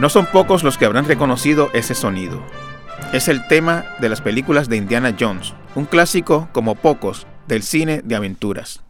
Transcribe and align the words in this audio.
No 0.00 0.08
son 0.08 0.24
pocos 0.24 0.62
los 0.64 0.78
que 0.78 0.86
habrán 0.86 1.04
reconocido 1.04 1.68
ese 1.74 1.94
sonido. 1.94 2.42
Es 3.12 3.28
el 3.28 3.46
tema 3.48 3.84
de 4.00 4.08
las 4.08 4.22
películas 4.22 4.66
de 4.70 4.78
Indiana 4.78 5.14
Jones, 5.20 5.52
un 5.74 5.84
clásico 5.84 6.48
como 6.52 6.74
pocos 6.74 7.26
del 7.46 7.62
cine 7.62 8.00
de 8.02 8.14
aventuras. 8.16 8.82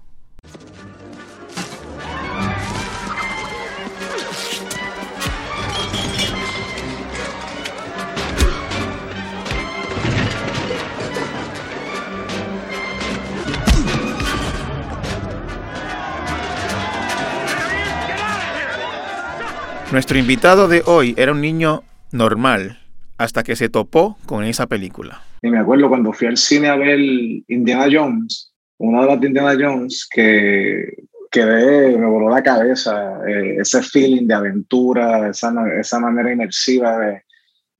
Nuestro 19.92 20.18
invitado 20.18 20.68
de 20.68 20.84
hoy 20.86 21.14
era 21.16 21.32
un 21.32 21.40
niño 21.40 21.82
normal 22.12 22.78
hasta 23.18 23.42
que 23.42 23.56
se 23.56 23.68
topó 23.68 24.16
con 24.24 24.44
esa 24.44 24.68
película. 24.68 25.20
Y 25.42 25.50
me 25.50 25.58
acuerdo 25.58 25.88
cuando 25.88 26.12
fui 26.12 26.28
al 26.28 26.36
cine 26.36 26.68
a 26.68 26.76
ver 26.76 27.00
Indiana 27.00 27.88
Jones, 27.90 28.52
una 28.78 29.00
de 29.00 29.06
las 29.08 29.20
de 29.20 29.26
Indiana 29.26 29.56
Jones 29.60 30.06
que 30.08 30.94
quedé, 31.28 31.98
me 31.98 32.06
voló 32.06 32.30
la 32.30 32.40
cabeza, 32.40 33.18
eh, 33.28 33.56
ese 33.58 33.82
feeling 33.82 34.28
de 34.28 34.34
aventura, 34.34 35.28
esa, 35.28 35.52
esa 35.80 35.98
manera 35.98 36.32
inmersiva 36.32 36.96
de, 36.98 37.22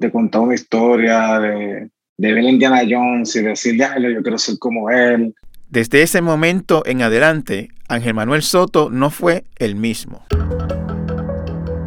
de, 0.01 0.11
contar 0.11 0.41
una 0.41 0.55
historia, 0.55 1.39
de, 1.39 1.91
de 2.19 2.33
ver 2.33 2.43
Indiana 2.43 2.83
Jones 2.89 3.37
y 3.37 3.43
decir, 3.43 3.77
ya, 3.77 3.97
yo 4.01 4.21
quiero 4.21 4.37
ser 4.37 4.59
como 4.59 4.91
él. 4.91 5.33
Desde 5.69 6.03
ese 6.03 6.21
momento 6.23 6.83
en 6.87 7.03
adelante, 7.03 7.69
Ángel 7.89 8.15
Manuel 8.15 8.43
Soto 8.43 8.91
no 8.91 9.11
fue 9.11 9.45
el 9.59 9.77
mismo. 9.77 10.27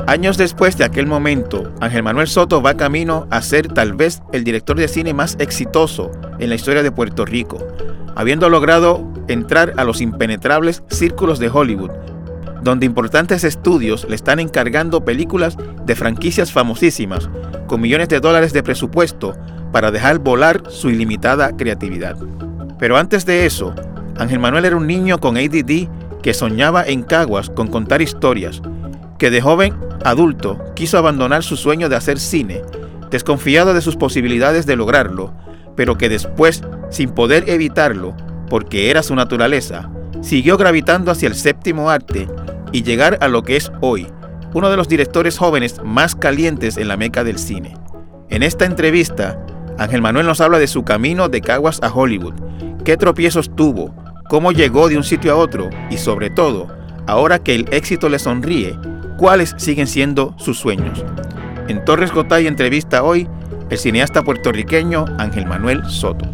Años 0.06 0.38
después 0.38 0.78
de 0.78 0.84
aquel 0.84 1.08
momento, 1.08 1.72
Ángel 1.80 2.04
Manuel 2.04 2.28
Soto 2.28 2.62
va 2.62 2.76
camino 2.76 3.26
a 3.32 3.42
ser 3.42 3.70
tal 3.70 3.94
vez 3.94 4.22
el 4.34 4.44
director 4.44 4.78
de 4.78 4.90
cine 4.90 5.14
más 5.14 5.38
exitoso 5.40 6.12
en 6.40 6.50
la 6.50 6.56
historia 6.56 6.84
de 6.84 6.92
Puerto 6.92 7.26
Rico, 7.26 7.66
habiendo 8.14 8.50
logrado 8.50 9.08
entrar 9.30 9.74
a 9.78 9.86
los 9.86 10.02
impenetrables 10.02 10.84
círculos 10.90 11.40
de 11.40 11.50
Hollywood, 11.50 11.92
donde 12.62 12.86
importantes 12.86 13.46
estudios 13.46 14.06
le 14.10 14.16
están 14.16 14.42
encargando 14.42 15.06
películas 15.06 15.56
de 15.86 15.96
franquicias 15.96 16.52
famosísimas, 16.52 17.30
con 17.68 17.80
millones 17.80 18.10
de 18.10 18.20
dólares 18.20 18.52
de 18.52 18.62
presupuesto 18.62 19.38
para 19.72 19.90
dejar 19.90 20.20
volar 20.20 20.64
su 20.68 20.90
ilimitada 20.90 21.56
creatividad. 21.56 22.18
Pero 22.78 22.98
antes 22.98 23.26
de 23.26 23.46
eso, 23.46 23.74
Ángel 24.18 24.40
Manuel 24.40 24.66
era 24.66 24.76
un 24.76 24.86
niño 24.86 25.20
con 25.20 25.38
ADD 25.38 25.88
que 26.22 26.34
soñaba 26.34 26.84
en 26.86 27.04
Caguas 27.04 27.50
con 27.50 27.68
contar 27.68 28.02
historias, 28.02 28.62
que 29.24 29.32
de 29.32 29.40
joven 29.40 29.74
adulto 30.04 30.60
quiso 30.76 30.98
abandonar 30.98 31.44
su 31.44 31.56
sueño 31.56 31.88
de 31.88 31.96
hacer 31.96 32.20
cine, 32.20 32.62
desconfiado 33.10 33.74
de 33.74 33.80
sus 33.80 33.96
posibilidades 33.96 34.66
de 34.66 34.76
lograrlo, 34.76 35.34
pero 35.78 35.98
que 35.98 36.10
después, 36.10 36.62
sin 36.90 37.10
poder 37.12 37.50
evitarlo, 37.50 38.18
porque 38.50 38.92
era 38.92 39.02
su 39.02 39.16
naturaleza, 39.16 39.90
siguió 40.20 40.58
gravitando 40.58 41.10
hacia 41.10 41.30
el 41.30 41.36
séptimo 41.36 41.90
arte 41.90 42.28
y 42.74 42.84
llegar 42.84 43.18
a 43.22 43.30
lo 43.30 43.44
que 43.44 43.56
es 43.56 43.72
hoy, 43.80 44.08
uno 44.54 44.70
de 44.70 44.76
los 44.76 44.90
directores 44.90 45.38
jóvenes 45.38 45.80
más 45.86 46.16
calientes 46.16 46.76
en 46.76 46.90
la 46.90 46.98
meca 46.98 47.24
del 47.24 47.40
cine. 47.40 47.78
En 48.28 48.44
esta 48.44 48.66
entrevista, 48.66 49.40
Ángel 49.78 50.02
Manuel 50.02 50.26
nos 50.26 50.42
habla 50.42 50.60
de 50.60 50.68
su 50.68 50.84
camino 50.84 51.30
de 51.30 51.40
Caguas 51.40 51.80
a 51.82 51.88
Hollywood, 51.88 52.34
qué 52.84 52.98
tropiezos 52.98 53.56
tuvo, 53.56 53.96
cómo 54.28 54.52
llegó 54.52 54.90
de 54.90 54.98
un 54.98 55.06
sitio 55.06 55.32
a 55.32 55.38
otro 55.38 55.70
y 55.90 55.96
sobre 55.96 56.30
todo, 56.30 56.68
ahora 57.08 57.40
que 57.40 57.56
el 57.56 57.70
éxito 57.72 58.10
le 58.10 58.20
sonríe, 58.20 58.78
cuáles 59.18 59.54
siguen 59.58 59.88
siendo 59.88 60.36
sus 60.38 60.58
sueños. 60.58 61.04
En 61.68 61.84
Torres 61.86 62.12
Gotay 62.12 62.48
entrevista 62.48 63.04
hoy 63.04 63.28
el 63.70 63.78
cineasta 63.78 64.24
puertorriqueño 64.24 65.06
Ángel 65.18 65.46
Manuel 65.46 65.84
Soto. 65.90 66.26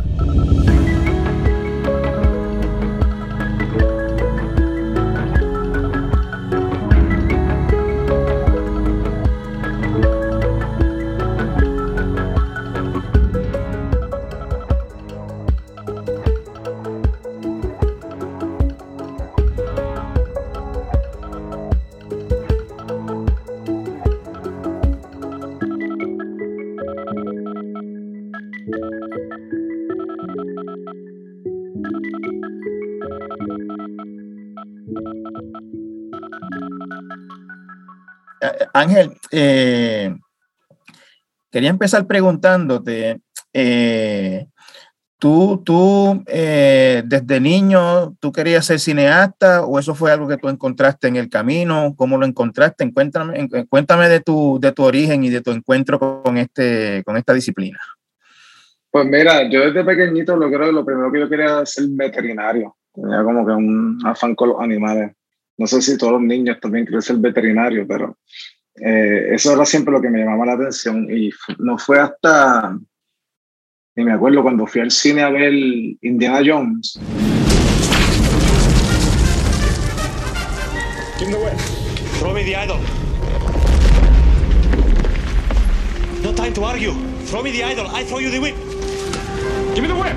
Ángel, 38.80 39.12
eh, 39.32 40.16
quería 41.52 41.70
empezar 41.70 42.08
preguntándote, 42.08 43.22
eh, 43.54 44.48
¿tú, 45.18 45.62
tú 45.66 46.24
eh, 46.28 47.04
desde 47.06 47.40
niño, 47.40 48.16
tú 48.20 48.32
querías 48.32 48.66
ser 48.66 48.80
cineasta 48.80 49.66
o 49.66 49.80
eso 49.80 49.96
fue 49.96 50.12
algo 50.12 50.28
que 50.28 50.38
tú 50.38 50.50
encontraste 50.50 51.08
en 51.08 51.18
el 51.18 51.30
camino? 51.30 51.94
¿Cómo 51.96 52.18
lo 52.18 52.26
encontraste? 52.26 52.92
Cuéntame, 52.94 53.48
cuéntame 53.68 54.10
de, 54.10 54.22
tu, 54.22 54.60
de 54.62 54.72
tu 54.72 54.84
origen 54.84 55.24
y 55.24 55.30
de 55.30 55.42
tu 55.42 55.52
encuentro 55.52 56.00
con, 56.00 56.38
este, 56.38 57.04
con 57.04 57.18
esta 57.18 57.34
disciplina. 57.34 57.80
Pues 58.92 59.06
mira, 59.06 59.48
yo 59.50 59.62
desde 59.62 59.84
pequeñito 59.84 60.36
lo 60.36 60.50
creo 60.50 60.72
lo 60.72 60.84
primero 60.84 61.12
que 61.12 61.20
yo 61.20 61.30
quería 61.30 61.46
era 61.46 61.66
ser 61.66 61.86
veterinario. 61.90 62.76
Tenía 62.94 63.24
como 63.24 63.46
que 63.46 63.52
un 63.52 64.00
afán 64.04 64.34
con 64.34 64.50
los 64.50 64.60
animales. 64.60 65.12
No 65.58 65.68
sé 65.68 65.82
si 65.82 65.98
todos 65.98 66.14
los 66.14 66.22
niños 66.22 66.58
también 66.60 66.86
quieren 66.86 67.02
ser 67.02 67.18
veterinario, 67.18 67.86
pero 67.88 68.18
eh, 68.76 69.34
eso 69.34 69.54
era 69.54 69.66
siempre 69.66 69.94
lo 69.94 70.02
que 70.02 70.10
me 70.10 70.20
llamaba 70.20 70.46
la 70.46 70.54
atención 70.54 71.08
y 71.10 71.30
no 71.58 71.78
fue 71.78 72.00
hasta, 72.00 72.78
ni 73.96 74.04
me 74.04 74.14
acuerdo, 74.14 74.42
cuando 74.42 74.66
fui 74.66 74.82
al 74.82 74.92
cine 74.92 75.24
a 75.24 75.30
ver 75.30 75.54
Indiana 75.54 76.42
Jones. 76.46 77.00
Give 81.20 81.28
me 81.28 81.34
the 81.34 81.44
whip. 81.44 81.60
Throw 82.20 82.34
me 82.34 82.44
the 82.44 82.56
idol. 82.56 82.80
No 86.24 86.34
time 86.34 86.54
to 86.54 86.64
argue. 86.64 86.94
Throw 87.26 87.44
me 87.44 87.52
the 87.52 87.64
idol. 87.64 87.88
I 87.88 88.04
throw 88.06 88.20
you 88.20 88.30
the 88.30 88.40
whip. 88.40 88.56
Give 89.76 89.82
me 89.82 89.88
the 89.88 89.96
whip. 89.96 90.16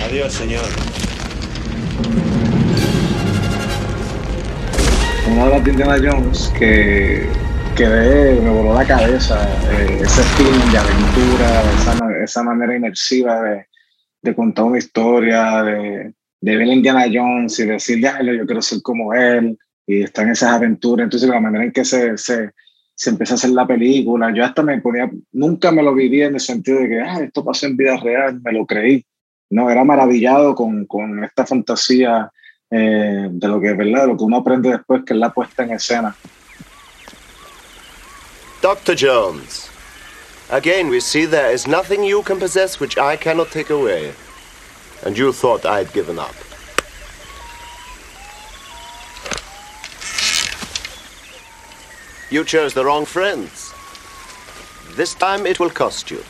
Adiós, 0.00 0.32
señor. 0.32 0.64
Una 5.30 5.44
de 5.44 5.50
las 5.50 5.64
de 5.64 5.70
Indiana 5.70 5.96
Jones 6.02 6.52
que 6.58 7.26
quedé, 7.76 8.40
me 8.40 8.50
voló 8.50 8.74
la 8.74 8.86
cabeza, 8.86 9.48
eh, 9.72 10.00
ese 10.02 10.22
feeling 10.22 10.70
de 10.70 10.78
aventura, 10.78 11.62
esa, 11.80 12.22
esa 12.22 12.42
manera 12.42 12.76
inmersiva 12.76 13.40
de, 13.42 13.66
de, 14.22 14.34
contar 14.34 14.66
una 14.66 14.78
historia, 14.78 15.62
de, 15.62 16.14
de 16.40 16.56
ver 16.56 16.68
a 16.68 16.72
Indiana 16.72 17.06
Jones 17.12 17.58
y 17.58 17.66
decir, 17.66 18.00
ya, 18.00 18.20
yo 18.22 18.44
quiero 18.46 18.62
ser 18.62 18.82
como 18.82 19.14
él, 19.14 19.58
y 19.86 20.02
estar 20.02 20.24
en 20.24 20.32
esas 20.32 20.50
aventuras. 20.50 21.04
Entonces, 21.04 21.28
la 21.28 21.40
manera 21.40 21.64
en 21.64 21.72
que 21.72 21.84
se, 21.84 22.16
se, 22.16 22.50
se 22.94 23.10
empieza 23.10 23.34
a 23.34 23.36
hacer 23.36 23.50
la 23.50 23.66
película, 23.66 24.32
yo 24.34 24.44
hasta 24.44 24.62
me 24.62 24.80
ponía, 24.80 25.10
nunca 25.32 25.72
me 25.72 25.82
lo 25.82 25.94
viví 25.94 26.22
en 26.22 26.34
el 26.34 26.40
sentido 26.40 26.80
de 26.80 26.88
que, 26.88 27.00
ah, 27.00 27.20
esto 27.22 27.44
pasó 27.44 27.66
en 27.66 27.76
vida 27.76 27.96
real, 27.96 28.40
me 28.42 28.52
lo 28.52 28.66
creí. 28.66 29.04
No, 29.50 29.70
era 29.70 29.84
maravillado 29.84 30.54
con, 30.54 30.86
con 30.86 31.22
esta 31.24 31.46
fantasía 31.46 32.30
eh, 32.70 33.28
de 33.30 33.48
lo 33.48 33.60
que 33.60 33.70
es 33.70 33.76
verdad, 33.76 34.06
lo 34.06 34.16
que 34.16 34.24
uno 34.24 34.38
aprende 34.38 34.70
después, 34.70 35.04
que 35.04 35.14
es 35.14 35.18
la 35.18 35.32
puesta 35.32 35.62
en 35.62 35.72
escena. 35.72 36.16
Dr. 38.62 38.96
Jones, 38.96 39.68
again 40.50 40.88
we 40.88 41.00
see 41.00 41.26
there 41.26 41.52
is 41.52 41.66
nothing 41.66 42.02
you 42.02 42.22
can 42.22 42.38
possess 42.38 42.80
which 42.80 42.96
I 42.96 43.16
cannot 43.16 43.50
take 43.50 43.70
away. 43.70 44.12
And 45.04 45.18
you 45.18 45.32
thought 45.32 45.66
I'd 45.66 45.92
given 45.92 46.18
up. 46.18 46.34
You 52.30 52.42
chose 52.42 52.72
the 52.72 52.84
wrong 52.84 53.04
friends. 53.04 53.74
This 54.96 55.14
time 55.14 55.46
it 55.46 55.60
will 55.60 55.70
cost 55.70 56.10
you. 56.10 56.22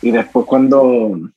Y 0.00 0.12
después 0.12 0.46
cuando 0.46 1.32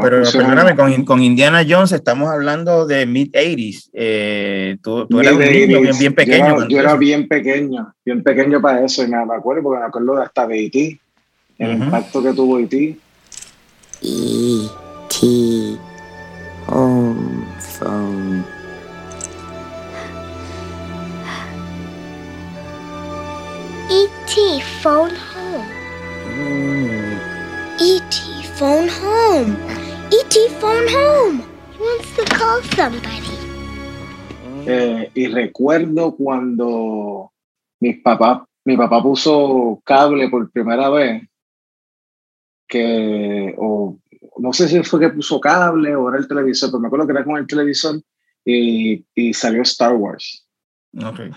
pero, 0.00 0.22
perdóname, 0.32 0.76
con, 0.76 1.04
con, 1.04 1.22
Indiana 1.22 1.64
Jones 1.68 1.92
estamos 1.92 2.30
hablando 2.30 2.86
de 2.86 3.06
mid-80s. 3.06 3.90
Eh, 3.92 4.76
tú, 4.82 5.06
tú 5.06 5.20
eras 5.20 5.34
un 5.34 5.40
niño 5.40 5.80
bien, 5.80 5.98
bien 5.98 6.14
pequeño. 6.14 6.68
Yo, 6.68 6.80
era, 6.80 6.96
bien 6.96 7.28
pequeño, 7.28 7.94
bien 8.04 8.22
pequeño 8.22 8.60
para 8.60 8.84
eso. 8.84 9.04
Y 9.04 9.08
me, 9.08 9.16
acuerdo 9.16 9.62
porque 9.62 9.80
me 9.80 9.86
acuerdo 9.86 10.16
de 10.16 10.22
hasta 10.22 10.46
de 10.46 10.64
E.T., 10.66 11.00
el 11.58 11.72
impacto 11.72 12.22
que 12.22 12.32
tuvo 12.32 12.58
E.T. 12.58 12.98
E.T. 14.02 15.78
Home 16.66 17.46
phone. 17.58 18.44
E.T. 23.90 24.62
phone 24.82 25.10
home. 25.10 25.84
E.T. 27.80 28.33
phone 28.54 28.88
home. 28.88 29.56
E.T. 30.12 30.48
phone 30.60 30.86
home. 30.88 31.42
He 31.72 31.82
wants 31.82 32.16
to 32.16 32.24
call 32.36 32.62
somebody. 32.76 33.34
Eh, 34.66 35.10
y 35.14 35.26
recuerdo 35.26 36.14
cuando 36.16 37.32
mis 37.80 38.00
papás, 38.00 38.42
mi 38.64 38.76
papá 38.76 39.02
puso 39.02 39.82
cable 39.84 40.28
por 40.28 40.50
primera 40.50 40.88
vez, 40.88 41.22
que, 42.68 43.54
o 43.58 43.98
no 44.38 44.52
sé 44.52 44.68
si 44.68 44.82
fue 44.84 45.00
que 45.00 45.10
puso 45.10 45.40
cable 45.40 45.94
o 45.96 46.08
era 46.08 46.18
el 46.18 46.28
televisor, 46.28 46.70
pero 46.70 46.80
me 46.80 46.86
acuerdo 46.86 47.06
que 47.06 47.12
era 47.12 47.24
con 47.24 47.36
el 47.36 47.46
televisor 47.46 48.00
y, 48.44 49.04
y 49.14 49.34
salió 49.34 49.62
Star 49.62 49.94
Wars. 49.94 50.46
Okay. 50.94 51.30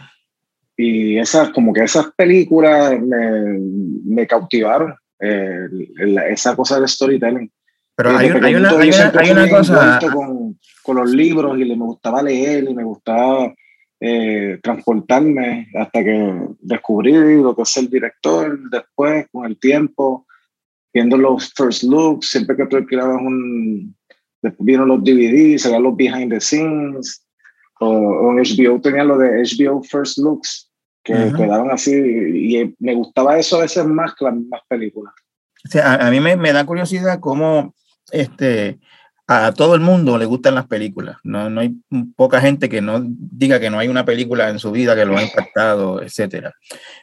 Y 0.77 1.17
esas, 1.17 1.49
como 1.49 1.73
que 1.73 1.83
esas 1.83 2.11
películas 2.15 3.01
me, 3.01 3.59
me 4.05 4.27
cautivaron, 4.27 4.95
eh, 5.19 5.67
la- 5.97 6.27
esa 6.27 6.55
cosa 6.55 6.79
de 6.79 6.87
storytelling. 6.87 7.51
Pero 7.95 8.09
hay, 8.15 8.27
hay 8.29 8.55
una, 8.55 8.69
hay 8.71 8.89
una, 8.89 9.11
hay 9.15 9.31
una 9.31 9.49
cosa. 9.49 9.99
Con, 10.13 10.59
con 10.83 10.97
los 10.97 11.09
libros 11.11 11.57
y 11.57 11.63
le, 11.65 11.75
me 11.75 11.85
gustaba 11.85 12.21
leer 12.21 12.63
y 12.65 12.73
me 12.75 12.83
gustaba 12.83 13.53
eh, 13.99 14.59
transportarme 14.61 15.67
hasta 15.75 16.03
que 16.03 16.35
descubrí 16.59 17.13
lo 17.41 17.55
que 17.55 17.63
es 17.63 17.77
el 17.77 17.89
director 17.89 18.57
después, 18.69 19.25
con 19.31 19.45
el 19.47 19.59
tiempo, 19.59 20.27
viendo 20.93 21.17
los 21.17 21.51
first 21.55 21.83
looks, 21.83 22.29
siempre 22.29 22.55
que 22.55 22.65
tú 22.67 22.77
alquilabas 22.77 23.17
un... 23.21 23.95
Después 24.39 24.65
vieron 24.67 24.87
los 24.89 25.03
DVDs, 25.03 25.63
salían 25.63 25.81
los 25.81 25.95
behind 25.95 26.31
the 26.31 26.39
scenes, 26.39 27.25
o, 27.79 27.87
o 27.87 28.31
en 28.31 28.37
HBO 28.37 28.79
tenía 28.79 29.03
lo 29.03 29.17
de 29.17 29.41
HBO 29.41 29.81
First 29.83 30.19
Looks, 30.19 30.66
que 31.07 31.13
Ujú. 31.13 31.37
quedaban 31.37 31.71
así, 31.71 31.93
y 31.93 32.75
me 32.79 32.93
gustaba 32.93 33.39
eso 33.39 33.57
a 33.57 33.61
veces 33.61 33.85
más 33.85 34.13
que 34.13 34.25
las 34.25 34.35
mismas 34.35 34.61
películas. 34.67 35.13
O 35.65 35.69
sea, 35.69 35.93
a, 35.93 36.07
a 36.07 36.11
mí 36.11 36.19
me, 36.19 36.35
me 36.35 36.51
da 36.51 36.65
curiosidad 36.65 37.19
cómo 37.21 37.73
este, 38.11 38.77
a 39.29 39.53
todo 39.53 39.75
el 39.75 39.81
mundo 39.81 40.17
le 40.17 40.25
gustan 40.25 40.55
las 40.55 40.67
películas. 40.67 41.17
No, 41.23 41.49
no 41.49 41.61
hay 41.61 41.75
poca 42.15 42.39
gente 42.39 42.69
que 42.69 42.81
no 42.81 43.01
diga 43.05 43.59
que 43.59 43.69
no 43.69 43.79
hay 43.79 43.87
una 43.87 44.05
película 44.05 44.49
en 44.49 44.59
su 44.59 44.71
vida 44.71 44.95
que 44.95 45.05
lo 45.05 45.17
ha 45.17 45.23
impactado, 45.23 46.01
etcétera. 46.01 46.53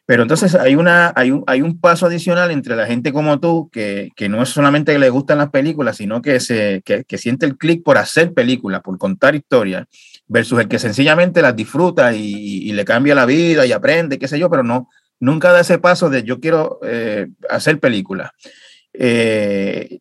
Pero 0.06 0.22
entonces 0.22 0.54
hay, 0.54 0.74
una, 0.74 1.12
hay, 1.16 1.30
un, 1.30 1.44
hay 1.46 1.62
un 1.62 1.78
paso 1.80 2.06
adicional 2.06 2.50
entre 2.50 2.76
la 2.76 2.86
gente 2.86 3.12
como 3.12 3.40
tú, 3.40 3.68
que, 3.70 4.10
que 4.16 4.28
no 4.28 4.42
es 4.42 4.50
solamente 4.50 4.92
que 4.92 4.98
le 4.98 5.10
gustan 5.10 5.38
las 5.38 5.50
películas, 5.50 5.96
sino 5.96 6.22
que, 6.22 6.40
se, 6.40 6.82
que, 6.84 7.04
que 7.04 7.18
siente 7.18 7.44
el 7.46 7.56
clic 7.58 7.82
por 7.82 7.98
hacer 7.98 8.32
películas, 8.32 8.80
por 8.82 8.96
contar 8.96 9.34
historias, 9.34 9.86
versus 10.26 10.60
el 10.60 10.68
que 10.68 10.78
sencillamente 10.78 11.42
las 11.42 11.56
disfruta 11.56 12.14
y, 12.14 12.72
le 12.72 12.84
cambia 12.84 13.14
la 13.14 13.26
vida 13.26 13.66
y 13.66 13.72
aprende, 13.72 14.18
qué 14.18 14.28
sé 14.28 14.38
yo, 14.38 14.50
pero 14.50 14.62
no, 14.62 14.88
nunca 15.20 15.52
da 15.52 15.60
ese 15.60 15.78
paso 15.78 16.10
de 16.10 16.22
yo 16.22 16.40
quiero 16.40 16.80
eh, 16.82 17.28
hacer 17.48 17.78
películas. 17.78 18.30
Eh, 18.92 19.98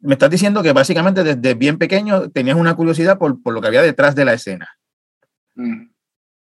me 0.00 0.14
estás 0.14 0.30
diciendo 0.30 0.62
que 0.62 0.72
básicamente 0.72 1.24
desde 1.24 1.54
bien 1.54 1.78
pequeño 1.78 2.30
tenías 2.30 2.56
una 2.56 2.74
curiosidad 2.74 3.18
por, 3.18 3.42
por 3.42 3.54
lo 3.54 3.60
que 3.60 3.68
había 3.68 3.82
detrás 3.82 4.14
de 4.14 4.24
la 4.24 4.34
escena. 4.34 4.68
Mm. 5.54 5.92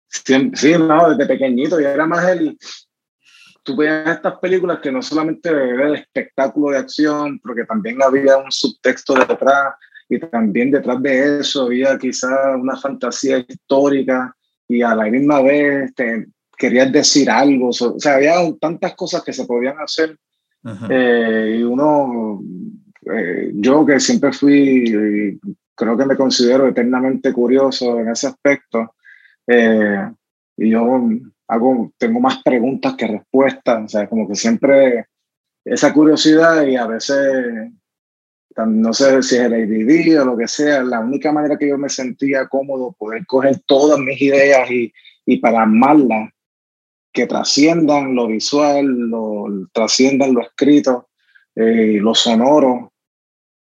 Sí, 0.09 0.51
sí, 0.55 0.75
no, 0.79 1.11
desde 1.11 1.27
pequeñito, 1.27 1.81
y 1.81 1.85
era 1.85 2.07
más 2.07 2.29
el... 2.29 2.57
Tú 3.63 3.77
veías 3.77 4.09
estas 4.09 4.39
películas 4.39 4.79
que 4.81 4.93
no 4.93 5.03
solamente 5.03 5.49
era 5.49 5.89
el 5.89 5.97
espectáculo 5.97 6.71
de 6.71 6.79
acción, 6.79 7.41
porque 7.41 7.65
también 7.65 8.01
había 8.01 8.37
un 8.37 8.53
subtexto 8.53 9.15
detrás, 9.15 9.75
y 10.09 10.19
también 10.21 10.71
detrás 10.71 11.03
de 11.03 11.41
eso 11.41 11.65
había 11.65 11.99
quizá 11.99 12.57
una 12.57 12.77
fantasía 12.77 13.39
histórica, 13.39 14.35
y 14.69 14.83
a 14.83 14.95
la 14.95 15.05
misma 15.05 15.43
vez 15.43 15.95
te 15.95 16.27
querías 16.57 16.91
decir 16.91 17.31
algo, 17.31 17.69
o 17.69 17.73
sea, 17.73 18.15
había 18.15 18.35
tantas 18.61 18.95
cosas 18.95 19.23
que 19.23 19.33
se 19.33 19.45
podían 19.45 19.79
hacer, 19.79 20.17
eh, 20.91 21.59
y 21.59 21.63
uno, 21.63 22.43
eh, 23.13 23.51
yo 23.55 23.87
que 23.87 24.01
siempre 24.01 24.33
fui, 24.33 25.39
creo 25.75 25.97
que 25.97 26.07
me 26.07 26.17
considero 26.17 26.67
eternamente 26.67 27.33
curioso 27.33 28.01
en 28.01 28.09
ese 28.09 28.29
aspecto, 28.29 28.95
eh, 29.47 30.11
y 30.57 30.71
yo 30.71 31.01
hago, 31.49 31.93
tengo 31.99 32.19
más 32.19 32.43
preguntas 32.43 32.95
que 32.95 33.07
respuestas, 33.07 33.85
o 33.85 33.89
sea, 33.89 34.09
como 34.09 34.27
que 34.27 34.35
siempre 34.35 35.07
esa 35.65 35.93
curiosidad 35.93 36.65
y 36.65 36.77
a 36.77 36.87
veces, 36.87 37.71
no 38.65 38.93
sé 38.95 39.23
si 39.23 39.37
es 39.37 39.43
el 39.43 39.55
ADD 39.55 40.23
o 40.23 40.25
lo 40.25 40.37
que 40.37 40.49
sea, 40.49 40.83
la 40.83 41.01
única 41.01 41.33
manera 41.33 41.59
que 41.59 41.69
yo 41.69 41.77
me 41.77 41.89
sentía 41.89 42.49
cómodo 42.49 42.95
poder 42.99 43.27
coger 43.27 43.61
todas 43.67 43.99
mis 43.99 44.21
ideas 44.21 44.71
y, 44.71 44.93
y 45.27 45.39
plasmarlas, 45.39 46.31
que 47.13 47.27
trasciendan 47.27 48.15
lo 48.15 48.27
visual, 48.29 48.87
lo, 48.87 49.47
trasciendan 49.73 50.35
lo 50.35 50.43
escrito, 50.43 51.09
eh, 51.55 51.99
lo 52.01 52.15
sonoro, 52.15 52.93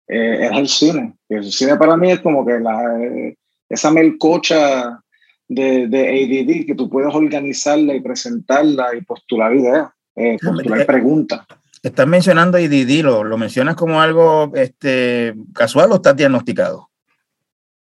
eh, 0.08 0.50
es 0.52 0.52
el 0.52 0.68
cine. 0.68 1.14
El 1.30 1.52
cine 1.52 1.76
para 1.78 1.96
mí 1.98 2.12
es 2.12 2.20
como 2.20 2.46
que 2.46 2.60
la, 2.60 3.00
eh, 3.02 3.38
esa 3.70 3.92
melcocha 3.92 5.00
de, 5.48 5.88
de, 5.88 6.10
ADD 6.10 6.66
que 6.66 6.76
tú 6.76 6.90
puedes 6.90 7.14
organizarla 7.14 7.96
y 7.96 8.02
presentarla 8.02 8.96
y 8.96 9.02
postular 9.02 9.56
ideas, 9.56 9.90
eh, 10.16 10.38
postular 10.44 10.82
eh, 10.82 10.86
preguntas. 10.86 11.42
Estás 11.86 12.08
mencionando 12.08 12.58
ADD, 12.58 13.04
¿lo, 13.04 13.24
¿lo, 13.24 13.38
mencionas 13.38 13.76
como 13.76 14.02
algo 14.02 14.52
este, 14.56 15.36
casual 15.54 15.92
o 15.92 15.96
estás 15.98 16.16
diagnosticado? 16.16 16.90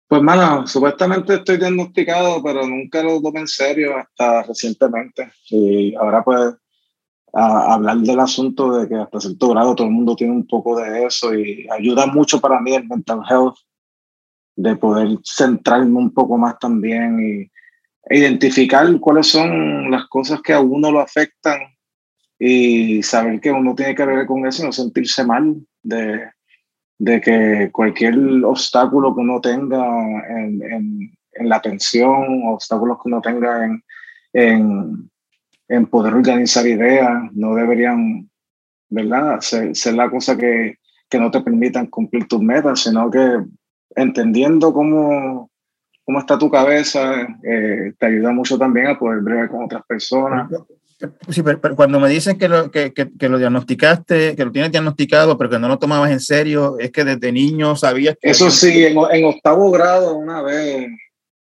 Pues, 0.10 0.22
mano, 0.22 0.68
supuestamente 0.68 1.36
estoy 1.36 1.56
diagnosticado, 1.56 2.44
pero 2.44 2.68
nunca 2.68 3.02
lo 3.02 3.22
tomé 3.22 3.40
en 3.40 3.48
serio 3.48 3.96
hasta 3.96 4.44
recientemente. 4.44 5.32
Y 5.50 5.96
ahora, 5.96 6.22
pues, 6.22 6.56
a 7.32 7.76
hablar 7.76 8.00
del 8.00 8.20
asunto 8.20 8.78
de 8.78 8.90
que 8.90 8.96
hasta 8.96 9.22
cierto 9.22 9.52
grado 9.52 9.74
todo 9.74 9.88
el 9.88 9.94
mundo 9.94 10.18
tiene 10.18 10.34
un 10.34 10.46
poco 10.46 10.78
de 10.78 11.06
eso 11.06 11.34
y 11.34 11.66
ayuda 11.72 12.08
mucho 12.08 12.42
para 12.42 12.60
mí 12.60 12.76
el 12.76 12.86
mental 12.90 13.22
health 13.30 13.56
de 14.58 14.76
poder 14.76 15.18
centrarme 15.24 15.98
un 15.98 16.14
poco 16.14 16.38
más 16.38 16.60
también 16.60 17.22
y 17.22 17.52
e 18.10 18.20
identificar 18.20 18.86
cuáles 19.00 19.28
son 19.28 19.90
las 19.90 20.08
cosas 20.08 20.42
que 20.42 20.52
a 20.52 20.60
uno 20.60 20.92
lo 20.92 21.00
afectan 21.00 21.77
y 22.40 23.02
saber 23.04 23.40
que 23.40 23.52
uno 23.52 23.74
tiene 23.76 23.96
que 23.96 24.06
ver 24.06 24.26
con 24.26 24.46
eso 24.46 24.62
y 24.62 24.66
no 24.66 24.72
sentirse 24.72 25.26
mal 25.26 25.56
de, 25.84 26.30
de 27.00 27.22
que 27.22 27.70
cualquier 27.72 28.16
obstáculo 28.44 29.16
que 29.16 29.22
uno 29.22 29.42
tenga 29.42 29.86
en, 30.30 30.62
en, 30.62 31.18
en 31.34 31.50
la 31.50 31.58
atención, 31.58 32.44
obstáculos 32.48 32.98
que 32.98 33.10
uno 33.10 33.22
tenga 33.22 33.66
en, 33.66 33.84
en, 34.34 35.10
en 35.68 35.86
poder 35.88 36.14
organizar 36.14 36.66
ideas, 36.68 37.10
no 37.34 37.56
deberían, 37.56 38.30
¿verdad?, 38.90 39.40
ser, 39.42 39.76
ser 39.76 39.96
la 39.96 40.10
cosa 40.10 40.38
que, 40.38 40.78
que 41.10 41.20
no 41.20 41.32
te 41.32 41.42
permitan 41.42 41.88
cumplir 41.88 42.28
tus 42.28 42.42
metas, 42.42 42.82
sino 42.82 43.10
que 43.10 43.44
entendiendo 43.96 44.74
cómo, 44.74 45.50
cómo 46.04 46.20
está 46.20 46.38
tu 46.38 46.50
cabeza, 46.50 47.28
eh, 47.44 47.94
te 47.98 48.06
ayuda 48.06 48.32
mucho 48.32 48.58
también 48.58 48.88
a 48.88 49.00
poder 49.00 49.22
bregar 49.22 49.50
con 49.50 49.64
otras 49.64 49.84
personas. 49.86 50.50
Sí, 51.30 51.44
pero, 51.44 51.62
pero 51.62 51.76
cuando 51.76 52.00
me 52.00 52.10
dicen 52.10 52.40
que 52.40 52.48
lo, 52.48 52.72
que, 52.72 52.92
que, 52.92 53.12
que, 53.16 53.30
lo 53.30 53.38
diagnosticaste, 53.38 54.36
que 54.36 54.46
lo 54.46 54.52
tienes 54.52 54.72
diagnosticado, 54.72 55.38
pero 55.38 55.50
que 55.50 55.60
no 55.60 55.68
lo 55.68 55.78
tomabas 55.78 56.12
en 56.12 56.20
serio, 56.20 56.78
es 56.80 56.92
que 56.92 57.04
desde 57.04 57.32
niño 57.32 57.76
sabías 57.76 58.16
que... 58.20 58.32
Eso 58.32 58.50
sí, 58.50 58.86
en, 58.86 58.98
en 59.12 59.26
octavo 59.26 59.70
grado 59.70 60.16
una 60.16 60.42
vez, 60.42 60.88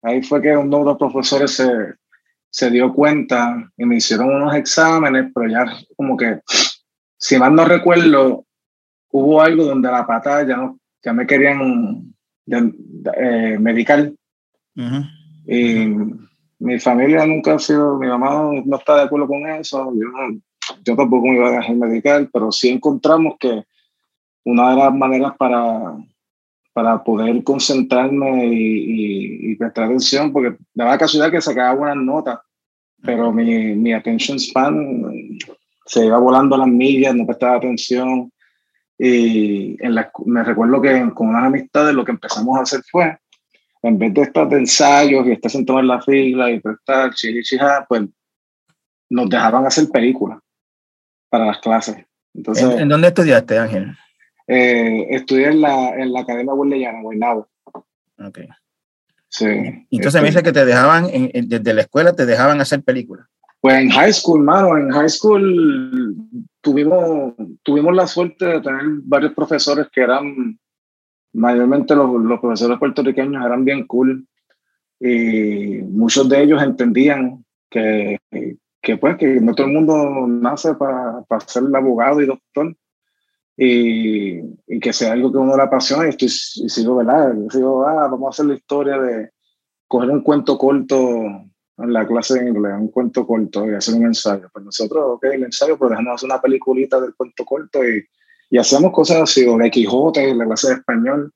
ahí 0.03 0.21
fue 0.21 0.41
que 0.43 0.55
uno 0.55 0.79
de 0.79 0.85
los 0.85 0.97
profesores 0.97 1.51
se, 1.51 1.67
se 2.51 2.69
dio 2.69 2.93
cuenta 2.93 3.67
y 3.77 3.85
me 3.85 3.95
hicieron 3.95 4.29
unos 4.29 4.53
exámenes, 4.53 5.31
pero 5.33 5.49
ya 5.49 5.65
como 5.95 6.15
que, 6.15 6.41
si 7.17 7.39
mal 7.39 7.55
no 7.55 7.65
recuerdo, 7.65 8.45
hubo 9.11 9.41
algo 9.41 9.65
donde 9.65 9.89
la 9.89 10.05
pata 10.05 10.45
ya, 10.45 10.57
no, 10.57 10.77
ya 11.03 11.13
me 11.13 11.25
querían 11.25 12.13
de, 12.45 12.71
de, 12.73 13.11
eh, 13.17 13.59
medical. 13.59 14.15
Uh 14.75 14.81
-huh. 14.81 15.09
Y. 15.47 16.30
mi 16.61 16.79
familia 16.79 17.25
nunca 17.25 17.55
ha 17.55 17.59
sido, 17.59 17.97
mi 17.97 18.07
mamá 18.07 18.51
no 18.63 18.77
está 18.77 18.95
de 18.95 19.03
acuerdo 19.03 19.27
con 19.27 19.45
eso, 19.47 19.91
yo, 19.95 20.07
yo 20.85 20.95
tampoco 20.95 21.27
me 21.27 21.35
iba 21.35 21.47
a 21.47 21.51
dejar 21.51 21.75
medical, 21.75 22.29
pero 22.31 22.51
sí 22.51 22.69
encontramos 22.69 23.35
que 23.39 23.63
una 24.45 24.71
de 24.71 24.75
las 24.77 24.93
maneras 24.93 25.33
para, 25.37 25.95
para 26.73 27.03
poder 27.03 27.43
concentrarme 27.43 28.45
y, 28.47 28.53
y, 28.53 29.51
y 29.51 29.55
prestar 29.55 29.85
atención, 29.85 30.31
porque 30.31 30.55
daba 30.73 30.97
casualidad 30.97 31.31
que 31.31 31.41
sacaba 31.41 31.75
buenas 31.75 31.97
notas, 31.97 32.39
pero 33.03 33.31
mi, 33.31 33.75
mi 33.75 33.93
attention 33.93 34.39
span 34.39 35.39
se 35.85 36.05
iba 36.05 36.17
volando 36.17 36.55
a 36.55 36.59
las 36.59 36.67
millas, 36.67 37.13
no 37.15 37.25
prestaba 37.25 37.57
atención. 37.57 38.31
Y 38.97 39.83
en 39.83 39.95
la, 39.95 40.11
me 40.25 40.43
recuerdo 40.43 40.81
que 40.81 41.11
con 41.13 41.29
unas 41.29 41.45
amistades 41.45 41.93
lo 41.93 42.05
que 42.05 42.11
empezamos 42.11 42.57
a 42.57 42.61
hacer 42.61 42.81
fue, 42.89 43.17
en 43.83 43.97
vez 43.97 44.13
de 44.13 44.21
estar 44.21 44.47
de 44.47 44.57
ensayos 44.57 45.25
y 45.27 45.31
estar 45.31 45.51
sentado 45.51 45.79
en 45.79 45.87
la 45.87 46.01
fila 46.01 46.51
y 46.51 46.59
prestar 46.59 47.13
chirichija, 47.13 47.85
pues 47.87 48.03
nos 49.09 49.29
dejaban 49.29 49.65
hacer 49.65 49.89
películas 49.89 50.39
para 51.29 51.47
las 51.47 51.59
clases. 51.59 51.97
Entonces, 52.33 52.63
¿En, 52.63 52.81
¿En, 52.81 52.89
dónde 52.89 53.07
estudiaste, 53.07 53.57
Ángel? 53.57 53.97
Eh, 54.47 55.07
estudié 55.09 55.47
en 55.47 55.61
la, 55.61 55.89
en 55.95 56.13
la 56.13 56.21
Academia 56.21 56.53
Hueleyana, 56.53 57.01
Guaynabo. 57.01 57.49
Ok. 57.73 58.39
Sí. 59.29 59.45
Entonces 59.45 60.15
este, 60.15 60.21
me 60.21 60.27
dice 60.27 60.43
que 60.43 60.51
te 60.51 60.65
dejaban, 60.65 61.05
en, 61.05 61.31
en, 61.33 61.47
desde 61.47 61.73
la 61.73 61.81
escuela 61.81 62.13
te 62.13 62.25
dejaban 62.25 62.59
hacer 62.61 62.83
películas. 62.83 63.27
Pues 63.61 63.75
en 63.75 63.89
high 63.91 64.11
school, 64.11 64.43
mano, 64.43 64.77
en 64.77 64.89
high 64.89 65.09
school 65.09 66.15
tuvimos, 66.61 67.33
tuvimos 67.63 67.95
la 67.95 68.07
suerte 68.07 68.45
de 68.45 68.61
tener 68.61 68.81
varios 69.03 69.33
profesores 69.33 69.87
que 69.91 70.01
eran, 70.01 70.59
mayormente 71.33 71.95
los, 71.95 72.21
los 72.21 72.39
profesores 72.39 72.77
puertorriqueños 72.79 73.45
eran 73.45 73.65
bien 73.65 73.85
cool 73.87 74.27
y 74.99 75.81
muchos 75.83 76.29
de 76.29 76.43
ellos 76.43 76.61
entendían 76.61 77.43
que, 77.69 78.19
que 78.81 78.97
pues 78.97 79.17
que 79.17 79.39
no 79.39 79.55
todo 79.55 79.67
el 79.67 79.73
mundo 79.73 80.27
nace 80.27 80.75
para, 80.75 81.23
para 81.27 81.47
ser 81.47 81.63
abogado 81.73 82.21
y 82.21 82.25
doctor 82.25 82.75
y, 83.57 84.39
y, 84.67 84.79
que 84.79 84.93
sea 84.93 85.13
algo 85.13 85.31
que 85.31 85.37
uno 85.37 85.55
le 85.55 85.63
apasiona 85.63 86.05
y, 86.05 86.09
estoy, 86.09 86.27
y 86.27 86.69
sigo, 86.69 86.95
¿verdad? 86.97 87.33
sigo, 87.49 87.87
ah, 87.87 88.07
vamos 88.07 88.27
a 88.27 88.29
hacer 88.29 88.45
la 88.45 88.55
historia 88.55 88.97
de 88.99 89.29
coger 89.87 90.09
un 90.09 90.21
cuento 90.21 90.57
corto 90.57 90.95
en 91.77 91.93
la 91.93 92.07
clase 92.07 92.39
de 92.39 92.49
inglés, 92.49 92.73
un 92.79 92.89
cuento 92.89 93.25
corto 93.25 93.69
y 93.69 93.73
hacer 93.73 93.95
un 93.95 94.05
ensayo. 94.05 94.49
Pues 94.53 94.63
nosotros, 94.65 95.03
ok, 95.05 95.25
el 95.25 95.43
ensayo, 95.43 95.77
pero 95.77 95.89
dejamos 95.89 96.15
hacer 96.15 96.27
una 96.27 96.41
peliculita 96.41 96.99
del 97.01 97.15
cuento 97.15 97.43
corto 97.43 97.83
y, 97.87 98.03
y 98.51 98.57
hacemos 98.57 98.91
cosas 98.91 99.21
así, 99.21 99.45
de 99.45 99.71
Quijote, 99.71 100.35
la 100.35 100.45
clase 100.45 100.67
de 100.67 100.73
español, 100.75 101.33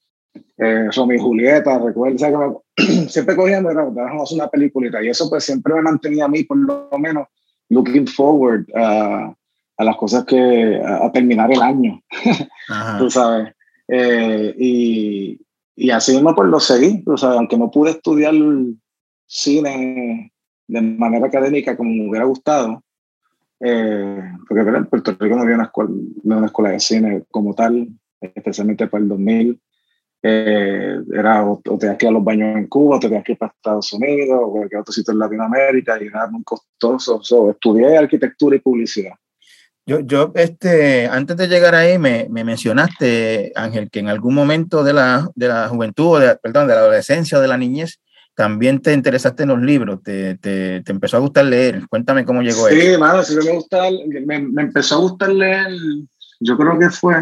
eh, 0.57 0.89
Romeo 0.93 1.17
y 1.17 1.21
Julieta, 1.21 1.79
recuerda, 1.79 2.53
siempre 3.07 3.37
cogíamos, 3.37 3.73
dejamos 3.73 4.23
hacer 4.23 4.35
una 4.35 4.49
peliculita 4.49 5.01
y 5.01 5.07
eso 5.07 5.29
pues 5.29 5.45
siempre 5.45 5.73
me 5.75 5.81
mantenía 5.81 6.25
a 6.25 6.27
mí, 6.27 6.43
por 6.43 6.57
lo 6.57 6.89
menos, 6.99 7.27
looking 7.69 8.05
forward 8.05 8.65
a, 8.75 9.33
a 9.77 9.83
las 9.83 9.95
cosas 9.95 10.25
que, 10.25 10.81
a, 10.85 11.09
terminar 11.13 11.49
el 11.53 11.61
año, 11.61 12.01
tú 12.99 13.09
sabes. 13.09 13.53
Eh, 13.87 14.53
y, 14.57 15.39
y 15.77 15.89
así 15.91 16.11
mismo 16.11 16.35
pues 16.35 16.49
lo 16.49 16.59
seguí, 16.59 17.01
tú 17.05 17.17
sabes, 17.17 17.37
aunque 17.37 17.57
no 17.57 17.71
pude 17.71 17.91
estudiar 17.91 18.33
cine 19.25 20.33
de 20.67 20.81
manera 20.81 21.27
académica 21.27 21.77
como 21.77 21.91
me 21.91 22.09
hubiera 22.09 22.25
gustado, 22.25 22.83
eh, 23.59 24.21
porque 24.47 24.61
en 24.61 24.85
Puerto 24.85 25.15
Rico 25.19 25.35
no 25.35 25.43
había 25.43 25.55
una 25.55 25.65
escuela, 25.65 25.91
una 26.23 26.45
escuela 26.45 26.71
de 26.71 26.79
cine 26.79 27.23
como 27.31 27.53
tal, 27.53 27.87
especialmente 28.19 28.87
para 28.87 29.03
el 29.03 29.09
2000. 29.09 29.59
Eh, 30.27 30.97
era 31.13 31.45
o, 31.45 31.61
te 31.63 31.77
tenías 31.77 31.97
que 31.97 32.05
ir 32.05 32.09
a 32.09 32.13
los 32.13 32.23
baños 32.23 32.57
en 32.57 32.67
Cuba, 32.67 32.95
o 32.95 32.99
te 32.99 33.07
tenías 33.07 33.23
que 33.23 33.33
ir 33.33 33.37
para 33.37 33.53
Estados 33.55 33.93
Unidos, 33.93 34.39
o 34.41 34.51
cualquier 34.51 34.81
otro 34.81 34.91
sitio 34.91 35.13
en 35.13 35.19
Latinoamérica, 35.19 36.01
y 36.01 36.07
era 36.07 36.27
muy 36.27 36.43
costoso. 36.43 37.21
estudié 37.51 37.97
arquitectura 37.97 38.55
y 38.55 38.59
publicidad. 38.59 39.13
Yo, 39.87 39.99
yo 39.99 40.31
este, 40.33 41.05
antes 41.05 41.37
de 41.37 41.47
llegar 41.47 41.75
ahí, 41.75 41.99
me, 41.99 42.25
me, 42.31 42.43
mencionaste, 42.43 43.51
Ángel, 43.55 43.91
que 43.91 43.99
en 43.99 44.09
algún 44.09 44.33
momento 44.33 44.83
de 44.83 44.93
la, 44.93 45.29
de 45.35 45.47
la 45.47 45.69
juventud, 45.69 46.19
de, 46.19 46.35
perdón, 46.37 46.67
de 46.67 46.73
la 46.73 46.79
adolescencia 46.79 47.37
o 47.37 47.41
de 47.41 47.47
la 47.47 47.57
niñez, 47.57 47.99
también 48.35 48.81
te 48.81 48.93
interesaste 48.93 49.43
en 49.43 49.49
los 49.49 49.61
libros, 49.61 50.03
te, 50.03 50.35
te, 50.37 50.81
te, 50.81 50.91
empezó 50.91 51.17
a 51.17 51.21
gustar 51.21 51.45
leer. 51.45 51.87
Cuéntame 51.89 52.25
cómo 52.25 52.41
llegó 52.41 52.67
sí, 52.67 52.75
eso. 52.75 52.93
Sí, 52.93 52.99
mano, 52.99 53.23
sí 53.23 53.35
me, 53.35 53.51
gusta, 53.53 53.83
me, 54.25 54.39
me, 54.39 54.61
empezó 54.61 54.95
a 54.95 54.99
gustar 54.99 55.29
leer, 55.29 55.69
yo 56.41 56.57
creo 56.57 56.77
que 56.77 56.89
fue, 56.89 57.15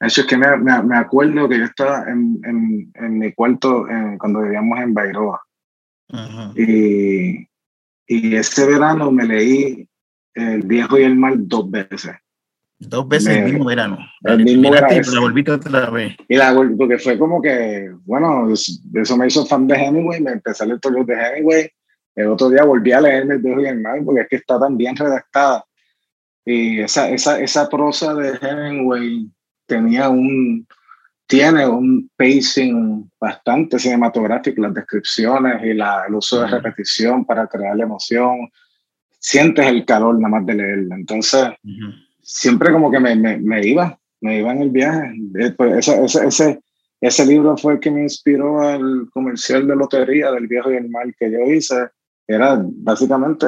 eso 0.00 0.22
es 0.22 0.26
que 0.26 0.36
me, 0.36 0.56
me 0.56 0.96
acuerdo 0.96 1.48
que 1.48 1.58
yo 1.58 1.64
estaba 1.64 2.04
en, 2.10 2.40
en, 2.44 2.92
en 2.94 3.18
mi 3.18 3.32
cuarto 3.32 3.86
cuando 4.18 4.42
vivíamos 4.42 4.78
en 4.80 4.94
Bairoa. 4.94 5.42
Y, 6.54 7.48
y 8.06 8.36
ese 8.36 8.66
verano 8.66 9.10
me 9.10 9.26
leí 9.26 9.88
El 10.34 10.62
viejo 10.62 10.98
y 10.98 11.02
el 11.02 11.16
mal 11.16 11.48
dos 11.48 11.70
veces. 11.70 12.16
Dos 12.88 13.08
veces 13.08 13.36
el 13.36 13.44
mismo 13.44 13.64
verano. 13.64 13.98
El 14.22 14.44
mismo 14.44 14.70
verano. 14.70 15.00
La 15.12 15.20
volviste 15.20 15.52
otra 15.52 15.90
vez. 15.90 16.16
Y 16.28 16.36
la 16.36 16.54
porque 16.76 16.98
fue 16.98 17.18
como 17.18 17.40
que, 17.40 17.90
bueno, 18.04 18.52
eso 18.52 19.16
me 19.16 19.26
hizo 19.26 19.46
fan 19.46 19.66
de 19.66 19.74
Hemingway, 19.74 20.20
me 20.20 20.32
empecé 20.32 20.64
a 20.64 20.66
leer 20.66 20.80
todos 20.80 20.96
los 20.96 21.06
de 21.06 21.14
Hemingway. 21.14 21.70
El 22.14 22.28
otro 22.28 22.48
día 22.48 22.64
volví 22.64 22.92
a 22.92 23.00
leerme 23.00 23.34
El 23.34 23.42
viejo 23.42 23.60
y 23.60 23.66
el 23.66 23.80
mal 23.80 24.02
porque 24.04 24.20
es 24.22 24.28
que 24.28 24.36
está 24.36 24.58
tan 24.58 24.76
bien 24.76 24.96
redactada. 24.96 25.64
Y 26.44 26.80
esa, 26.80 27.08
esa, 27.10 27.40
esa 27.40 27.68
prosa 27.68 28.14
de 28.14 28.38
Hemingway 28.40 29.28
tenía 29.66 30.08
un, 30.08 30.66
tiene 31.26 31.66
un 31.66 32.10
pacing 32.16 33.10
bastante 33.18 33.78
cinematográfico, 33.78 34.60
las 34.62 34.74
descripciones 34.74 35.64
y 35.64 35.74
la, 35.74 36.04
el 36.06 36.14
uso 36.14 36.40
de 36.40 36.48
repetición 36.48 37.24
para 37.24 37.46
crear 37.46 37.76
la 37.76 37.84
emoción. 37.84 38.50
Sientes 39.18 39.66
el 39.66 39.86
calor 39.86 40.16
nada 40.16 40.28
más 40.28 40.46
de 40.46 40.54
leerla. 40.54 40.96
Entonces, 40.96 41.48
siempre 42.24 42.72
como 42.72 42.90
que 42.90 42.98
me, 42.98 43.14
me, 43.14 43.38
me, 43.38 43.66
iba, 43.66 43.98
me 44.20 44.38
iba 44.38 44.52
en 44.52 44.62
el 44.62 44.70
viaje. 44.70 45.14
Pues, 45.56 45.88
ese, 45.88 46.04
ese, 46.04 46.26
ese, 46.26 46.60
ese, 47.00 47.26
libro 47.26 47.56
fue 47.56 47.74
el 47.74 47.80
que 47.80 47.90
me 47.90 48.02
inspiró 48.02 48.60
al 48.60 49.08
comercial 49.12 49.66
de 49.66 49.76
lotería 49.76 50.30
del 50.32 50.46
viejo 50.46 50.72
y 50.72 50.76
el 50.76 50.88
mal 50.88 51.14
que 51.18 51.30
yo 51.30 51.38
hice. 51.40 51.88
Era 52.26 52.58
básicamente 52.62 53.46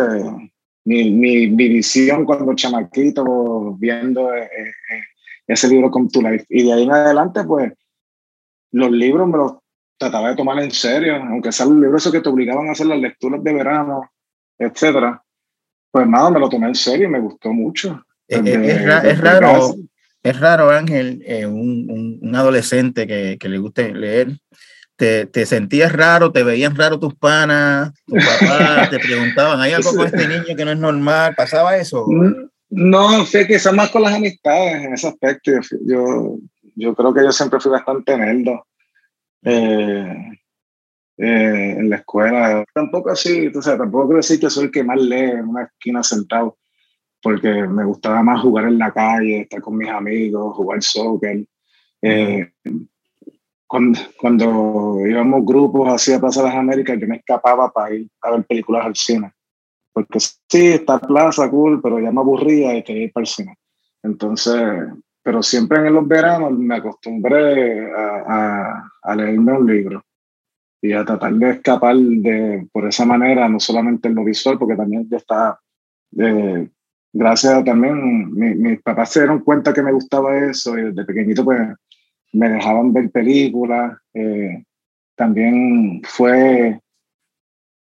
mi, 0.85 1.11
mi, 1.11 1.49
mi 1.49 1.69
visión 1.69 2.25
cuando 2.25 2.55
chamaquito, 2.55 3.75
viendo 3.79 4.35
eh, 4.35 4.45
eh, 4.45 5.03
ese 5.47 5.69
libro 5.69 5.91
Come 5.91 6.09
to 6.13 6.21
Life. 6.21 6.47
Y 6.49 6.65
de 6.65 6.73
ahí 6.73 6.83
en 6.85 6.93
adelante, 6.93 7.43
pues, 7.45 7.73
los 8.73 8.91
libros 8.91 9.27
me 9.29 9.39
los 9.39 9.55
trataba 9.99 10.31
de 10.31 10.37
tomar 10.37 10.59
en 10.63 10.71
serio, 10.71 11.17
aunque 11.17 11.53
sean 11.53 11.71
los 11.71 11.79
libros 11.79 12.03
esos 12.03 12.13
que 12.13 12.21
te 12.21 12.29
obligaban 12.29 12.69
a 12.69 12.73
hacer 12.73 12.87
las 12.87 12.99
lecturas 12.99 13.43
de 13.43 13.53
verano, 13.53 14.11
etcétera. 14.59 15.23
Pues 15.91 16.07
nada, 16.07 16.31
me 16.31 16.41
lo 16.41 16.49
tomé 16.49 16.67
en 16.67 16.75
serio 16.75 17.09
y 17.09 17.11
me 17.11 17.21
gustó 17.21 17.53
mucho. 17.53 18.06
Eh, 18.29 18.41
es, 18.45 19.05
es, 19.05 19.21
raro, 19.21 19.75
es 20.23 20.41
raro, 20.41 20.71
Ángel, 20.71 21.23
eh, 21.27 21.47
un, 21.47 22.19
un, 22.21 22.35
adolescente 22.35 23.07
que, 23.07 23.37
que, 23.39 23.49
le 23.49 23.59
guste 23.59 23.95
leer. 23.95 24.39
Te, 24.97 25.27
te, 25.27 25.47
sentías 25.47 25.93
raro, 25.93 26.33
te 26.33 26.43
veían 26.43 26.75
raro 26.75 26.99
tus 26.99 27.15
panas, 27.15 27.93
tus 28.07 28.25
papás, 28.25 28.91
te 28.91 28.99
preguntaban, 28.99 29.61
¿hay 29.61 29.73
algo 29.73 29.95
con 29.95 30.07
este 30.07 30.27
niño 30.27 30.57
que 30.57 30.65
no 30.65 30.73
es 30.73 30.79
normal? 30.79 31.35
¿Pasaba 31.37 31.77
eso? 31.77 32.07
No, 32.71 33.25
sé 33.27 33.47
que 33.47 33.59
son 33.59 33.77
más 33.77 33.91
con 33.91 34.03
las 34.03 34.15
amistades 34.15 34.85
en 34.85 34.95
ese 34.95 35.09
aspecto. 35.09 35.53
Yo, 35.85 36.39
yo 36.75 36.95
creo 36.95 37.15
que 37.15 37.23
yo 37.23 37.31
siempre 37.31 37.61
fui 37.61 37.71
bastante 37.71 38.17
nerdo. 38.17 38.67
Eh, 39.43 40.37
en 41.19 41.89
la 41.89 41.97
escuela. 41.97 42.65
Tampoco 42.75 43.11
así, 43.11 43.47
o 43.49 43.63
sea, 43.63 43.79
tampoco 43.79 44.09
quiero 44.09 44.19
decir 44.19 44.41
que 44.41 44.51
soy 44.51 44.65
el 44.65 44.71
que 44.71 44.85
más 44.85 45.01
lee 45.01 45.31
en 45.31 45.49
una 45.49 45.65
esquina 45.65 46.03
sentado 46.03 46.59
porque 47.27 47.67
me 47.67 47.85
gustaba 47.85 48.23
más 48.23 48.41
jugar 48.41 48.67
en 48.67 48.79
la 48.79 48.93
calle, 48.93 49.41
estar 49.41 49.61
con 49.61 49.77
mis 49.77 49.89
amigos, 49.89 50.55
jugar 50.55 50.81
soccer. 50.81 51.45
Eh, 52.01 52.53
cuando, 53.67 53.99
cuando, 54.17 55.05
íbamos 55.05 55.45
grupos 55.45 55.93
así 55.93 56.13
a 56.13 56.21
Plaza 56.21 56.43
de 56.43 56.51
las 56.51 56.57
Américas, 56.57 56.97
yo 57.01 57.09
me 57.09 57.17
escapaba 57.17 57.73
para 57.73 57.97
ir 57.97 58.09
a 58.23 58.31
ver 58.31 58.45
películas 58.45 58.87
al 58.87 58.95
cine. 58.95 59.33
Porque 59.93 60.21
sí, 60.21 60.69
está 60.69 61.01
Plaza, 61.01 61.51
cool, 61.51 61.83
pero 61.83 61.99
ya 61.99 62.13
me 62.13 62.21
aburría 62.21 62.77
y 62.77 62.85
quería 62.85 63.03
ir 63.07 63.13
para 63.13 63.23
el 63.23 63.27
cine. 63.27 63.59
Entonces, 64.05 64.63
pero 65.21 65.43
siempre 65.43 65.85
en 65.85 65.95
los 65.95 66.07
veranos 66.07 66.53
me 66.53 66.77
acostumbré 66.77 67.93
a, 67.93 68.23
a, 68.29 68.91
a 69.03 69.17
leerme 69.17 69.53
un 69.53 69.67
libro 69.67 70.05
y 70.81 70.93
a 70.93 71.05
tratar 71.05 71.33
de 71.33 71.51
escapar 71.51 71.97
de, 71.97 72.69
por 72.71 72.87
esa 72.87 73.05
manera, 73.05 73.49
no 73.49 73.59
solamente 73.59 74.07
en 74.07 74.15
lo 74.15 74.23
visual, 74.23 74.61
porque 74.61 74.77
también 74.77 75.09
ya 75.11 75.17
está 75.17 75.59
eh, 76.17 76.69
gracias 77.17 77.65
también, 77.65 78.33
mi, 78.33 78.55
mis 78.55 78.83
papás 78.83 79.11
se 79.11 79.21
dieron 79.21 79.41
cuenta 79.41 79.73
que 79.73 79.83
me 79.83 79.93
gustaba 79.93 80.37
eso 80.39 80.79
y 80.79 80.85
desde 80.85 81.05
pequeñito 81.05 81.45
pues 81.45 81.61
me 82.33 82.49
dejaban 82.49 82.93
ver 82.93 83.11
películas. 83.11 83.99
Eh, 84.15 84.63
también 85.17 86.03
fue, 86.05 86.79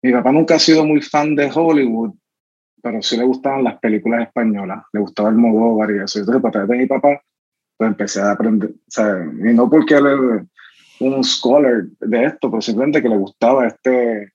mi 0.01 0.11
papá 0.11 0.31
nunca 0.31 0.55
ha 0.55 0.59
sido 0.59 0.85
muy 0.85 1.01
fan 1.01 1.35
de 1.35 1.49
Hollywood, 1.53 2.13
pero 2.81 3.01
sí 3.01 3.15
le 3.15 3.23
gustaban 3.23 3.63
las 3.63 3.79
películas 3.79 4.27
españolas, 4.27 4.83
le 4.91 4.99
gustaba 4.99 5.29
el 5.29 5.35
Modóvar 5.35 5.91
y 5.91 6.03
eso. 6.03 6.19
Entonces, 6.19 6.41
para 6.41 6.65
de 6.65 6.77
mi 6.77 6.85
papá, 6.85 7.21
pues 7.77 7.87
empecé 7.87 8.21
a 8.21 8.31
aprender, 8.31 8.71
y 8.71 9.53
no 9.53 9.69
porque 9.69 9.95
él 9.95 10.07
es 10.07 10.47
un 10.99 11.23
scholar 11.23 11.85
de 12.01 12.25
esto, 12.25 12.51
pero 12.51 12.61
simplemente 12.61 13.01
que 13.01 13.09
le 13.09 13.17
gustaba 13.17 13.67
este, 13.67 14.33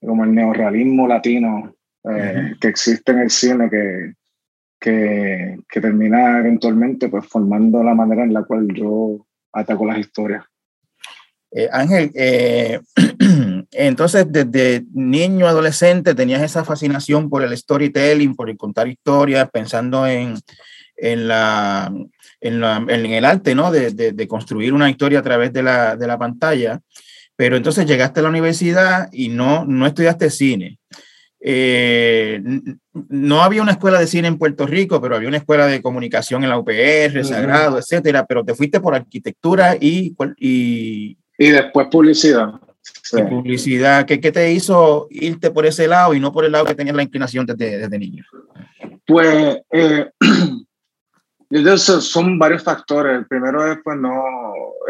como 0.00 0.24
el 0.24 0.34
neorrealismo 0.34 1.08
latino 1.08 1.74
eh, 2.04 2.54
que 2.60 2.68
existe 2.68 3.12
en 3.12 3.18
el 3.18 3.30
cine, 3.30 3.68
que, 3.68 4.14
que, 4.80 5.58
que, 5.68 5.80
termina 5.80 6.38
eventualmente 6.38 7.08
pues 7.08 7.26
formando 7.26 7.82
la 7.82 7.94
manera 7.94 8.24
en 8.24 8.32
la 8.32 8.44
cual 8.44 8.66
yo 8.74 9.26
ataco 9.52 9.84
las 9.84 9.98
historias. 9.98 10.44
Eh, 11.52 11.68
Ángel, 11.70 12.10
eh, 12.14 12.80
entonces 13.72 14.26
desde 14.28 14.84
niño, 14.92 15.46
adolescente, 15.46 16.14
tenías 16.14 16.42
esa 16.42 16.64
fascinación 16.64 17.28
por 17.28 17.42
el 17.42 17.56
storytelling, 17.56 18.36
por 18.36 18.48
el 18.48 18.56
contar 18.56 18.88
historias, 18.88 19.50
pensando 19.50 20.06
en, 20.06 20.34
en, 20.96 21.28
la, 21.28 21.92
en, 22.40 22.60
la, 22.60 22.76
en 22.76 23.06
el 23.06 23.24
arte, 23.24 23.54
¿no? 23.54 23.72
De, 23.72 23.90
de, 23.90 24.12
de, 24.12 24.28
construir 24.28 24.72
una 24.72 24.88
historia 24.88 25.18
a 25.18 25.22
través 25.22 25.52
de 25.52 25.62
la, 25.62 25.96
de 25.96 26.06
la 26.06 26.18
pantalla, 26.18 26.80
pero 27.34 27.56
entonces 27.56 27.86
llegaste 27.86 28.20
a 28.20 28.22
la 28.22 28.28
universidad 28.28 29.08
y 29.12 29.28
no, 29.28 29.64
no 29.64 29.86
estudiaste 29.86 30.30
cine. 30.30 30.78
Eh, 31.42 32.42
no 32.92 33.42
había 33.42 33.62
una 33.62 33.72
escuela 33.72 33.98
de 33.98 34.06
cine 34.06 34.28
en 34.28 34.36
Puerto 34.36 34.66
Rico, 34.66 35.00
pero 35.00 35.16
había 35.16 35.28
una 35.28 35.38
escuela 35.38 35.66
de 35.66 35.80
comunicación 35.80 36.44
en 36.44 36.50
la 36.50 36.58
UPR, 36.58 37.24
Sagrado, 37.24 37.78
etcétera, 37.78 38.26
pero 38.26 38.44
te 38.44 38.54
fuiste 38.54 38.80
por 38.80 38.94
arquitectura 38.94 39.76
y, 39.80 40.14
y... 40.38 41.16
Y 41.38 41.50
después 41.50 41.88
publicidad. 41.90 42.50
y 43.12 43.22
publicidad. 43.22 44.04
¿Qué, 44.04 44.20
¿Qué, 44.20 44.30
te 44.30 44.52
hizo 44.52 45.06
irte 45.10 45.50
por 45.50 45.64
ese 45.64 45.88
lado 45.88 46.12
y 46.12 46.20
no 46.20 46.32
por 46.32 46.44
el 46.44 46.52
lado 46.52 46.66
que 46.66 46.74
tenías 46.74 46.96
la 46.96 47.02
inclinación 47.02 47.46
desde, 47.46 47.78
desde 47.78 47.98
niño? 47.98 48.24
Pues 49.06 49.58
eh, 49.70 50.10
son 51.78 52.38
varios 52.38 52.62
factores. 52.62 53.16
El 53.16 53.26
primero 53.26 53.66
es, 53.72 53.78
pues, 53.82 53.96
no, 53.98 54.22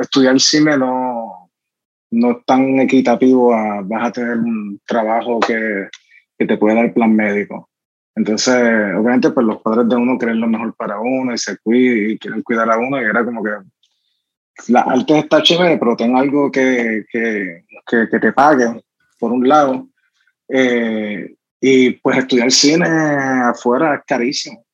estudiar 0.01 0.41
cine 0.41 0.77
no, 0.77 1.51
no 2.11 2.31
es 2.33 2.45
tan 2.45 2.81
equitativo 2.81 3.55
a, 3.55 3.83
vas 3.83 4.09
a 4.09 4.13
tener 4.13 4.39
un 4.39 4.81
trabajo 4.85 5.39
que, 5.39 5.89
que 6.41 6.47
te 6.47 6.57
puede 6.57 6.75
dar 6.75 6.87
el 6.87 6.95
plan 6.95 7.15
médico. 7.15 7.69
Entonces, 8.17 8.55
obviamente, 8.97 9.31
pues 9.31 9.47
los 9.47 9.61
padres 9.61 9.87
de 9.91 9.97
uno 9.97 10.17
creen 10.17 10.41
lo 10.41 10.47
mejor 10.47 10.75
para 10.75 10.99
uno 10.99 11.35
y 11.35 11.39
se 11.39 11.59
cuidan 11.59 12.13
y 12.13 12.19
quieren 12.19 12.41
cuidar 12.41 12.71
a 12.71 12.79
uno 12.79 12.99
y 12.99 13.05
era 13.05 13.23
como 13.23 13.45
que 13.45 13.51
la 14.69 14.81
arte 14.81 15.19
está 15.19 15.43
chévere, 15.43 15.77
pero 15.77 15.97
ten 15.97 16.17
algo 16.17 16.51
que, 16.51 17.05
que, 17.13 17.65
que, 17.87 18.09
que, 18.11 18.19
te 18.19 18.33
pague, 18.33 18.83
por 19.19 19.33
un 19.33 19.47
lado. 19.47 19.87
Eh, 20.49 21.35
y 21.61 21.91
pues 21.91 22.17
estudiar 22.17 22.51
cine 22.51 22.89
afuera 22.89 23.97
es 23.97 24.01
carísimo. 24.07 24.65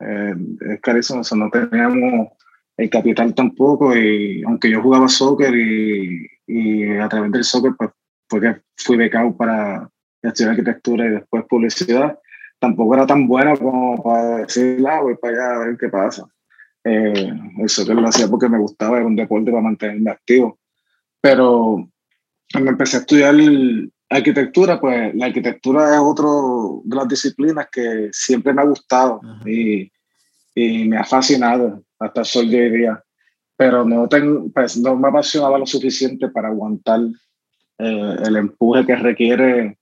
Eh, 0.00 0.34
es 0.70 0.80
carísimo, 0.80 1.20
o 1.20 1.24
sea, 1.24 1.36
no 1.36 1.50
teníamos 1.50 2.30
el 2.78 2.88
capital 2.88 3.34
tampoco 3.34 3.94
y 3.94 4.42
aunque 4.44 4.70
yo 4.70 4.80
jugaba 4.80 5.06
soccer 5.06 5.54
y, 5.54 6.26
y 6.46 6.96
a 6.96 7.10
través 7.10 7.30
del 7.30 7.44
soccer 7.44 7.72
pues 7.76 7.90
fue 8.26 8.40
que 8.40 8.56
fui 8.78 8.96
becado 8.96 9.36
para 9.36 9.90
estudiar 10.22 10.52
arquitectura 10.52 11.06
y 11.06 11.10
después 11.10 11.44
publicidad, 11.48 12.18
tampoco 12.58 12.94
era 12.94 13.06
tan 13.06 13.26
buena 13.26 13.56
como 13.56 14.02
para 14.02 14.38
decir, 14.38 14.84
ah, 14.86 15.00
voy 15.00 15.16
para 15.16 15.34
allá 15.34 15.54
a 15.54 15.66
ver 15.66 15.76
qué 15.78 15.88
pasa. 15.88 16.26
Eh, 16.84 17.32
el 17.58 17.68
soccer 17.68 17.94
lo 17.94 18.08
hacía 18.08 18.28
porque 18.28 18.48
me 18.48 18.58
gustaba, 18.58 18.98
era 18.98 19.06
un 19.06 19.16
deporte 19.16 19.50
para 19.50 19.62
mantenerme 19.62 20.10
activo. 20.10 20.58
Pero 21.20 21.88
cuando 22.52 22.70
empecé 22.70 22.96
a 22.96 23.00
estudiar 23.00 23.34
arquitectura, 24.08 24.80
pues 24.80 25.14
la 25.14 25.26
arquitectura 25.26 25.94
es 25.94 26.00
otro 26.00 26.82
de 26.84 26.96
las 26.96 27.08
disciplinas 27.08 27.68
que 27.70 28.08
siempre 28.12 28.52
me 28.52 28.62
ha 28.62 28.66
gustado 28.66 29.20
y, 29.46 29.90
y, 30.54 30.88
me 30.88 30.96
ha 30.96 31.04
fascinado 31.04 31.84
hasta 31.98 32.20
el 32.20 32.26
sol 32.26 32.50
de 32.50 32.60
hoy 32.60 32.78
día. 32.78 33.02
Pero 33.56 33.84
no, 33.84 34.08
tengo, 34.08 34.50
pues, 34.52 34.76
no 34.78 34.96
me 34.96 35.08
apasionaba 35.08 35.58
lo 35.58 35.66
suficiente 35.66 36.28
para 36.28 36.48
aguantar 36.48 37.00
eh, 37.78 38.16
el 38.24 38.36
empuje 38.36 38.86
que 38.86 38.96
requiere 38.96 39.78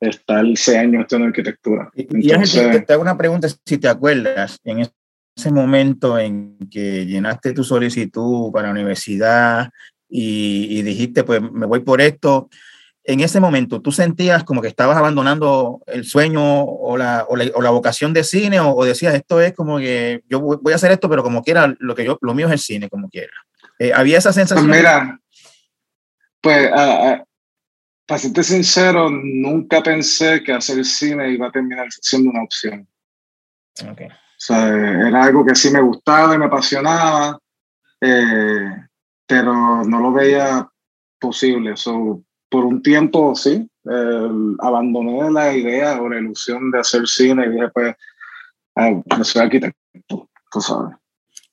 estar 0.00 0.44
seis 0.54 0.78
años 0.78 1.02
estudiando 1.02 1.28
arquitectura. 1.28 1.90
Y, 1.94 2.06
Entonces, 2.30 2.86
te, 2.86 2.92
hago 2.92 3.02
una 3.02 3.16
pregunta, 3.16 3.48
si 3.48 3.78
te 3.78 3.88
acuerdas, 3.88 4.58
en 4.64 4.88
ese 5.36 5.50
momento 5.50 6.18
en 6.18 6.56
que 6.70 7.06
llenaste 7.06 7.52
tu 7.52 7.64
solicitud 7.64 8.52
para 8.52 8.68
la 8.68 8.72
universidad 8.72 9.70
y, 10.08 10.66
y 10.70 10.82
dijiste, 10.82 11.24
pues 11.24 11.40
me 11.40 11.66
voy 11.66 11.80
por 11.80 12.00
esto, 12.00 12.48
en 13.08 13.20
ese 13.20 13.40
momento, 13.40 13.80
¿tú 13.80 13.90
sentías 13.90 14.44
como 14.44 14.60
que 14.60 14.68
estabas 14.68 14.98
abandonando 14.98 15.80
el 15.86 16.04
sueño 16.04 16.62
o 16.62 16.98
la, 16.98 17.24
o 17.26 17.36
la, 17.36 17.70
vocación 17.70 18.12
de 18.12 18.22
cine 18.22 18.60
o, 18.60 18.84
decías, 18.84 19.14
esto 19.14 19.40
es 19.40 19.54
como 19.54 19.78
que 19.78 20.20
yo 20.28 20.40
voy 20.40 20.72
a 20.74 20.76
hacer 20.76 20.92
esto, 20.92 21.08
pero 21.08 21.22
como 21.22 21.42
quiera, 21.42 21.74
lo, 21.78 21.94
que 21.94 22.04
yo, 22.04 22.18
lo 22.20 22.34
mío 22.34 22.48
es 22.48 22.52
el 22.52 22.58
cine, 22.58 22.90
como 22.90 23.08
quiera? 23.08 23.32
Eh, 23.78 23.94
¿Había 23.94 24.18
esa 24.18 24.34
sensación? 24.34 24.68
Pues 24.68 24.78
mira, 24.78 25.18
pues, 26.42 26.70
para 28.08 28.20
serte 28.20 28.42
sincero, 28.42 29.10
nunca 29.10 29.82
pensé 29.82 30.42
que 30.42 30.54
hacer 30.54 30.82
cine 30.82 31.30
iba 31.30 31.48
a 31.48 31.52
terminar 31.52 31.88
siendo 31.90 32.30
una 32.30 32.42
opción. 32.42 32.88
Okay. 33.92 34.06
O 34.06 34.10
sea, 34.38 34.68
era 34.68 35.24
algo 35.24 35.44
que 35.44 35.54
sí 35.54 35.70
me 35.70 35.82
gustaba 35.82 36.34
y 36.34 36.38
me 36.38 36.46
apasionaba, 36.46 37.38
eh, 38.00 38.70
pero 39.26 39.84
no 39.84 40.00
lo 40.00 40.10
veía 40.10 40.66
posible. 41.20 41.76
So, 41.76 42.22
por 42.48 42.64
un 42.64 42.80
tiempo, 42.80 43.34
sí, 43.34 43.68
abandoné 44.60 45.30
la 45.30 45.54
idea 45.54 46.00
o 46.00 46.08
la 46.08 46.18
ilusión 46.18 46.70
de 46.70 46.80
hacer 46.80 47.06
cine 47.06 47.44
y 47.44 47.50
dije, 47.50 47.68
pues, 47.74 47.94
no 48.74 49.24
soy 49.24 49.42
arquitecto, 49.42 50.30
tú 50.50 50.60
sabes. 50.62 50.96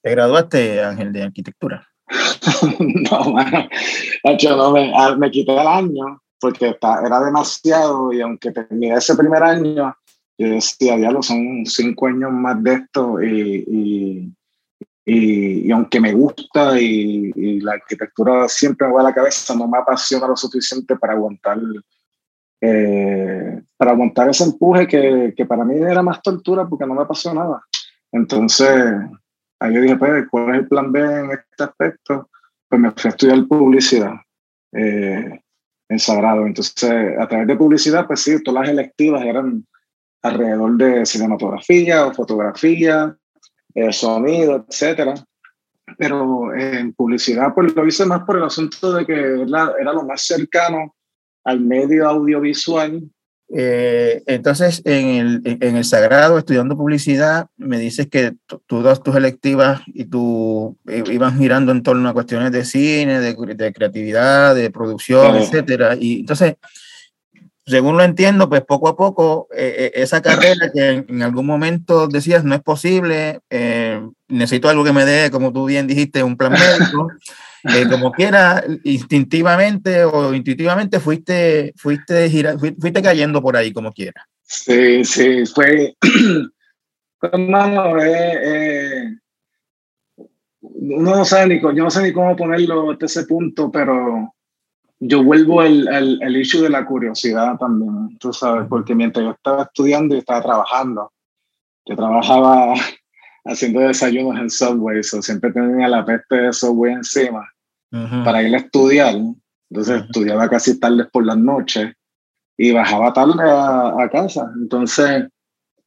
¿Te 0.01 0.11
graduaste, 0.11 0.81
Ángel, 0.81 1.11
de 1.11 1.23
arquitectura? 1.23 1.85
no, 2.79 3.31
bueno, 3.33 3.67
hecho, 4.23 4.55
no, 4.55 4.71
me, 4.71 4.93
ah, 4.95 5.17
me, 5.17 5.29
quité 5.29 5.51
el 5.51 5.67
año 5.67 6.21
porque 6.39 6.75
era 6.81 7.19
demasiado 7.23 8.13
y 8.13 8.21
aunque 8.21 8.51
terminé 8.51 8.95
ese 8.95 9.15
primer 9.15 9.43
año, 9.43 9.95
yo 10.37 10.49
decía, 10.49 10.97
diablo, 10.97 11.21
son 11.23 11.65
cinco 11.65 12.07
años 12.07 12.31
más 12.31 12.61
de 12.61 12.73
esto 12.73 13.21
y, 13.23 13.63
y 13.67 14.35
y, 15.05 15.71
aunque 15.71 15.99
me 15.99 16.13
gusta 16.13 16.79
y, 16.79 17.59
la 17.59 17.73
arquitectura 17.73 18.49
siempre 18.49 18.87
me 18.87 18.93
va 18.93 19.01
a 19.01 19.03
la 19.05 19.13
cabeza, 19.13 19.55
no 19.55 19.67
me 19.67 19.77
apasiona 19.77 20.27
lo 20.27 20.35
suficiente 20.35 20.95
para 20.95 21.13
aguantar, 21.13 21.59
eh, 22.59 23.61
para 23.77 23.91
aguantar 23.91 24.29
ese 24.29 24.45
empuje 24.45 24.87
que, 24.87 25.33
que, 25.37 25.45
para 25.45 25.63
mí 25.63 25.75
era 25.75 26.01
más 26.01 26.21
tortura 26.23 26.67
porque 26.67 26.87
no 26.87 26.95
me 26.95 27.03
apasionaba. 27.03 27.63
Entonces, 28.11 28.95
ahí 29.59 29.75
yo 29.75 29.81
dije, 29.81 29.95
pues, 29.95 30.25
¿cuál 30.29 30.55
es 30.55 30.61
el 30.61 30.67
plan 30.67 30.91
B 30.91 30.99
en 30.99 31.31
este 31.31 31.63
aspecto? 31.63 32.29
Pues 32.67 32.81
me 32.81 32.91
fui 32.91 33.07
a 33.07 33.09
estudiar 33.09 33.47
publicidad 33.47 34.13
eh, 34.71 35.39
en 35.89 35.99
Sagrado. 35.99 36.45
Entonces, 36.45 36.91
a 37.19 37.27
través 37.27 37.47
de 37.47 37.55
publicidad, 37.55 38.07
pues 38.07 38.21
sí, 38.21 38.41
todas 38.43 38.61
las 38.61 38.69
electivas 38.71 39.23
eran 39.23 39.65
alrededor 40.21 40.77
de 40.77 41.05
cinematografía 41.05 42.07
o 42.07 42.13
fotografía 42.13 43.15
el 43.73 43.93
sonido, 43.93 44.65
etcétera. 44.67 45.13
Pero 45.97 46.53
en 46.55 46.93
publicidad, 46.93 47.53
pues 47.53 47.75
lo 47.75 47.85
hice 47.85 48.05
más 48.05 48.23
por 48.23 48.37
el 48.37 48.43
asunto 48.43 48.93
de 48.93 49.05
que 49.05 49.13
era, 49.13 49.73
era 49.79 49.93
lo 49.93 50.03
más 50.03 50.25
cercano 50.25 50.95
al 51.43 51.61
medio 51.61 52.07
audiovisual. 52.07 53.03
Eh, 53.49 54.23
entonces, 54.25 54.81
en 54.85 55.07
el, 55.07 55.57
en 55.61 55.75
el 55.75 55.85
Sagrado, 55.85 56.37
estudiando 56.37 56.75
publicidad, 56.75 57.47
me 57.57 57.77
dices 57.77 58.07
que 58.07 58.33
tú 58.65 58.81
das 58.81 59.03
tus 59.03 59.15
electivas 59.15 59.81
y 59.87 60.05
tú 60.05 60.77
ibas 60.85 61.37
girando 61.37 61.71
en 61.71 61.83
torno 61.83 62.09
a 62.09 62.13
cuestiones 62.13 62.51
de 62.51 62.65
cine, 62.65 63.19
de, 63.19 63.35
de 63.55 63.73
creatividad, 63.73 64.55
de 64.55 64.71
producción, 64.71 65.35
etcétera. 65.35 65.95
Y 65.99 66.21
entonces, 66.21 66.55
según 67.67 67.97
lo 67.97 68.03
entiendo, 68.03 68.47
pues 68.47 68.61
poco 68.63 68.87
a 68.87 68.95
poco 68.95 69.47
eh, 69.55 69.75
eh, 69.77 69.91
esa 69.95 70.21
carrera 70.21 70.71
que 70.71 71.05
en, 71.07 71.23
algún 71.23 71.47
momento 71.47 72.07
decías 72.07 72.43
no 72.43 72.53
es 72.53 72.61
posible, 72.61 73.39
eh, 73.49 74.01
necesito 74.27 74.69
algo 74.69 74.83
que 74.83 74.93
me 74.93 75.05
dé, 75.05 75.31
como 75.31 75.51
tú 75.51 75.65
bien 75.65 75.87
dijiste, 75.87 76.21
un 76.21 76.37
plan 76.37 76.51
médico, 76.51 77.07
como 77.89 78.11
quiera, 78.11 78.63
instintivamente 78.83 80.03
o 80.03 80.33
intuitivamente 80.33 80.99
fuiste, 80.99 81.73
fuiste, 81.75 82.29
fuiste 82.79 83.01
cayendo 83.01 83.41
por 83.41 83.57
ahí 83.57 83.73
como 83.73 83.91
quiera. 83.91 84.25
Sí, 84.43 85.03
sí, 85.03 85.45
fue, 85.47 85.95
hermano, 87.21 87.93
uno 90.61 91.15
no 91.15 91.25
sabe 91.25 91.55
ni, 91.55 91.61
yo 91.61 91.83
no 91.83 91.89
sé 91.89 92.03
ni 92.03 92.13
cómo 92.13 92.35
ponerlo 92.35 92.91
hasta 92.91 93.07
ese 93.07 93.25
punto, 93.25 93.71
pero 93.71 94.33
yo 94.99 95.23
vuelvo 95.23 95.61
al, 95.61 95.87
al, 95.87 96.19
al, 96.21 96.37
issue 96.37 96.61
de 96.61 96.69
la 96.69 96.85
curiosidad 96.85 97.57
también, 97.57 98.17
tú 98.19 98.31
sabes, 98.31 98.67
porque 98.69 98.93
mientras 98.93 99.25
yo 99.25 99.31
estaba 99.31 99.63
estudiando 99.63 100.15
y 100.15 100.19
estaba 100.19 100.43
trabajando, 100.43 101.11
yo 101.85 101.95
trabajaba 101.95 102.75
haciendo 103.45 103.79
desayunos 103.81 104.39
en 104.39 104.49
Subway, 104.49 105.03
so 105.03 105.21
siempre 105.21 105.51
tenía 105.51 105.87
la 105.87 106.05
peste 106.05 106.35
de 106.35 106.53
Subway 106.53 106.93
encima 106.93 107.49
para 108.23 108.43
ir 108.43 108.53
a 108.53 108.59
estudiar. 108.59 109.15
Entonces 109.69 110.03
estudiaba 110.03 110.49
casi 110.49 110.79
tarde 110.79 111.05
por 111.05 111.25
las 111.25 111.37
noches 111.37 111.93
y 112.57 112.71
bajaba 112.71 113.13
tarde 113.13 113.43
a, 113.43 114.03
a 114.03 114.09
casa. 114.09 114.51
Entonces, 114.55 115.25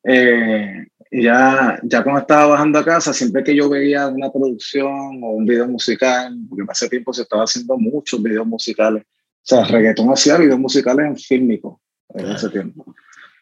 eh, 0.04 0.86
y 1.10 1.22
ya, 1.22 1.78
ya 1.82 2.02
cuando 2.02 2.20
estaba 2.20 2.46
bajando 2.46 2.78
a 2.78 2.84
casa, 2.84 3.12
siempre 3.12 3.42
que 3.42 3.56
yo 3.56 3.68
veía 3.68 4.08
una 4.08 4.30
producción 4.30 5.22
o 5.22 5.30
un 5.30 5.46
video 5.46 5.66
musical, 5.66 6.36
porque 6.48 6.64
hace 6.68 6.88
tiempo 6.88 7.12
se 7.12 7.22
estaba 7.22 7.44
haciendo 7.44 7.78
muchos 7.78 8.22
videos 8.22 8.46
musicales, 8.46 9.04
o 9.04 9.40
sea, 9.42 9.64
reggaetón 9.64 10.10
hacía 10.10 10.36
videos 10.36 10.58
musicales 10.58 11.06
en 11.06 11.16
fílmico 11.16 11.80
en 12.14 12.32
ese 12.32 12.50
tiempo. 12.50 12.94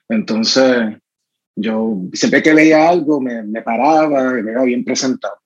Entonces, 0.08 0.96
yo 1.56 2.02
siempre 2.12 2.42
que 2.42 2.54
veía 2.54 2.88
algo 2.88 3.20
me, 3.20 3.42
me 3.42 3.62
paraba, 3.62 4.30
me 4.30 4.42
veía 4.42 4.62
bien 4.62 4.84
presentado. 4.84 5.36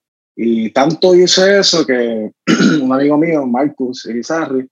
Y 0.42 0.70
tanto 0.70 1.14
hice 1.14 1.58
eso 1.58 1.84
que 1.84 2.32
un 2.82 2.90
amigo 2.90 3.18
mío, 3.18 3.44
Marcus 3.44 4.06
Irizarry, 4.06 4.66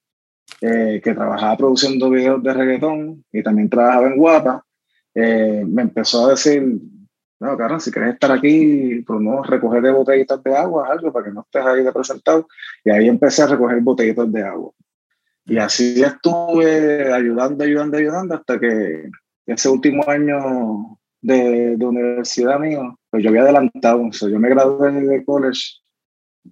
eh, 0.62 0.98
que 1.04 1.12
trabajaba 1.12 1.58
produciendo 1.58 2.08
videos 2.08 2.42
de 2.42 2.54
reggaetón 2.54 3.22
y 3.30 3.42
también 3.42 3.68
trabajaba 3.68 4.06
en 4.06 4.16
Guapa, 4.16 4.64
eh, 5.14 5.62
me 5.66 5.82
empezó 5.82 6.24
a 6.24 6.30
decir, 6.30 6.62
no, 7.40 7.54
claro, 7.58 7.78
si 7.80 7.90
quieres 7.90 8.14
estar 8.14 8.32
aquí, 8.32 9.04
pues 9.06 9.20
no, 9.20 9.42
recoger 9.42 9.82
de 9.82 9.90
botellitas 9.90 10.42
de 10.42 10.56
agua, 10.56 10.88
algo 10.90 11.12
para 11.12 11.26
que 11.26 11.32
no 11.32 11.42
estés 11.42 11.66
ahí 11.66 11.84
de 11.84 11.92
presentado. 11.92 12.48
Y 12.82 12.90
ahí 12.90 13.06
empecé 13.06 13.42
a 13.42 13.48
recoger 13.48 13.78
botellitas 13.82 14.32
de 14.32 14.42
agua. 14.42 14.72
Y 15.44 15.58
así 15.58 16.02
estuve 16.02 17.12
ayudando, 17.12 17.62
ayudando, 17.62 17.98
ayudando, 17.98 18.34
hasta 18.36 18.58
que 18.58 19.10
ese 19.44 19.68
último 19.68 20.02
año 20.08 20.98
de, 21.20 21.76
de 21.76 21.84
universidad 21.84 22.58
mío, 22.58 22.97
pues 23.10 23.22
yo 23.22 23.30
había 23.30 23.42
adelantado. 23.42 24.06
O 24.06 24.12
sea, 24.12 24.28
yo 24.28 24.38
me 24.38 24.48
gradué 24.48 24.92
de 24.92 25.24
college 25.24 25.60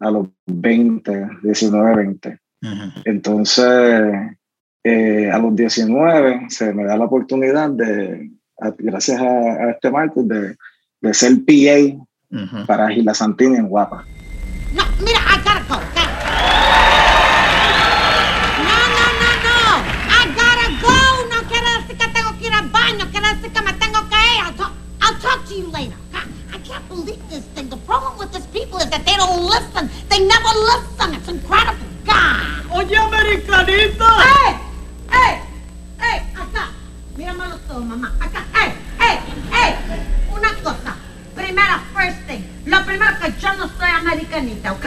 a 0.00 0.10
los 0.10 0.28
20, 0.46 1.28
19, 1.42 1.96
20. 1.96 2.40
Entonces, 3.04 4.36
Eh, 4.88 5.28
a 5.32 5.38
los 5.38 5.56
19 5.56 6.46
se 6.48 6.72
me 6.72 6.84
da 6.84 6.96
la 6.96 7.06
oportunidad 7.06 7.70
de, 7.70 8.30
gracias 8.78 9.20
a, 9.20 9.70
este 9.70 9.90
marco, 9.90 10.22
de, 10.22 10.54
de 11.00 11.12
ser 11.12 11.32
PA 11.44 12.64
para 12.68 12.90
Gila 12.90 13.12
Santini 13.12 13.56
en 13.56 13.66
Guapa. 13.66 14.04
No, 14.72 14.84
mira, 15.00 15.18
I 15.18 15.38
gotta 15.38 15.64
go. 15.68 15.95
People 28.76 28.84
is 28.84 28.90
that 28.90 29.04
they 29.04 29.16
don't 29.16 29.44
listen. 29.44 29.90
They 30.08 30.20
never 30.26 30.52
listen. 30.72 31.14
It's 31.14 31.28
incredible. 31.28 31.86
God. 32.04 32.42
Oye, 32.72 32.96
americanita. 32.96 34.08
¡Eh! 34.20 34.52
¡Eh! 35.12 35.40
¡Eh! 36.00 36.22
Acá. 36.36 36.68
Mírame 37.16 37.48
los 37.48 37.60
ojos, 37.70 37.84
mamá. 37.84 38.12
Acá. 38.20 38.44
¡Eh! 38.54 38.72
¡Eh! 39.00 39.18
¡Eh! 39.52 39.76
Una 40.32 40.54
cosa. 40.62 40.96
Primera, 41.34 41.82
first 41.94 42.18
thing. 42.26 42.42
Lo 42.66 42.84
primero 42.84 43.12
que 43.20 43.32
yo 43.40 43.52
no 43.56 43.68
soy 43.68 43.90
americanita, 43.90 44.72
¿ok? 44.72 44.86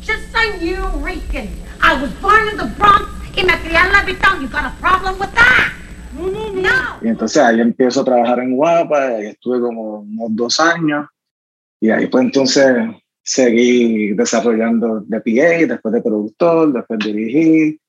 Just 0.00 0.32
soy 0.32 0.58
New 0.60 1.04
Rican. 1.04 1.48
I 1.82 2.00
was 2.00 2.10
born 2.20 2.48
in 2.48 2.56
the 2.56 2.66
Bronx 2.78 3.08
y 3.36 3.44
me 3.44 3.52
crié 3.60 3.78
en 3.78 3.92
Levittown. 3.92 4.42
You 4.42 4.48
got 4.48 4.64
a 4.64 4.74
problem 4.80 5.18
with 5.18 5.32
that? 5.34 5.72
No. 6.14 6.98
Y 7.02 7.08
entonces 7.08 7.42
ahí 7.42 7.60
empiezo 7.60 8.00
a 8.00 8.04
trabajar 8.04 8.40
en 8.40 8.56
Guapa, 8.56 9.20
y 9.20 9.26
estuve 9.26 9.60
como 9.60 10.00
unos 10.00 10.28
dos 10.30 10.58
años, 10.60 11.06
y 11.78 11.90
ahí 11.90 12.06
pues 12.06 12.24
entonces 12.24 12.74
seguí 13.26 14.12
desarrollando 14.12 15.00
de 15.00 15.20
PA, 15.20 15.66
después 15.66 15.92
de 15.92 16.00
productor, 16.00 16.72
después 16.72 17.00
dirigí, 17.00 17.80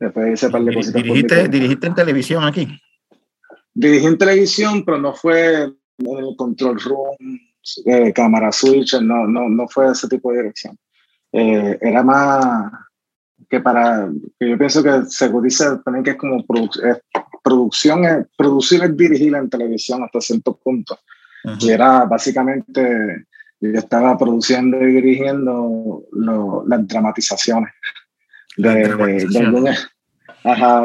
después 0.00 0.32
hice 0.32 0.48
par 0.48 0.64
de 0.64 0.74
cositas. 0.74 1.02
¿Dirigiste, 1.02 1.48
¿Dirigiste 1.48 1.86
en 1.86 1.94
televisión 1.94 2.44
aquí? 2.44 2.66
Dirigí 3.74 4.06
en 4.06 4.16
televisión, 4.16 4.84
pero 4.84 4.98
no 4.98 5.14
fue 5.14 5.64
en 5.64 6.18
el 6.18 6.34
control 6.36 6.80
room, 6.80 7.16
eh, 7.84 8.12
cámara 8.14 8.50
switch, 8.50 8.94
no, 9.00 9.26
no, 9.26 9.48
no 9.48 9.68
fue 9.68 9.92
ese 9.92 10.08
tipo 10.08 10.32
de 10.32 10.38
dirección. 10.38 10.78
Eh, 11.32 11.78
era 11.82 12.02
más 12.02 12.72
que 13.50 13.60
para, 13.60 14.10
que 14.40 14.48
yo 14.48 14.56
pienso 14.56 14.82
que 14.82 15.02
se 15.06 15.30
dice 15.42 15.64
también 15.84 16.02
que 16.02 16.10
es 16.12 16.16
como 16.16 16.44
producción, 17.42 18.04
es, 18.06 18.26
producir 18.38 18.82
es 18.82 18.96
dirigir 18.96 19.34
en 19.34 19.50
televisión 19.50 20.02
hasta 20.02 20.20
cierto 20.20 20.56
punto. 20.56 20.98
Y 21.60 21.70
era 21.70 22.04
básicamente, 22.04 23.26
yo 23.60 23.78
estaba 23.78 24.16
produciendo 24.16 24.80
y 24.86 24.94
dirigiendo 24.94 26.04
las 26.66 26.86
dramatizaciones 26.86 27.72
de, 28.56 28.74
de, 28.74 29.38
algún, 29.38 29.68
ajá, 30.44 30.82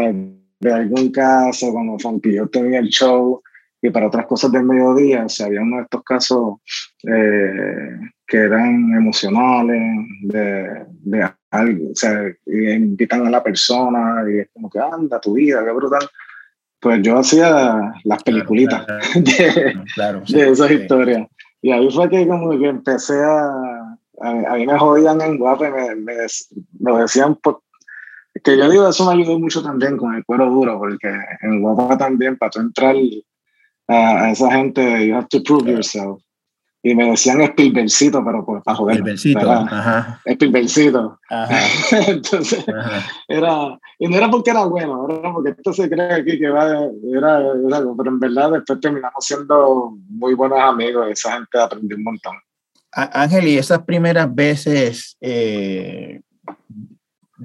de, 0.59 0.73
algún 0.73 1.11
caso, 1.11 1.71
como 1.71 1.97
yo 2.23 2.47
tenía 2.47 2.79
el 2.79 2.89
show 2.89 3.41
y 3.81 3.89
para 3.89 4.07
otras 4.07 4.25
cosas 4.27 4.51
del 4.51 4.63
mediodía, 4.63 5.25
o 5.25 5.29
sea, 5.29 5.47
había 5.47 5.61
uno 5.61 5.77
de 5.77 5.83
estos 5.83 6.03
casos 6.03 6.55
eh, 7.03 7.99
que 8.25 8.37
eran 8.37 8.93
emocionales, 8.95 9.81
de, 10.21 10.85
de 11.01 11.29
algo, 11.51 11.91
o 11.91 11.95
sea, 11.95 12.31
invitan 12.45 13.27
a 13.27 13.29
la 13.29 13.43
persona 13.43 14.23
y 14.29 14.39
es 14.39 14.47
como 14.53 14.69
que 14.69 14.79
anda 14.79 15.19
tu 15.19 15.33
vida, 15.33 15.63
qué 15.65 15.71
brutal. 15.71 16.07
Pues 16.79 17.01
yo 17.01 17.17
hacía 17.17 17.93
las 18.03 18.23
peliculitas 18.23 18.85
de, 19.15 19.75
de, 20.27 20.49
esas 20.49 20.71
historias. 20.71 21.27
Y 21.63 21.71
ahí 21.71 21.89
fue 21.89 22.09
que 22.09 22.27
como 22.27 22.51
que 22.51 22.67
empecé 22.67 23.23
a... 23.23 23.97
A, 24.21 24.55
mí 24.55 24.67
me 24.67 24.77
jodían 24.77 25.19
en 25.21 25.39
guapa 25.39 25.67
y 25.67 25.71
me, 25.71 25.95
me, 25.95 26.15
me 26.79 26.99
decían... 27.01 27.35
Por, 27.35 27.61
que 28.43 28.57
yo 28.57 28.69
digo, 28.69 28.87
eso 28.87 29.05
me 29.05 29.13
ayudó 29.13 29.39
mucho 29.39 29.63
también 29.63 29.97
con 29.97 30.13
el 30.13 30.25
cuero 30.25 30.49
duro, 30.49 30.77
porque 30.77 31.11
en 31.41 31.61
guapa 31.61 31.97
también, 31.97 32.37
para 32.37 32.51
tú 32.51 32.59
entrar 32.59 32.95
a, 33.87 34.23
a 34.23 34.31
esa 34.31 34.51
gente, 34.51 35.07
you 35.07 35.15
have 35.15 35.27
to 35.29 35.41
prove 35.41 35.67
yourself 35.67 36.22
y 36.85 36.93
me 36.93 37.09
decían 37.09 37.39
Spielbergcito, 37.39 38.23
pero 38.25 38.45
pues 38.45 38.61
para 38.61 38.75
joder. 38.75 38.97
Spielbergcito, 38.97 39.49
ajá. 39.49 40.21
Spielbergcito. 40.25 41.19
entonces, 42.07 42.65
era, 43.29 43.79
y 43.97 44.07
no 44.09 44.17
era 44.17 44.29
porque 44.29 44.51
era 44.51 44.65
bueno, 44.65 45.07
era 45.09 45.31
porque 45.31 45.51
esto 45.51 45.71
se 45.71 45.89
cree 45.89 46.11
aquí 46.11 46.37
que 46.37 46.49
va, 46.49 46.65
era, 46.65 47.39
era, 47.39 47.83
pero 47.97 48.09
en 48.09 48.19
verdad 48.19 48.51
después 48.51 48.81
terminamos 48.81 49.25
siendo 49.25 49.95
muy 50.09 50.33
buenos 50.33 50.59
amigos, 50.59 51.07
esa 51.09 51.31
gente 51.31 51.57
aprendió 51.57 51.95
un 51.95 52.03
montón. 52.03 52.35
Ángel, 52.91 53.47
y 53.47 53.57
esas 53.57 53.83
primeras 53.83 54.33
veces, 54.35 55.17
eh, 55.21 56.19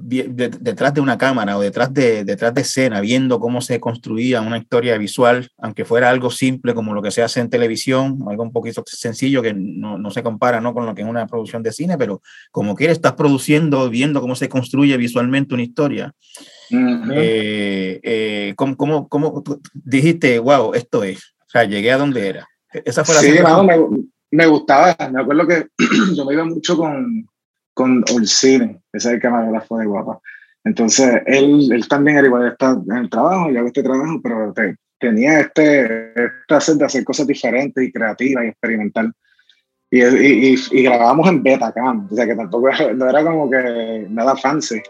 detrás 0.01 0.93
de 0.93 1.01
una 1.01 1.17
cámara 1.17 1.57
o 1.57 1.61
detrás 1.61 1.93
de, 1.93 2.23
detrás 2.23 2.53
de 2.53 2.61
escena, 2.61 3.01
viendo 3.01 3.39
cómo 3.39 3.61
se 3.61 3.79
construía 3.79 4.41
una 4.41 4.57
historia 4.57 4.97
visual, 4.97 5.49
aunque 5.57 5.85
fuera 5.85 6.09
algo 6.09 6.31
simple 6.31 6.73
como 6.73 6.93
lo 6.93 7.01
que 7.01 7.11
se 7.11 7.21
hace 7.21 7.39
en 7.39 7.49
televisión, 7.49 8.19
algo 8.27 8.43
un 8.43 8.51
poquito 8.51 8.83
sencillo 8.85 9.41
que 9.41 9.53
no, 9.53 9.97
no 9.97 10.11
se 10.11 10.23
compara 10.23 10.61
¿no? 10.61 10.73
con 10.73 10.85
lo 10.85 10.95
que 10.95 11.01
es 11.01 11.07
una 11.07 11.27
producción 11.27 11.63
de 11.63 11.71
cine, 11.71 11.97
pero 11.97 12.21
como 12.51 12.75
quieres, 12.75 12.97
estás 12.97 13.13
produciendo, 13.13 13.89
viendo 13.89 14.21
cómo 14.21 14.35
se 14.35 14.49
construye 14.49 14.97
visualmente 14.97 15.53
una 15.53 15.63
historia. 15.63 16.13
Eh, 16.71 17.99
eh, 18.03 18.53
¿cómo, 18.55 18.77
cómo, 18.77 19.07
cómo, 19.07 19.43
dijiste, 19.73 20.39
wow, 20.39 20.73
esto 20.73 21.03
es? 21.03 21.33
O 21.47 21.49
sea, 21.49 21.63
llegué 21.63 21.91
a 21.91 21.97
donde 21.97 22.27
era. 22.27 22.47
Esa 22.71 23.03
fue 23.03 23.15
la 23.15 23.21
sí, 23.21 23.31
me, 23.31 23.77
me 24.31 24.45
gustaba. 24.47 24.95
Me 25.11 25.21
acuerdo 25.21 25.47
que 25.47 25.67
yo 26.15 26.25
me 26.25 26.33
iba 26.33 26.45
mucho 26.45 26.77
con, 26.77 27.27
con 27.79 28.03
Olcine, 28.13 28.81
ese 28.91 29.07
es 29.07 29.13
el 29.13 29.21
camarógrafo 29.21 29.77
de 29.77 29.85
Guapa. 29.85 30.19
Entonces, 30.65 31.21
él, 31.25 31.71
él 31.71 31.87
también 31.87 32.17
era 32.17 32.27
igual, 32.27 32.49
está 32.49 32.71
en 32.71 32.97
el 32.97 33.09
trabajo, 33.09 33.49
yo 33.49 33.59
hago 33.59 33.69
este 33.69 33.83
trabajo, 33.83 34.19
pero 34.21 34.53
tenía 34.99 35.39
este, 35.39 36.13
este 36.13 36.75
de 36.75 36.85
hacer 36.85 37.05
cosas 37.05 37.25
diferentes 37.25 37.81
y 37.81 37.89
creativas 37.89 38.43
y 38.43 38.47
experimental. 38.49 39.13
Y, 39.89 40.03
y, 40.03 40.55
y, 40.71 40.83
grabábamos 40.83 41.29
en 41.29 41.41
Betacam, 41.41 42.09
o 42.11 42.13
sea 42.13 42.25
que 42.25 42.35
tampoco 42.35 42.67
no 42.95 43.09
era 43.09 43.23
como 43.23 43.49
que 43.49 44.07
nada 44.09 44.35
fancy. 44.35 44.81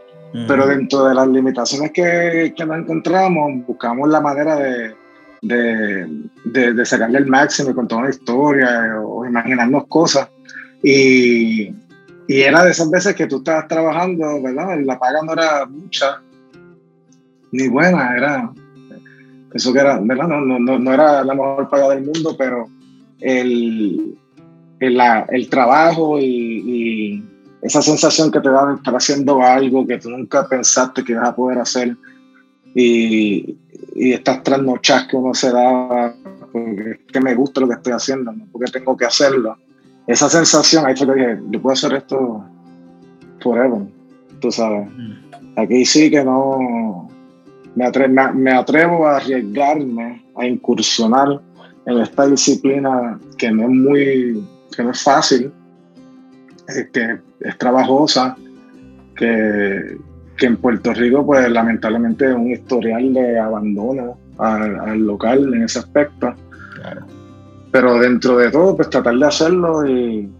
Pero 0.47 0.65
dentro 0.65 1.05
de 1.05 1.13
las 1.13 1.27
limitaciones 1.27 1.91
que, 1.91 2.55
que 2.57 2.65
nos 2.65 2.79
encontramos, 2.79 3.67
buscamos 3.67 4.09
la 4.09 4.19
manera 4.19 4.55
de, 4.55 4.95
de, 5.43 6.07
de, 6.43 6.73
de 6.73 6.85
sacarle 6.87 7.19
el 7.19 7.27
máximo 7.27 7.69
y 7.69 7.75
contar 7.75 7.99
una 7.99 8.09
historia 8.09 8.99
o 8.99 9.27
imaginarnos 9.27 9.85
cosas. 9.85 10.27
Y, 10.81 11.71
y 12.29 12.43
era 12.43 12.63
de 12.63 12.69
esas 12.69 12.91
veces 12.91 13.15
que 13.15 13.25
tú 13.25 13.37
estabas 13.37 13.67
trabajando, 13.67 14.39
¿verdad? 14.39 14.79
La 14.83 14.99
paga 14.99 15.23
no 15.23 15.33
era 15.33 15.65
mucha, 15.65 16.21
ni 17.51 17.67
buena, 17.67 18.15
era. 18.15 18.53
Eso 19.51 19.73
que 19.73 19.79
era, 19.79 19.99
¿verdad? 19.99 20.27
No, 20.27 20.59
no, 20.59 20.77
no 20.77 20.93
era 20.93 21.23
la 21.23 21.33
mejor 21.33 21.67
paga 21.69 21.89
del 21.89 22.05
mundo, 22.05 22.35
pero 22.37 22.67
el, 23.19 24.15
el, 24.79 25.01
el 25.29 25.49
trabajo 25.49 26.19
y, 26.19 26.23
y, 26.23 27.23
esa 27.63 27.81
sensación 27.81 28.31
que 28.31 28.41
te 28.41 28.51
da 28.51 28.67
de 28.67 28.75
estar 28.75 28.95
haciendo 28.95 29.41
algo 29.41 29.87
que 29.87 29.97
tú 29.97 30.11
nunca 30.11 30.47
pensaste 30.47 31.03
que 31.03 31.13
ibas 31.13 31.29
a 31.29 31.35
poder 31.35 31.57
hacer 31.57 31.97
y, 32.75 33.57
y 33.95 34.13
estas 34.13 34.43
trasnochas 34.43 35.07
que 35.07 35.17
uno 35.17 35.33
se 35.33 35.51
da 35.51 36.13
porque 36.51 36.91
es 36.91 37.11
que 37.11 37.21
me 37.21 37.33
gusta 37.33 37.59
lo 37.59 37.67
que 37.67 37.73
estoy 37.73 37.93
haciendo, 37.93 38.31
no 38.31 38.45
porque 38.51 38.71
tengo 38.71 38.95
que 38.95 39.05
hacerlo 39.05 39.57
esa 40.09 40.27
sensación, 40.27 40.87
ahí 40.87 40.95
fue 40.95 41.05
que 41.05 41.13
dije, 41.13 41.39
yo 41.51 41.61
puedo 41.61 41.73
hacer 41.73 41.93
esto 41.93 42.43
forever, 43.41 43.81
tú 44.39 44.51
sabes. 44.51 44.89
Mm. 44.89 45.59
Aquí 45.59 45.85
sí 45.85 46.09
que 46.09 46.23
no, 46.23 47.07
me, 47.75 48.51
atrevo 48.51 49.07
a 49.07 49.17
arriesgarme, 49.17 50.25
a 50.35 50.47
incursionar 50.47 51.39
en 51.85 51.99
esta 51.99 52.25
disciplina 52.25 53.19
que 53.37 53.51
no 53.51 53.63
es 53.63 53.69
muy, 53.69 54.47
que 54.75 54.83
no 54.83 54.89
es 54.89 55.03
fácil, 55.03 55.51
que 56.91 57.19
es 57.41 57.57
trabajosa, 57.59 58.35
que, 59.15 59.95
que, 60.37 60.45
en 60.47 60.57
Puerto 60.57 60.91
Rico, 60.91 61.23
pues 61.23 61.47
lamentablemente 61.51 62.25
es 62.25 62.33
un 62.33 62.49
historial 62.49 63.13
de 63.13 63.37
abandono 63.37 64.17
al, 64.39 64.79
al 64.79 65.05
local 65.05 65.53
en 65.53 65.65
ese 65.65 65.77
aspecto. 65.77 66.33
Claro 66.81 67.18
pero 67.71 67.99
dentro 67.99 68.37
de 68.37 68.51
todo, 68.51 68.75
pues 68.75 68.89
tratar 68.89 69.15
de 69.15 69.25
hacerlo 69.25 69.87
y, 69.87 70.31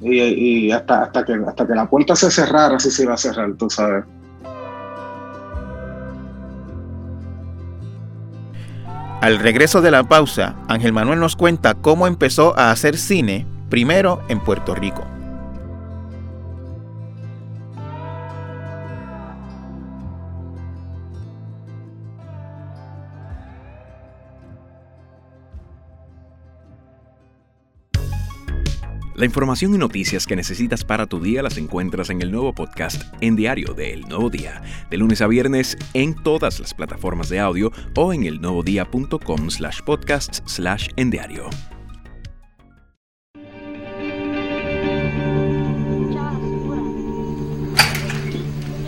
y, 0.00 0.70
hasta, 0.70 1.02
hasta, 1.02 1.24
que, 1.24 1.34
hasta 1.46 1.66
que 1.66 1.74
la 1.74 1.88
puerta 1.88 2.16
se 2.16 2.30
cerrara, 2.30 2.76
así 2.76 2.90
se 2.90 3.02
iba 3.04 3.14
a 3.14 3.16
cerrar, 3.16 3.52
tú 3.54 3.68
sabes. 3.68 4.04
Al 9.20 9.38
regreso 9.38 9.82
de 9.82 9.90
la 9.90 10.04
pausa, 10.04 10.56
Ángel 10.66 10.94
Manuel 10.94 11.20
nos 11.20 11.36
cuenta 11.36 11.74
cómo 11.74 12.06
empezó 12.06 12.58
a 12.58 12.70
hacer 12.70 12.96
cine, 12.96 13.46
primero 13.68 14.22
en 14.28 14.40
Puerto 14.40 14.74
Rico. 14.74 15.04
La 29.20 29.26
información 29.26 29.74
y 29.74 29.76
noticias 29.76 30.26
que 30.26 30.34
necesitas 30.34 30.82
para 30.82 31.04
tu 31.04 31.20
día 31.20 31.42
las 31.42 31.58
encuentras 31.58 32.08
en 32.08 32.22
el 32.22 32.32
nuevo 32.32 32.54
podcast 32.54 33.02
En 33.20 33.36
Diario 33.36 33.74
de 33.74 33.92
El 33.92 34.08
Nuevo 34.08 34.30
Día, 34.30 34.62
de 34.88 34.96
lunes 34.96 35.20
a 35.20 35.26
viernes 35.26 35.76
en 35.92 36.14
todas 36.14 36.58
las 36.58 36.72
plataformas 36.72 37.28
de 37.28 37.38
audio 37.38 37.70
o 37.94 38.14
en 38.14 38.24
elnuevodía.com 38.24 39.50
slash 39.50 39.82
podcasts 39.82 40.42
slash 40.46 40.88
en 40.96 41.10
diario. 41.10 41.50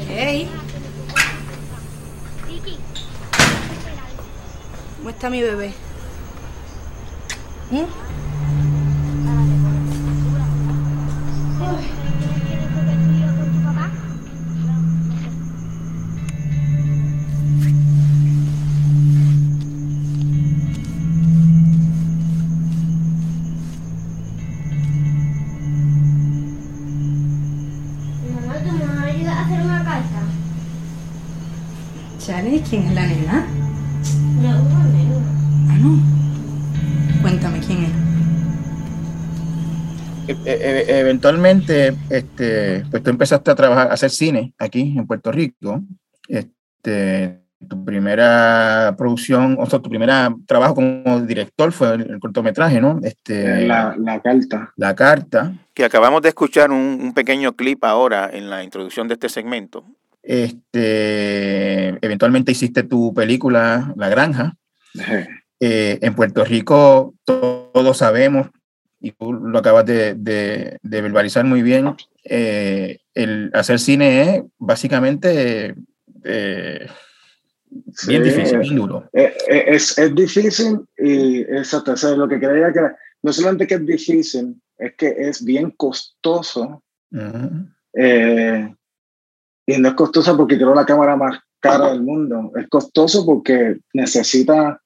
Hey. 0.09 0.49
¿Cómo 4.97 5.11
está 5.11 5.29
mi 5.29 5.43
bebé? 5.43 5.75
¿Mm? 7.71 8.12
E- 40.55 40.81
e- 40.91 40.99
eventualmente, 41.01 41.95
este, 42.11 42.85
pues 42.91 43.03
tú 43.03 43.11
empezaste 43.11 43.51
a 43.51 43.55
trabajar, 43.55 43.89
a 43.91 43.95
hacer 43.95 44.11
cine 44.11 44.53
aquí 44.59 44.95
en 44.97 45.07
Puerto 45.07 45.31
Rico. 45.33 45.81
Este, 46.29 47.41
tu 47.69 47.85
primera 47.85 48.95
producción, 48.99 49.57
o 49.61 49.67
sea, 49.67 49.79
tu 49.79 49.89
primer 49.89 50.11
trabajo 50.47 50.75
como 50.75 51.21
director 51.21 51.71
fue 51.73 51.95
el, 51.95 52.11
el 52.11 52.19
cortometraje, 52.21 52.81
¿no? 52.81 52.99
Este, 53.03 53.67
La, 53.67 53.95
la 53.99 54.21
carta. 54.21 54.73
La 54.77 54.95
carta. 54.97 55.53
Que 55.75 55.85
acabamos 55.85 56.23
de 56.23 56.31
escuchar 56.31 56.71
un, 56.73 56.99
un 57.01 57.15
pequeño 57.15 57.53
clip 57.53 57.85
ahora 57.85 58.29
en 58.33 58.51
la 58.51 58.65
introducción 58.65 59.07
de 59.09 59.15
este 59.15 59.29
segmento. 59.29 59.85
Este, 60.23 61.89
eventualmente 62.05 62.53
hiciste 62.53 62.83
tu 62.83 63.13
película 63.15 63.93
La 63.97 64.09
Granja. 64.09 64.55
Eh, 65.61 65.99
en 66.03 66.15
Puerto 66.15 66.45
Rico 66.45 67.15
to- 67.25 67.71
todos 67.73 67.99
sabemos, 67.99 68.49
y 69.03 69.13
tú 69.13 69.33
lo 69.33 69.59
acabas 69.59 69.85
de, 69.85 70.15
de- 70.15 70.79
de 70.81 71.03
verbalizar 71.03 71.45
muy 71.45 71.61
bien, 71.63 71.95
eh, 72.25 73.01
el 73.15 73.51
hacer 73.53 73.79
cine 73.79 74.37
es 74.37 74.43
básicamente 74.59 75.75
eh, 76.25 76.87
bien 78.07 78.23
Sí, 78.25 78.31
difícil, 78.31 78.59
bien 78.61 78.77
duro. 78.77 79.09
Eh, 79.13 79.35
eh, 79.49 79.65
Es, 79.69 79.99
es 79.99 80.15
difícil 80.15 80.81
y 80.97 81.41
exacto, 81.41 81.95
eso 81.95 82.13
es 82.13 82.19
lo 82.19 82.29
que 82.29 82.39
creía 82.39 82.73
que 82.73 82.79
era. 82.79 82.97
No 83.23 83.33
solamente 83.33 83.67
que 83.67 83.75
es 83.75 83.87
difícil, 83.87 84.61
es 84.79 84.95
que 84.97 85.09
es 85.19 85.45
bien 85.45 85.71
costoso. 85.73 86.83
Ujú. 87.13 87.67
eh, 87.95 88.75
y 89.67 89.77
no 89.79 89.89
es 89.89 89.95
costoso 89.95 90.37
porque 90.37 90.57
quiero 90.57 90.75
la 90.75 90.85
cámara 90.87 91.15
más 91.17 91.39
cara 91.61 91.91
del 91.91 92.03
mundo. 92.03 92.51
Es 92.57 92.69
costoso 92.69 93.25
porque 93.25 93.79
necesita 93.95 94.81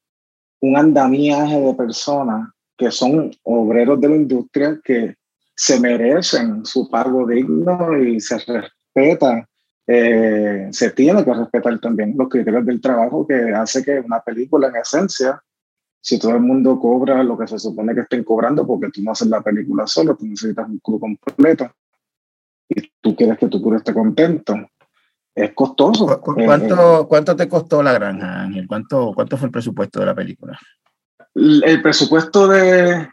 un 0.61 0.77
andamiaje 0.77 1.59
de 1.61 1.75
personas 1.75 2.49
que 2.77 2.91
son 2.91 3.31
obreros 3.45 4.01
de 4.01 4.09
la 4.09 4.17
industria 4.17 4.81
que 4.85 5.15
se 5.55 5.81
merecen 5.81 6.65
su 6.67 6.89
pago 6.91 7.27
digno 7.27 7.97
y 7.99 8.21
se 8.21 8.39
respeta. 8.39 9.49
eh, 9.89 10.69
se 10.73 10.91
tiene 10.91 11.25
que 11.25 11.33
respetar 11.33 11.79
también 11.79 12.15
los 12.19 12.29
criterios 12.29 12.67
del 12.67 12.81
trabajo 12.81 13.27
que 13.27 13.35
hace 13.55 13.85
que 13.85 14.01
una 14.01 14.21
película 14.21 14.69
en 14.69 14.77
esencia, 14.77 15.41
si 16.01 16.19
todo 16.19 16.33
el 16.33 16.41
mundo 16.41 16.79
cobra 16.81 17.23
lo 17.23 17.39
que 17.39 17.47
se 17.47 17.59
supone 17.59 17.95
que 17.95 18.01
estén 18.01 18.25
cobrando, 18.25 18.67
porque 18.67 18.91
tú 18.91 19.01
no 19.03 19.12
haces 19.12 19.29
la 19.29 19.41
película 19.43 19.87
solo, 19.87 20.17
tú 20.17 20.27
necesitas 20.27 20.69
un 20.69 20.79
club 20.81 21.01
completo 21.01 21.71
y 22.69 22.91
tú 23.01 23.15
quieres 23.15 23.39
que 23.39 23.47
tu 23.49 23.62
crew 23.62 23.77
esté 23.77 23.95
contento, 23.95 24.55
es 25.35 25.53
costoso. 25.55 26.21
¿Cu- 26.21 26.35
Eh, 26.41 26.45
¿Cuánto, 26.45 27.07
¿Cuánto 27.09 27.37
te 27.37 27.49
costó 27.49 27.81
La 27.83 27.93
Granja, 27.93 28.43
Ángel? 28.43 28.67
¿Cuánto, 28.67 29.12
¿Cuánto 29.15 29.37
fue 29.37 29.47
el 29.47 29.53
presupuesto 29.53 30.01
de 30.01 30.07
la 30.07 30.15
película? 30.15 30.59
El 31.38 31.83
presupuesto 31.83 32.49
de. 32.49 33.09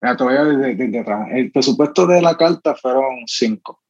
ah, 0.00 0.16
te 0.16 0.24
voy 0.24 0.34
a 0.34 0.44
decir 0.44 0.76
desde 0.76 0.98
atrás. 1.00 1.28
El 1.32 1.52
presupuesto 1.52 2.06
de 2.06 2.20
la 2.20 2.36
carta 2.36 2.74
fueron 2.74 3.22
cinco. 3.26 3.80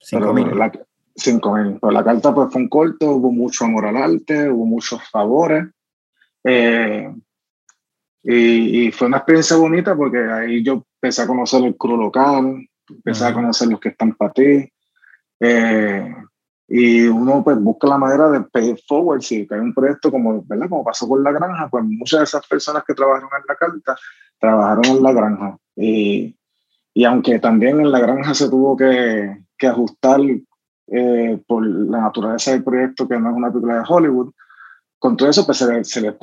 Cinco 0.00 0.20
Pero 0.20 0.34
mil. 0.34 0.58
la- 0.58 0.72
cinco 1.14 1.54
mil. 1.54 1.78
Pero 1.80 1.90
la 1.92 2.02
carta 2.02 2.34
pues, 2.34 2.50
fue 2.50 2.62
un 2.62 2.68
corto, 2.68 3.10
hubo 3.10 3.30
mucho 3.30 3.64
amor 3.66 3.86
al 3.86 3.96
arte, 3.98 4.50
hubo 4.50 4.64
muchos 4.64 5.00
favores. 5.10 5.66
eh, 6.44 7.12
y, 8.24 8.86
y 8.86 8.92
fue 8.92 9.08
una 9.08 9.16
experiencia 9.18 9.56
bonita 9.56 9.96
porque 9.96 10.18
ahí 10.18 10.62
yo 10.62 10.84
empecé 11.02 11.22
a 11.22 11.26
conocer 11.26 11.64
el 11.64 11.76
crew 11.76 11.96
local, 11.96 12.66
empecé 12.88 13.24
a 13.24 13.28
Ujú. 13.28 13.34
conocer 13.34 13.68
los 13.68 13.80
que 13.80 13.88
están 13.90 14.14
para 14.14 14.32
ti. 14.32 14.72
eh, 15.40 16.14
y 16.74 17.02
uno 17.06 17.44
pues 17.44 17.58
busca 17.60 17.86
la 17.86 17.98
manera 17.98 18.30
de 18.30 18.40
pay 18.40 18.74
forward. 18.88 19.20
Si 19.20 19.46
hay 19.50 19.58
un 19.60 19.74
proyecto 19.74 20.10
como, 20.10 20.42
¿verdad? 20.46 20.70
como 20.70 20.82
pasó 20.82 21.06
con 21.06 21.22
La 21.22 21.30
Granja, 21.30 21.68
pues 21.68 21.84
muchas 21.84 22.20
de 22.20 22.24
esas 22.24 22.46
personas 22.46 22.82
que 22.86 22.94
trabajaron 22.94 23.28
en 23.30 23.44
la 23.46 23.54
carta 23.56 23.94
trabajaron 24.40 24.84
en 24.86 25.02
La 25.02 25.12
Granja. 25.12 25.58
Y, 25.76 26.34
y 26.94 27.04
aunque 27.04 27.38
también 27.40 27.78
en 27.78 27.92
La 27.92 28.00
Granja 28.00 28.32
se 28.32 28.48
tuvo 28.48 28.74
que, 28.74 29.44
que 29.58 29.66
ajustar 29.66 30.18
eh, 30.86 31.42
por 31.46 31.66
la 31.66 32.00
naturaleza 32.00 32.52
del 32.52 32.64
proyecto, 32.64 33.06
que 33.06 33.18
no 33.18 33.28
es 33.28 33.36
una 33.36 33.50
película 33.50 33.74
de 33.74 33.84
Hollywood, 33.86 34.32
con 34.98 35.14
todo 35.14 35.28
eso 35.28 35.44
pues 35.44 35.58
se, 35.58 35.66
le- 35.66 35.84
les 36.08 36.14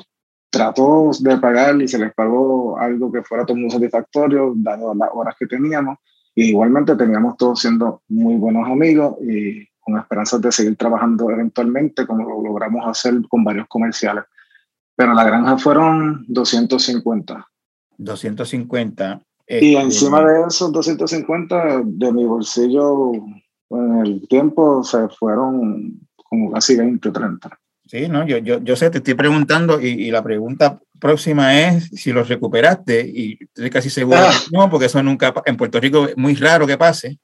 trató 0.49 1.11
de 1.19 1.37
pagar 1.37 1.79
y 1.79 1.87
se 1.87 1.99
les 1.99 2.11
pagó 2.15 2.75
algo 2.79 3.11
que 3.11 3.21
fuera 3.21 3.45
todo 3.45 3.55
muy 3.55 3.69
satisfactorio, 3.69 4.53
dado 4.55 4.95
las 4.95 5.09
horas 5.13 5.35
que 5.37 5.45
teníamos. 5.45 5.99
Y 6.33 6.45
igualmente 6.49 6.95
teníamos 6.95 7.37
todos 7.37 7.59
siendo 7.59 8.01
muy 8.07 8.35
buenos 8.35 8.67
amigos 8.67 9.15
y 9.21 9.67
con 9.89 9.99
esperanzas 9.99 10.41
de 10.41 10.51
seguir 10.51 10.75
trabajando 10.75 11.29
eventualmente, 11.31 12.05
como 12.05 12.27
lo 12.27 12.41
logramos 12.41 12.85
hacer 12.87 13.15
con 13.27 13.43
varios 13.43 13.67
comerciales. 13.67 14.23
Pero 14.95 15.13
la 15.13 15.23
granja 15.23 15.57
fueron 15.57 16.25
250. 16.27 17.47
250. 17.97 19.21
Y 19.47 19.75
este, 19.75 19.81
encima 19.81 20.23
de 20.23 20.47
esos 20.47 20.71
250, 20.71 21.81
de 21.85 22.11
mi 22.11 22.25
bolsillo 22.25 23.11
en 23.71 23.97
el 24.05 24.27
tiempo 24.27 24.83
se 24.83 25.07
fueron 25.09 25.99
como 26.15 26.51
casi 26.51 26.75
20 26.75 27.09
o 27.09 27.11
30. 27.11 27.59
Sí, 27.85 28.07
no, 28.07 28.25
yo, 28.27 28.37
yo, 28.37 28.59
yo 28.59 28.75
sé, 28.75 28.91
te 28.91 28.99
estoy 28.99 29.15
preguntando 29.15 29.81
y, 29.81 29.87
y 29.87 30.11
la 30.11 30.21
pregunta 30.23 30.79
próxima 30.99 31.59
es 31.59 31.89
si 31.93 32.11
los 32.11 32.27
recuperaste 32.29 33.01
y 33.07 33.39
estoy 33.41 33.69
casi 33.71 33.89
seguro 33.89 34.19
Ah. 34.19 34.31
que 34.31 34.55
no, 34.55 34.69
porque 34.69 34.85
eso 34.85 35.01
nunca, 35.01 35.33
en 35.45 35.57
Puerto 35.57 35.79
Rico 35.79 36.05
es 36.07 36.17
muy 36.17 36.35
raro 36.35 36.67
que 36.67 36.77
pase. 36.77 37.17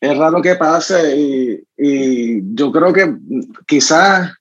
Es 0.00 0.16
raro 0.16 0.42
que 0.42 0.56
pase 0.56 1.16
y, 1.16 1.62
y 1.76 2.54
yo 2.54 2.70
creo 2.70 2.92
que 2.92 3.14
quizás 3.66 4.32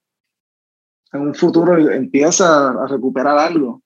en 1.13 1.22
un 1.22 1.36
futuro 1.36 1.78
empieza 1.91 2.70
a 2.72 2.88
recuperar 2.88 3.38
algo. 3.38 3.82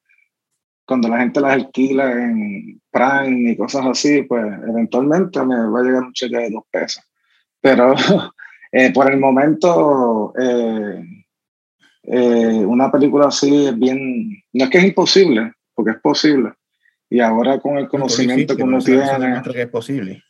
Cuando 0.85 1.07
la 1.07 1.19
gente 1.19 1.39
las 1.39 1.53
alquila 1.53 2.11
en 2.11 2.81
Prime 2.89 3.51
y 3.51 3.55
cosas 3.57 3.85
así, 3.85 4.23
pues 4.23 4.43
eventualmente 4.67 5.39
me 5.45 5.55
va 5.69 5.79
a 5.79 5.83
llegar 5.83 6.03
un 6.03 6.13
cheque 6.13 6.37
de 6.37 6.49
dos 6.49 6.63
pesos. 6.71 7.03
Pero 7.61 7.93
eh, 8.71 8.91
por 8.91 9.11
el 9.11 9.19
momento, 9.19 10.33
eh, 10.39 11.03
eh, 12.03 12.65
una 12.65 12.91
película 12.91 13.27
así 13.27 13.67
es 13.67 13.77
bien, 13.77 14.41
no 14.53 14.63
es 14.63 14.69
que 14.71 14.79
es 14.79 14.85
imposible, 14.85 15.53
porque 15.75 15.91
es 15.91 15.99
posible. 15.99 16.53
Y 17.11 17.19
ahora 17.19 17.59
con 17.59 17.77
el 17.77 17.87
conocimiento 17.87 18.55
que 18.55 18.63
uno 18.63 18.77
Difícil, 18.77 18.95
eso- 19.01 19.11
eso 19.11 19.17
tiene, 19.19 19.41
que 19.53 19.61
es 19.61 19.69
posible. 19.69 20.23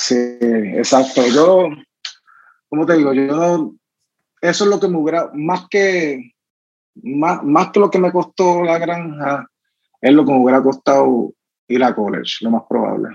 Sí, 0.00 0.38
exacto. 0.40 1.20
Yo, 1.26 1.68
¿cómo 2.70 2.86
te 2.86 2.96
digo? 2.96 3.12
Yo 3.12 3.74
eso 4.40 4.64
es 4.64 4.70
lo 4.70 4.80
que 4.80 4.88
me 4.88 4.96
hubiera, 4.96 5.30
más 5.34 5.66
que, 5.68 6.32
más, 7.02 7.42
más 7.42 7.70
que 7.70 7.80
lo 7.80 7.90
que 7.90 7.98
me 7.98 8.10
costó 8.10 8.64
la 8.64 8.78
granja, 8.78 9.46
es 10.00 10.12
lo 10.12 10.24
que 10.24 10.32
me 10.32 10.42
hubiera 10.42 10.62
costado 10.62 11.34
ir 11.68 11.84
a 11.84 11.94
college, 11.94 12.38
lo 12.40 12.50
más 12.50 12.62
probable. 12.66 13.10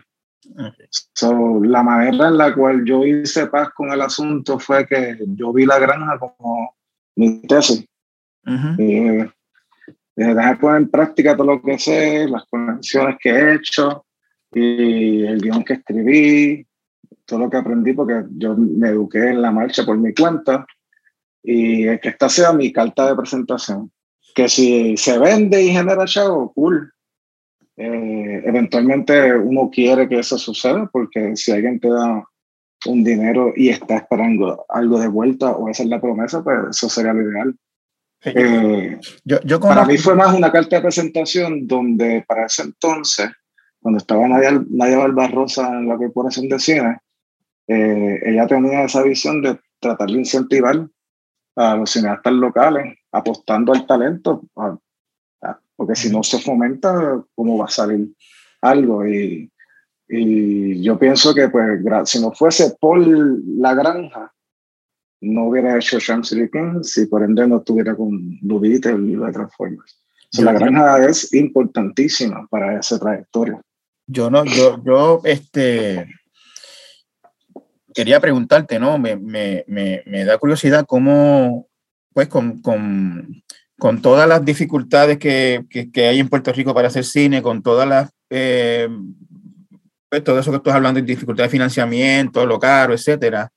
So, 1.16 1.60
la 1.64 1.82
manera 1.82 2.28
en 2.28 2.38
la 2.38 2.54
cual 2.54 2.86
yo 2.86 3.04
hice 3.04 3.48
paz 3.48 3.70
con 3.76 3.92
el 3.92 4.02
asunto 4.02 4.60
fue 4.60 4.86
que 4.86 5.18
yo 5.36 5.52
vi 5.52 5.66
la 5.66 5.80
granja 5.80 6.20
como 6.20 6.76
mi 7.16 7.42
tesis. 7.42 7.84
Y, 8.78 8.98
eh, 8.98 9.32
dejé 10.16 10.56
poner 10.58 10.84
en 10.84 10.92
práctica 10.92 11.36
todo 11.36 11.48
lo 11.48 11.62
que 11.64 11.80
sé, 11.80 12.28
las 12.28 12.46
conexiones 12.46 13.18
que 13.20 13.30
he 13.32 13.56
hecho 13.56 14.06
y 14.54 15.26
el 15.26 15.42
guion 15.42 15.64
que 15.64 15.74
escribí, 15.74 16.68
todo 17.26 17.40
lo 17.40 17.50
que 17.50 17.58
aprendí, 17.58 17.94
porque 17.94 18.24
yo 18.38 18.56
me 18.56 18.90
eduqué 18.90 19.30
en 19.30 19.42
la 19.42 19.52
marcha 19.52 19.86
por 19.86 19.98
mi 19.98 20.14
cuenta. 20.14 20.66
Y 21.44 21.88
es 21.88 22.02
que 22.02 22.10
esta 22.10 22.30
sea 22.30 22.54
mi 22.54 22.72
carta 22.72 23.08
de 23.08 23.16
presentación. 23.16 23.92
Que 24.34 24.50
si 24.50 24.98
se 24.98 25.18
vende 25.18 25.62
y 25.62 25.70
genera 25.70 26.06
chavo, 26.06 26.52
cool. 26.54 26.92
Eh, 27.78 28.42
eventualmente 28.46 29.36
uno 29.36 29.70
quiere 29.70 30.08
que 30.08 30.20
eso 30.20 30.38
suceda 30.38 30.90
porque 30.94 31.36
si 31.36 31.52
alguien 31.52 31.78
te 31.78 31.90
da 31.90 32.24
un 32.86 33.04
dinero 33.04 33.52
y 33.54 33.68
está 33.68 33.98
esperando 33.98 34.66
algo 34.70 34.98
de 34.98 35.10
vuelta 35.10 35.52
o 35.52 35.68
esa 35.70 35.84
es 35.84 35.90
la 35.90 36.00
promesa, 36.00 36.44
pues 36.44 36.58
eso 36.72 36.90
sería 36.90 37.14
lo 37.14 37.30
ideal. 37.30 37.56
Eh, 38.24 38.98
yo, 39.24 39.40
yo 39.44 39.60
Para 39.60 39.86
mí 39.86 39.98
fue 39.98 40.16
más 40.16 40.34
una 40.34 40.52
carta 40.52 40.78
de 40.78 40.82
presentación 40.82 41.68
donde 41.68 42.24
para 42.28 42.46
ese 42.46 42.64
entonces, 42.64 43.30
cuando 43.80 43.98
estaba 43.98 44.28
Nadia, 44.28 44.64
Nadia 44.70 44.98
Barbarosa 44.98 45.68
en 45.68 45.88
la 45.88 45.98
corporación 45.98 46.48
de 46.50 46.60
cine, 46.60 46.98
eh, 47.68 48.20
ella 48.24 48.48
tenía 48.48 48.84
esa 48.84 49.04
visión 49.04 49.42
de 49.42 49.60
tratar 49.80 50.08
de 50.08 50.20
incentivar 50.20 50.88
a 51.56 51.76
los 51.76 51.90
cineastas 51.90 52.34
locales, 52.34 52.98
apostando 53.12 53.74
al 53.74 53.86
talento, 53.86 54.44
porque 55.76 55.96
si 55.96 56.10
no 56.10 56.24
se 56.24 56.40
fomenta, 56.40 57.22
¿cómo 57.36 57.58
va 57.58 57.66
a 57.66 57.70
salir 57.70 58.14
algo? 58.62 59.06
Y, 59.08 59.52
y 60.08 60.82
yo 60.82 60.98
pienso 60.98 61.34
que 61.34 61.50
pues, 61.50 61.82
si 62.06 62.22
no 62.22 62.32
fuese 62.32 62.76
por 62.80 63.06
la 63.06 63.74
granja, 63.74 64.34
no 65.22 65.46
hubiera 65.46 65.78
hecho 65.78 66.00
Shamsi 66.00 66.50
Kings 66.50 66.98
y 66.98 67.08
por 67.08 67.24
ende 67.24 67.48
no 67.48 67.58
estuviera 67.58 67.96
con 67.96 68.38
Dubita 68.42 68.92
y 68.92 69.16
de 69.16 69.32
Transformers. 69.32 70.00
la 70.40 70.54
granja 70.54 71.06
es 71.06 71.34
importantísima 71.34 72.48
para 72.50 72.80
esa 72.80 73.00
trayectoria. 73.00 73.62
Yo 74.08 74.30
no, 74.30 74.46
yo, 74.46 74.82
yo, 74.84 75.22
este, 75.24 76.08
quería 77.96 78.20
preguntarte, 78.20 78.78
¿no? 78.78 79.00
Me, 79.00 79.16
me, 79.16 79.64
me, 79.68 80.04
me 80.06 80.26
da 80.26 80.38
curiosidad 80.38 80.86
cómo, 80.86 81.68
pues, 82.14 82.28
con, 82.28 82.62
con, 82.62 83.44
con 83.80 84.02
todas 84.02 84.28
las 84.28 84.44
dificultades 84.44 85.18
que, 85.18 85.66
que, 85.70 86.08
hay 86.08 86.20
en 86.20 86.30
Puerto 86.30 86.52
Rico 86.52 86.74
para 86.74 86.90
hacer 86.90 87.06
cine, 87.06 87.42
con 87.42 87.64
todas 87.64 87.88
las, 87.88 88.12
eh, 88.30 88.90
pues, 90.10 90.24
todo 90.24 90.38
eso 90.38 90.52
que 90.52 90.58
estás 90.58 90.76
hablando, 90.76 91.00
de 91.00 91.06
dificultad 91.06 91.46
de 91.46 91.50
financiamiento, 91.50 92.46
lo 92.46 92.60
caro, 92.60 92.94
etcétera, 92.94 93.50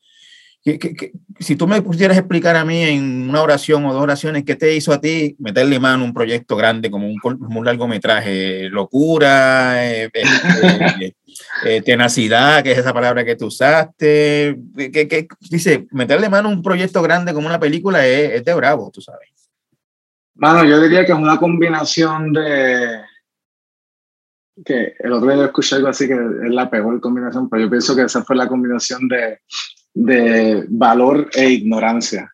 que, 0.64 1.12
si 1.38 1.56
tú 1.56 1.66
me 1.66 1.80
pudieras 1.82 2.18
explicar 2.18 2.56
a 2.56 2.64
mí 2.64 2.82
en 2.82 3.28
una 3.28 3.42
oración 3.42 3.84
o 3.86 3.92
dos 3.92 4.02
oraciones, 4.02 4.44
¿qué 4.44 4.56
te 4.56 4.74
hizo 4.74 4.92
a 4.92 5.00
ti 5.00 5.36
meterle 5.38 5.78
mano 5.78 6.02
a 6.02 6.06
un 6.06 6.12
proyecto 6.12 6.56
grande 6.56 6.90
como 6.90 7.08
un, 7.08 7.18
un 7.22 7.64
largometraje? 7.64 8.68
Locura, 8.68 9.86
eh, 9.86 10.10
eh, 10.12 11.12
eh, 11.64 11.82
tenacidad, 11.82 12.62
que 12.62 12.72
es 12.72 12.78
esa 12.78 12.92
palabra 12.92 13.24
que 13.24 13.36
tú 13.36 13.46
usaste. 13.46 14.58
Que, 14.76 15.28
dice, 15.50 15.86
meterle 15.92 16.28
mano 16.28 16.48
a 16.48 16.52
un 16.52 16.62
proyecto 16.62 17.02
grande 17.02 17.32
como 17.32 17.46
una 17.46 17.60
película 17.60 18.06
es, 18.06 18.32
es 18.34 18.44
de 18.44 18.54
bravo, 18.54 18.90
tú 18.92 19.00
sabes. 19.00 19.28
Mano, 20.34 20.64
yo 20.64 20.80
diría 20.80 21.04
que 21.04 21.12
es 21.12 21.18
una 21.18 21.38
combinación 21.38 22.32
de, 22.32 23.00
que 24.64 24.94
el 24.98 25.12
otro 25.12 25.32
día 25.32 25.44
escuché 25.46 25.76
algo 25.76 25.88
así 25.88 26.06
que 26.06 26.14
es 26.14 26.50
la 26.50 26.70
peor 26.70 27.00
combinación, 27.00 27.48
pero 27.48 27.64
yo 27.64 27.70
pienso 27.70 27.94
que 27.94 28.02
esa 28.02 28.24
fue 28.24 28.36
la 28.36 28.48
combinación 28.48 29.08
de 29.08 29.40
de 29.98 30.64
valor 30.68 31.28
e 31.34 31.50
ignorancia. 31.50 32.32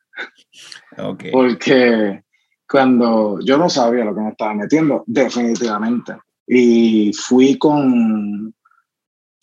Porque 1.32 2.22
cuando 2.68 3.38
yo 3.40 3.56
no 3.56 3.70
sabía 3.70 4.04
lo 4.04 4.14
que 4.14 4.20
me 4.20 4.30
estaba 4.30 4.54
metiendo, 4.54 5.02
definitivamente. 5.06 6.14
Y 6.46 7.12
fui 7.14 7.56
con, 7.56 8.54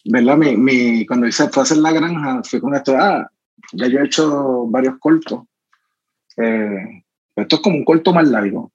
¿verdad? 0.06 0.38
Mi, 0.38 0.56
mi, 0.56 1.06
cuando 1.08 1.28
hice, 1.28 1.50
fue 1.50 1.62
a 1.62 1.64
hacer 1.64 1.78
la 1.78 1.92
granja, 1.92 2.44
fui 2.44 2.60
con 2.60 2.76
esto, 2.76 2.96
ah, 2.96 3.28
ya 3.74 3.88
yo 3.88 4.00
he 4.00 4.06
hecho 4.06 4.68
varios 4.68 5.00
cortos. 5.00 5.42
Eh, 6.38 7.04
esto 7.36 7.56
es 7.56 7.62
como 7.62 7.78
un 7.78 7.86
corto 7.86 8.14
más 8.14 8.28
largo. 8.28 8.72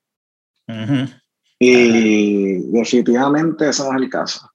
Y 1.59 2.73
definitivamente 2.73 3.69
eso 3.69 3.85
no 3.85 3.97
es 3.97 4.03
el 4.03 4.11
caso. 4.11 4.51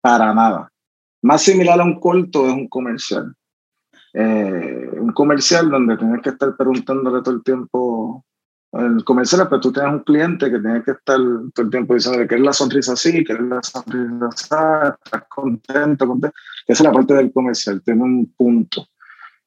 Para 0.00 0.32
nada. 0.32 0.70
Más 1.22 1.42
similar 1.42 1.80
a 1.80 1.84
un 1.84 1.98
corto 1.98 2.46
es 2.46 2.54
un 2.54 2.68
comercial. 2.68 3.34
Eh, 4.12 4.90
un 4.98 5.12
comercial 5.12 5.70
donde 5.70 5.96
tienes 5.96 6.20
que 6.22 6.30
estar 6.30 6.56
preguntándole 6.56 7.22
todo 7.22 7.34
el 7.34 7.42
tiempo 7.42 8.24
el 8.72 9.04
comercial, 9.04 9.48
pero 9.48 9.60
tú 9.60 9.72
tienes 9.72 9.92
un 9.92 10.00
cliente 10.00 10.50
que 10.50 10.60
tiene 10.60 10.82
que 10.84 10.92
estar 10.92 11.18
todo 11.54 11.64
el 11.64 11.70
tiempo 11.70 11.94
diciendo 11.94 12.26
que 12.26 12.36
es 12.36 12.40
la 12.40 12.52
sonrisa 12.52 12.92
así, 12.92 13.24
que 13.24 13.32
es 13.32 13.40
la 13.40 13.60
sonrisa 13.62 14.28
así, 14.28 14.94
estás 15.04 15.24
contento, 15.28 16.06
contento. 16.06 16.36
Esa 16.66 16.82
es 16.82 16.86
la 16.86 16.92
parte 16.92 17.14
del 17.14 17.32
comercial, 17.32 17.82
tiene 17.82 18.02
un 18.02 18.32
punto. 18.36 18.86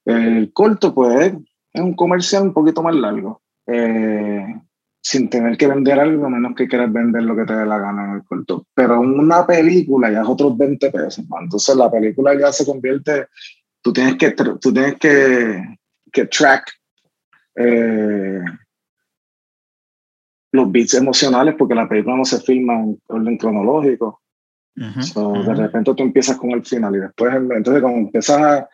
El 0.03 0.51
corto, 0.51 0.93
pues, 0.93 1.33
es 1.71 1.81
un 1.81 1.95
comercial 1.95 2.43
un 2.43 2.53
poquito 2.53 2.83
más 2.83 2.95
largo, 2.95 3.41
eh, 3.65 4.45
sin 5.01 5.29
tener 5.29 5.57
que 5.57 5.67
vender 5.67 5.99
algo, 5.99 6.29
menos 6.29 6.53
que 6.55 6.67
quieras 6.67 6.91
vender 6.91 7.23
lo 7.23 7.35
que 7.35 7.45
te 7.45 7.55
dé 7.55 7.65
la 7.65 7.77
gana 7.77 8.05
en 8.05 8.11
el 8.17 8.23
corto. 8.25 8.67
Pero 8.73 8.99
una 8.99 9.45
película 9.47 10.11
ya 10.11 10.21
es 10.21 10.27
otros 10.27 10.57
20 10.57 10.91
pesos. 10.91 11.25
Entonces 11.41 11.75
la 11.77 11.89
película 11.89 12.37
ya 12.37 12.51
se 12.51 12.65
convierte 12.65 13.27
tú 13.83 13.93
tienes 13.93 14.15
que, 14.15 14.31
tú 14.31 14.73
tienes 14.73 14.95
que, 14.97 15.77
que 16.11 16.25
track 16.25 16.71
eh, 17.55 18.41
los 20.51 20.71
beats 20.71 20.93
emocionales 20.95 21.55
porque 21.57 21.75
la 21.75 21.87
película 21.87 22.15
no 22.15 22.25
se 22.25 22.39
filma 22.39 22.75
en 22.75 22.99
orden 23.07 23.37
cronológico. 23.37 24.21
De 24.75 25.53
repente 25.53 25.93
tú 25.93 26.01
empiezas 26.01 26.37
con 26.37 26.51
el 26.51 26.65
final 26.65 26.95
y 26.95 26.99
después, 26.99 27.31
entonces 27.35 27.81
cuando 27.81 27.99
empiezas 27.99 28.41
a, 28.41 28.69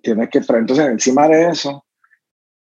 tienes 0.00 0.28
que, 0.28 0.38
entonces 0.38 0.86
encima 0.86 1.26
de 1.26 1.48
eso, 1.48 1.84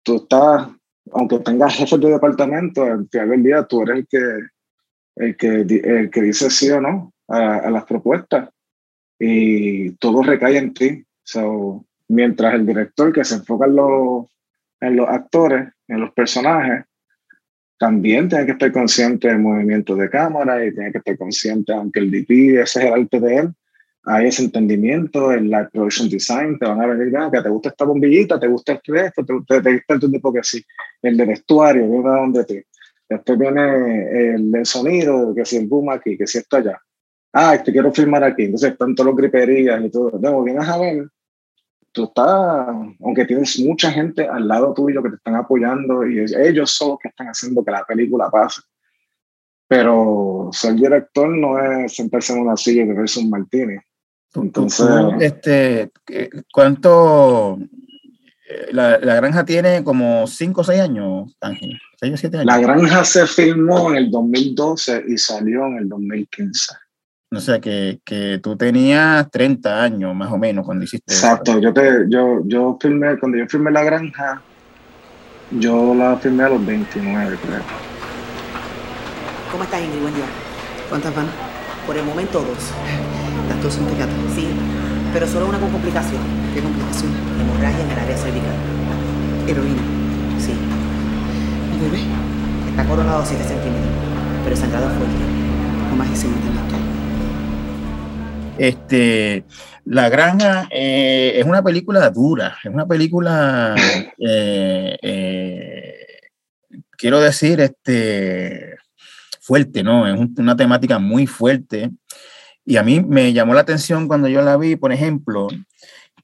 tú 0.02 0.16
estás, 0.16 0.68
aunque 1.12 1.40
tengas 1.40 1.74
jefes 1.74 2.00
de 2.00 2.10
departamento, 2.10 2.82
al 2.84 3.08
final 3.10 3.28
del 3.30 3.42
día 3.42 3.64
tú 3.64 3.82
eres 3.82 3.98
el 3.98 4.06
que, 4.06 4.18
el 5.16 5.36
que, 5.36 5.48
el 5.90 6.10
que 6.10 6.22
dice 6.22 6.48
sí 6.48 6.70
o 6.70 6.80
no 6.80 7.12
a, 7.28 7.56
a 7.56 7.70
las 7.70 7.84
propuestas 7.84 8.48
y 9.18 9.90
todo 9.96 10.22
recae 10.22 10.56
en 10.56 10.74
ti. 10.74 11.04
So, 11.24 11.84
mientras 12.08 12.54
el 12.54 12.66
director 12.66 13.12
que 13.12 13.24
se 13.24 13.36
enfoca 13.36 13.66
en 13.66 13.76
los, 13.76 14.26
en 14.80 14.96
los 14.96 15.08
actores, 15.08 15.68
en 15.88 16.00
los 16.00 16.12
personajes, 16.12 16.84
también 17.78 18.28
tiene 18.28 18.46
que 18.46 18.52
estar 18.52 18.72
consciente 18.72 19.28
del 19.28 19.40
movimiento 19.40 19.96
de 19.96 20.08
cámara 20.08 20.64
y 20.64 20.72
tiene 20.72 20.92
que 20.92 20.98
estar 20.98 21.18
consciente, 21.18 21.72
aunque 21.72 22.00
el 22.00 22.10
DP, 22.10 22.60
ese 22.60 22.80
es 22.80 22.84
el 22.86 22.92
arte 22.92 23.20
de 23.20 23.36
él, 23.36 23.54
hay 24.04 24.26
ese 24.26 24.44
entendimiento, 24.44 25.32
el 25.32 25.44
live 25.44 25.70
production 25.72 26.08
design, 26.08 26.58
te 26.58 26.66
van 26.66 26.80
a 26.80 26.86
venir, 26.86 27.16
ah, 27.16 27.30
que 27.32 27.40
te 27.40 27.48
gusta 27.48 27.70
esta 27.70 27.84
bombillita, 27.84 28.38
te 28.38 28.46
gusta 28.46 28.74
esto, 28.74 29.24
te 29.24 29.60
te 29.62 29.72
gusta 29.72 29.94
el 29.94 30.12
tipo 30.12 30.32
que 30.32 30.42
sí, 30.42 30.64
el 31.02 31.16
de 31.16 31.24
vestuario, 31.24 31.88
viene 31.88 32.08
donde 32.08 32.44
te. 32.44 32.66
Después 33.08 33.38
viene 33.38 34.34
el 34.34 34.50
de 34.50 34.64
sonido, 34.64 35.34
que 35.34 35.44
si 35.44 35.56
el 35.56 35.66
boom 35.66 35.90
aquí, 35.90 36.16
que 36.16 36.26
si 36.26 36.38
esto 36.38 36.56
allá. 36.56 36.80
Ah, 37.32 37.60
te 37.62 37.72
quiero 37.72 37.92
filmar 37.92 38.24
aquí. 38.24 38.44
Entonces 38.44 38.72
están 38.72 38.94
todos 38.94 39.08
los 39.08 39.16
griperías 39.16 39.84
y 39.84 39.90
todo. 39.90 40.18
Luego 40.20 40.42
vienes 40.42 40.68
a 40.68 40.78
ver 40.78 41.08
tú 41.94 42.04
estás, 42.04 42.66
aunque 43.00 43.24
tienes 43.24 43.58
mucha 43.60 43.90
gente 43.90 44.28
al 44.28 44.46
lado 44.46 44.74
tuyo 44.74 45.02
que 45.02 45.10
te 45.10 45.16
están 45.16 45.36
apoyando 45.36 46.06
y 46.06 46.18
ellos 46.18 46.70
son 46.70 46.90
los 46.90 46.98
que 46.98 47.08
están 47.08 47.28
haciendo 47.28 47.64
que 47.64 47.70
la 47.70 47.84
película 47.84 48.28
pase. 48.30 48.60
Pero 49.66 50.50
ser 50.52 50.74
director 50.74 51.28
no 51.28 51.58
es 51.58 51.94
sentarse 51.94 52.34
en 52.34 52.40
una 52.40 52.56
silla 52.56 52.82
y 52.82 52.88
beberse 52.88 53.20
un 53.20 53.30
martini. 53.30 53.76
Entonces, 54.34 54.86
este, 55.20 55.90
¿cuánto? 56.52 57.58
Eh, 58.48 58.68
la, 58.72 58.98
la, 58.98 59.14
granja 59.14 59.44
tiene 59.44 59.84
como 59.84 60.26
5 60.26 60.60
o 60.60 60.64
6 60.64 60.80
años, 60.80 61.36
Ángel. 61.40 61.78
6 62.00 62.12
o 62.12 62.16
7 62.16 62.36
años. 62.38 62.46
La 62.46 62.58
granja 62.58 63.04
se 63.04 63.26
filmó 63.26 63.90
en 63.90 63.96
el 63.96 64.10
2012 64.10 65.04
y 65.08 65.16
salió 65.16 65.66
en 65.66 65.78
el 65.78 65.88
2015. 65.88 66.74
O 67.36 67.40
sea, 67.40 67.60
que, 67.60 68.00
que, 68.04 68.38
tú 68.42 68.56
tenías 68.56 69.30
30 69.30 69.82
años 69.82 70.14
más 70.14 70.30
o 70.30 70.38
menos 70.38 70.64
cuando 70.64 70.84
hiciste 70.84 71.12
Exacto, 71.12 71.58
yo, 71.58 71.72
te, 71.72 72.04
yo, 72.08 72.40
yo 72.44 72.78
filmé, 72.80 73.18
cuando 73.18 73.38
yo 73.38 73.46
filmé 73.48 73.70
La 73.70 73.82
Granja, 73.82 74.40
yo 75.50 75.94
la 75.94 76.16
filmé 76.16 76.44
a 76.44 76.48
los 76.50 76.64
29, 76.64 77.36
creo. 77.42 77.60
¿Cómo 79.50 79.64
estás, 79.64 79.80
Ingrid? 79.82 80.00
Buen 80.00 80.14
día. 80.14 80.24
¿Cuántas 80.88 81.14
van? 81.14 81.26
Por 81.86 81.96
el 81.96 82.04
momento 82.04 82.40
dos. 82.40 82.70
Las 83.48 83.62
dos 83.62 83.74
son 83.74 83.88
psiquiatras, 83.88 84.16
sí, 84.34 84.46
pero 85.12 85.26
solo 85.26 85.48
una 85.48 85.58
con 85.58 85.70
complicación. 85.70 86.22
¿Qué 86.54 86.60
complicación? 86.60 87.12
Hemorragia 87.40 87.84
en 87.84 87.90
el 87.90 87.98
área 87.98 88.16
cervical. 88.16 88.56
Heroína, 89.46 89.82
sí. 90.38 90.54
¿Mi 91.72 91.84
bebé? 91.84 92.02
Está 92.70 92.84
coronado 92.84 93.22
a 93.22 93.26
7 93.26 93.44
centímetros, 93.44 93.92
pero 94.44 94.56
sangrado 94.56 94.88
fuerte. 94.88 95.14
No 95.90 95.96
más 95.96 96.10
de 96.10 96.16
5 96.16 96.34
este, 98.58 99.44
La 99.84 100.08
Granja 100.08 100.68
eh, 100.70 101.34
es 101.36 101.44
una 101.44 101.62
película 101.62 102.08
dura, 102.10 102.56
es 102.62 102.70
una 102.70 102.86
película, 102.86 103.74
eh, 104.18 104.96
eh, 105.02 106.06
quiero 106.96 107.20
decir, 107.20 107.60
este, 107.60 108.76
fuerte, 109.40 109.82
¿no? 109.82 110.06
Es 110.06 110.18
una 110.38 110.56
temática 110.56 110.98
muy 110.98 111.26
fuerte. 111.26 111.90
Y 112.64 112.76
a 112.76 112.82
mí 112.82 113.00
me 113.00 113.32
llamó 113.32 113.52
la 113.52 113.60
atención 113.60 114.08
cuando 114.08 114.28
yo 114.28 114.40
la 114.40 114.56
vi, 114.56 114.76
por 114.76 114.92
ejemplo, 114.92 115.48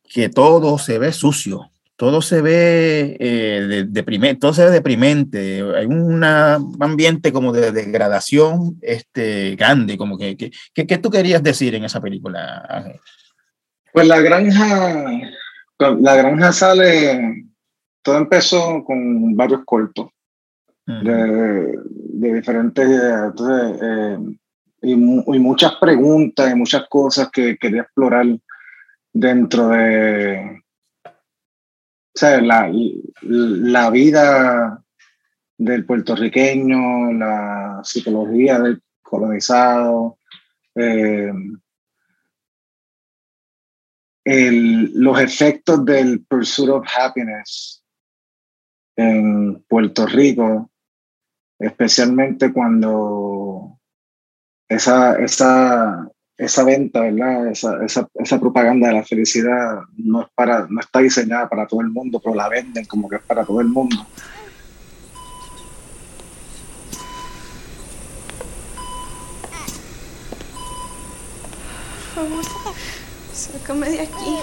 que 0.08 0.28
todo 0.28 0.78
se 0.78 0.98
ve 0.98 1.12
sucio, 1.12 1.70
todo 2.00 2.22
se 2.22 2.40
ve 2.40 3.18
eh, 3.20 3.84
deprimente, 3.86 4.40
todo 4.40 4.54
se 4.54 4.64
ve 4.64 4.70
deprimente, 4.70 5.62
hay 5.76 5.84
un 5.84 6.24
ambiente 6.24 7.30
como 7.30 7.52
de 7.52 7.72
degradación 7.72 8.78
este, 8.80 9.54
grande, 9.54 9.98
como 9.98 10.16
que, 10.16 10.34
que, 10.34 10.50
¿qué 10.72 10.96
tú 10.96 11.10
querías 11.10 11.42
decir 11.42 11.74
en 11.74 11.84
esa 11.84 12.00
película? 12.00 12.94
Pues 13.92 14.08
la 14.08 14.18
granja, 14.22 15.10
la 15.78 16.16
granja 16.16 16.52
sale, 16.52 17.44
todo 18.00 18.16
empezó 18.16 18.82
con 18.82 19.36
varios 19.36 19.60
cortos 19.66 20.08
de, 20.86 21.76
de, 21.92 22.34
diferentes, 22.34 22.88
entonces, 22.88 23.78
eh, 23.82 24.18
y, 24.80 24.92
y, 24.92 25.38
muchas 25.38 25.74
preguntas 25.74 26.50
y 26.50 26.54
muchas 26.54 26.84
cosas 26.88 27.28
que 27.30 27.58
quería 27.58 27.82
explorar 27.82 28.24
dentro 29.12 29.68
de 29.68 30.62
o 32.14 32.18
sea, 32.18 32.40
la, 32.40 32.70
la 33.22 33.90
vida 33.90 34.84
del 35.56 35.84
puertorriqueño, 35.84 37.12
la 37.12 37.80
psicología 37.84 38.58
del 38.58 38.82
colonizado, 39.02 40.18
eh, 40.74 41.32
el, 44.24 44.92
los 44.94 45.20
efectos 45.20 45.84
del 45.84 46.24
pursuit 46.24 46.70
of 46.70 46.86
happiness 46.96 47.84
en 48.96 49.62
Puerto 49.68 50.06
Rico, 50.06 50.70
especialmente 51.58 52.52
cuando 52.52 53.78
esa, 54.68 55.18
esa, 55.18 56.08
esa 56.40 56.64
venta, 56.64 57.00
¿verdad? 57.02 57.48
Esa, 57.48 57.84
esa, 57.84 58.08
esa, 58.14 58.40
propaganda 58.40 58.88
de 58.88 58.94
la 58.94 59.04
felicidad 59.04 59.80
no, 59.98 60.22
es 60.22 60.28
para, 60.34 60.66
no 60.70 60.80
está 60.80 61.00
diseñada 61.00 61.50
para 61.50 61.66
todo 61.66 61.82
el 61.82 61.90
mundo, 61.90 62.18
pero 62.18 62.34
la 62.34 62.48
venden 62.48 62.86
como 62.86 63.10
que 63.10 63.16
es 63.16 63.22
para 63.22 63.44
todo 63.44 63.60
el 63.60 63.68
mundo. 63.68 64.06
Sácame 73.34 73.90
de 73.90 74.00
aquí. 74.00 74.38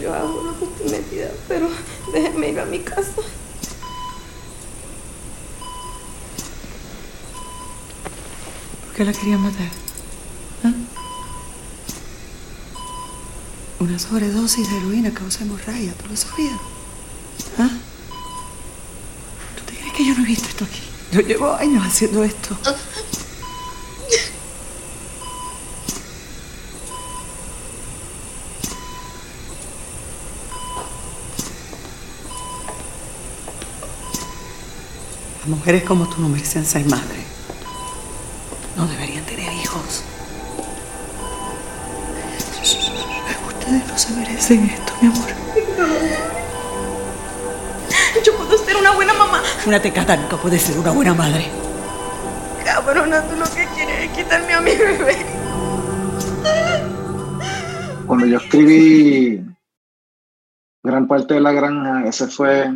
Yo 0.00 0.14
hago 0.14 0.42
lo 0.42 0.58
que 0.58 1.28
pero 1.48 1.68
déjeme 2.12 2.48
ir 2.48 2.60
a 2.60 2.64
mi 2.64 2.78
casa. 2.78 3.22
Qué 8.94 9.04
la 9.04 9.12
quería 9.12 9.38
matar? 9.38 9.68
¿Ah? 10.62 10.72
Una 13.80 13.98
sobredosis 13.98 14.70
de 14.70 14.76
heroína 14.78 15.12
causa 15.12 15.42
hemorragia, 15.42 15.92
¿tú 15.94 16.08
lo 16.08 16.16
sabías? 16.16 16.60
¿Ah? 17.58 17.70
¿Tú 19.56 19.64
te 19.66 19.74
crees 19.76 19.92
que 19.92 20.06
yo 20.06 20.14
no 20.14 20.22
he 20.22 20.26
visto 20.26 20.48
esto 20.48 20.64
aquí? 20.64 20.80
Yo 21.12 21.20
llevo 21.20 21.52
años 21.54 21.84
haciendo 21.84 22.22
esto. 22.22 22.56
Las 35.40 35.48
mujeres 35.48 35.82
como 35.82 36.08
tú 36.08 36.22
no 36.22 36.28
merecen 36.28 36.64
ser 36.64 36.86
madres. 36.86 37.23
Merecen 44.48 44.64
esto, 44.70 44.92
mi 45.00 45.08
amor. 45.08 45.28
Yo 48.24 48.36
puedo 48.36 48.58
ser 48.58 48.76
una 48.76 48.92
buena 48.92 49.14
mamá. 49.14 49.42
Una 49.66 49.80
tecata 49.80 50.16
nunca 50.16 50.36
puede 50.36 50.58
ser 50.58 50.78
una 50.78 50.90
buena 50.90 51.14
madre. 51.14 51.46
Cabrona, 52.64 53.22
tú 53.22 53.36
lo 53.36 53.44
que 53.44 53.66
quieres 53.74 54.04
es 54.04 54.10
quitarme 54.10 54.52
a 54.52 54.60
mi 54.60 54.70
bebé. 54.70 55.16
Cuando 58.06 58.26
yo 58.26 58.38
escribí 58.38 59.42
gran 60.82 61.08
parte 61.08 61.34
de 61.34 61.40
la 61.40 61.52
granja, 61.52 62.06
ese 62.06 62.28
fue, 62.28 62.70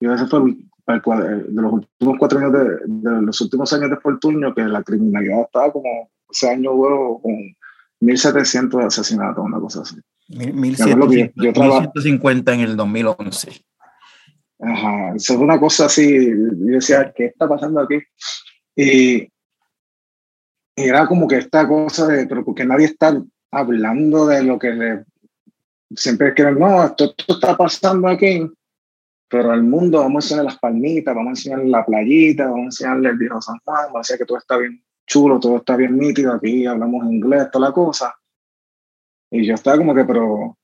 ese 0.00 0.26
fue 0.26 0.40
de 0.86 1.62
los 1.62 1.72
últimos 1.72 2.16
cuatro 2.18 2.38
años 2.38 2.52
de, 2.52 2.64
de, 2.86 3.22
los 3.22 3.40
últimos 3.40 3.72
años 3.72 3.90
de 3.90 3.96
Fortunio, 3.98 4.54
que 4.54 4.62
la 4.62 4.82
criminalidad 4.82 5.42
estaba 5.42 5.70
como, 5.70 6.10
ese 6.30 6.50
año 6.50 6.72
hubo 6.72 7.20
con 7.20 7.34
1.700 8.00 8.86
asesinatos, 8.86 9.44
una 9.44 9.60
cosa 9.60 9.82
así. 9.82 9.96
1.150 10.32 12.54
en 12.54 12.60
el 12.60 12.76
2011. 12.76 13.64
Ajá, 14.60 15.14
eso 15.16 15.32
es 15.34 15.38
una 15.38 15.58
cosa 15.58 15.86
así, 15.86 16.28
yo 16.28 16.74
decía, 16.74 17.12
¿qué 17.14 17.26
está 17.26 17.48
pasando 17.48 17.80
aquí? 17.80 17.98
Y, 18.76 19.28
era 20.76 21.06
como 21.06 21.28
que 21.28 21.38
esta 21.38 21.66
cosa 21.68 22.06
de, 22.06 22.26
pero 22.26 22.44
porque 22.44 22.64
nadie 22.64 22.86
está 22.86 23.22
hablando 23.50 24.26
de 24.26 24.42
lo 24.42 24.58
que 24.58 24.70
le, 24.70 25.04
siempre 25.94 26.32
quieren, 26.32 26.58
no, 26.58 26.84
esto, 26.84 27.14
esto 27.16 27.34
está 27.34 27.56
pasando 27.56 28.08
aquí, 28.08 28.48
pero 29.28 29.50
al 29.50 29.62
mundo 29.62 29.98
vamos 29.98 30.24
a 30.24 30.26
enseñar 30.26 30.44
las 30.44 30.58
palmitas, 30.58 31.14
vamos 31.14 31.28
a 31.28 31.32
enseñar 31.32 31.64
la 31.64 31.84
playita, 31.84 32.44
vamos 32.44 32.60
a 32.60 32.64
enseñarle 32.64 33.10
el 33.10 33.18
viejo 33.18 33.42
San 33.42 33.58
Juan, 33.64 33.86
vamos 33.86 33.96
a 33.96 34.00
decir 34.00 34.18
que 34.18 34.26
todo 34.26 34.38
está 34.38 34.56
bien 34.56 34.82
chulo, 35.06 35.40
todo 35.40 35.56
está 35.56 35.76
bien 35.76 35.98
nítido, 35.98 36.32
aquí 36.32 36.66
hablamos 36.66 37.04
inglés, 37.10 37.50
toda 37.50 37.68
la 37.68 37.74
cosa. 37.74 38.14
Y 39.32 39.46
yo 39.46 39.54
estaba 39.54 39.78
como 39.78 39.94
que, 39.94 40.04
pero, 40.04 40.58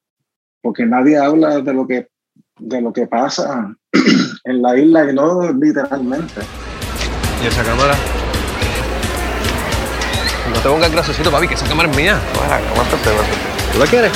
porque 0.63 0.85
nadie 0.85 1.17
habla 1.17 1.61
de 1.61 1.73
lo 1.73 1.87
que, 1.87 2.09
de 2.59 2.83
lo 2.83 2.93
que 2.93 3.07
pasa 3.07 3.75
en 4.45 4.63
la 4.63 4.77
isla 4.77 5.11
y 5.11 5.15
no 5.15 5.51
literalmente. 5.53 6.43
¿Y 7.43 7.47
esa 7.47 7.65
cámara? 7.65 7.95
No 10.53 10.61
te 10.61 10.69
pongas 10.69 10.93
grasosito, 10.93 11.31
papi, 11.31 11.49
que 11.49 11.55
esa 11.55 11.67
cámara 11.67 11.91
es 11.91 11.97
mía. 11.97 12.21
Bueno, 12.35 12.53
aguántate, 12.53 13.11
¿Tú 13.73 13.79
la 13.79 13.87
quieres, 13.87 14.13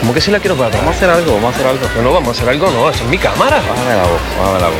¿Cómo 0.00 0.12
que 0.12 0.20
si 0.20 0.30
la 0.30 0.40
quiero 0.40 0.56
para 0.56 0.76
Vamos 0.76 0.94
a 0.94 0.96
hacer 0.96 1.08
algo, 1.10 1.34
vamos 1.34 1.52
a 1.52 1.54
hacer 1.54 1.66
algo. 1.66 1.86
No, 1.96 2.02
no, 2.02 2.12
vamos 2.12 2.28
a 2.28 2.30
hacer 2.32 2.48
algo, 2.48 2.70
no, 2.70 2.90
esa 2.90 3.04
es 3.04 3.10
mi 3.10 3.18
cámara. 3.18 3.56
Bájame 3.56 3.96
la 3.96 4.02
voz, 4.02 4.20
bájame 4.38 4.60
la 4.60 4.68
voz. 4.68 4.76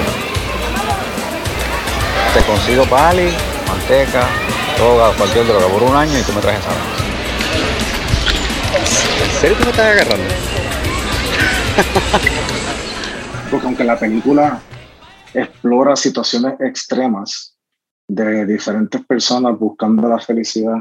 Te 2.35 2.43
consigo 2.43 2.85
pali, 2.87 3.31
manteca, 3.69 4.27
toga, 4.77 5.13
cualquier 5.17 5.47
droga 5.47 5.69
por 5.69 5.85
un 5.85 5.95
año 5.97 6.19
y 6.19 6.23
tú 6.23 6.33
me 6.33 6.41
traes 6.41 6.59
esa 6.59 7.06
¿En 7.06 7.06
serio 9.37 9.57
tú 9.59 9.65
me 9.65 9.71
estás 9.71 9.87
agarrando? 9.87 10.25
Porque 13.51 13.67
aunque 13.67 13.85
la 13.85 13.99
película 13.99 14.63
explora 15.35 15.95
situaciones 15.95 16.59
extremas 16.61 17.55
de 18.09 18.47
diferentes 18.47 19.05
personas 19.05 19.59
buscando 19.59 20.09
la 20.09 20.19
felicidad 20.19 20.79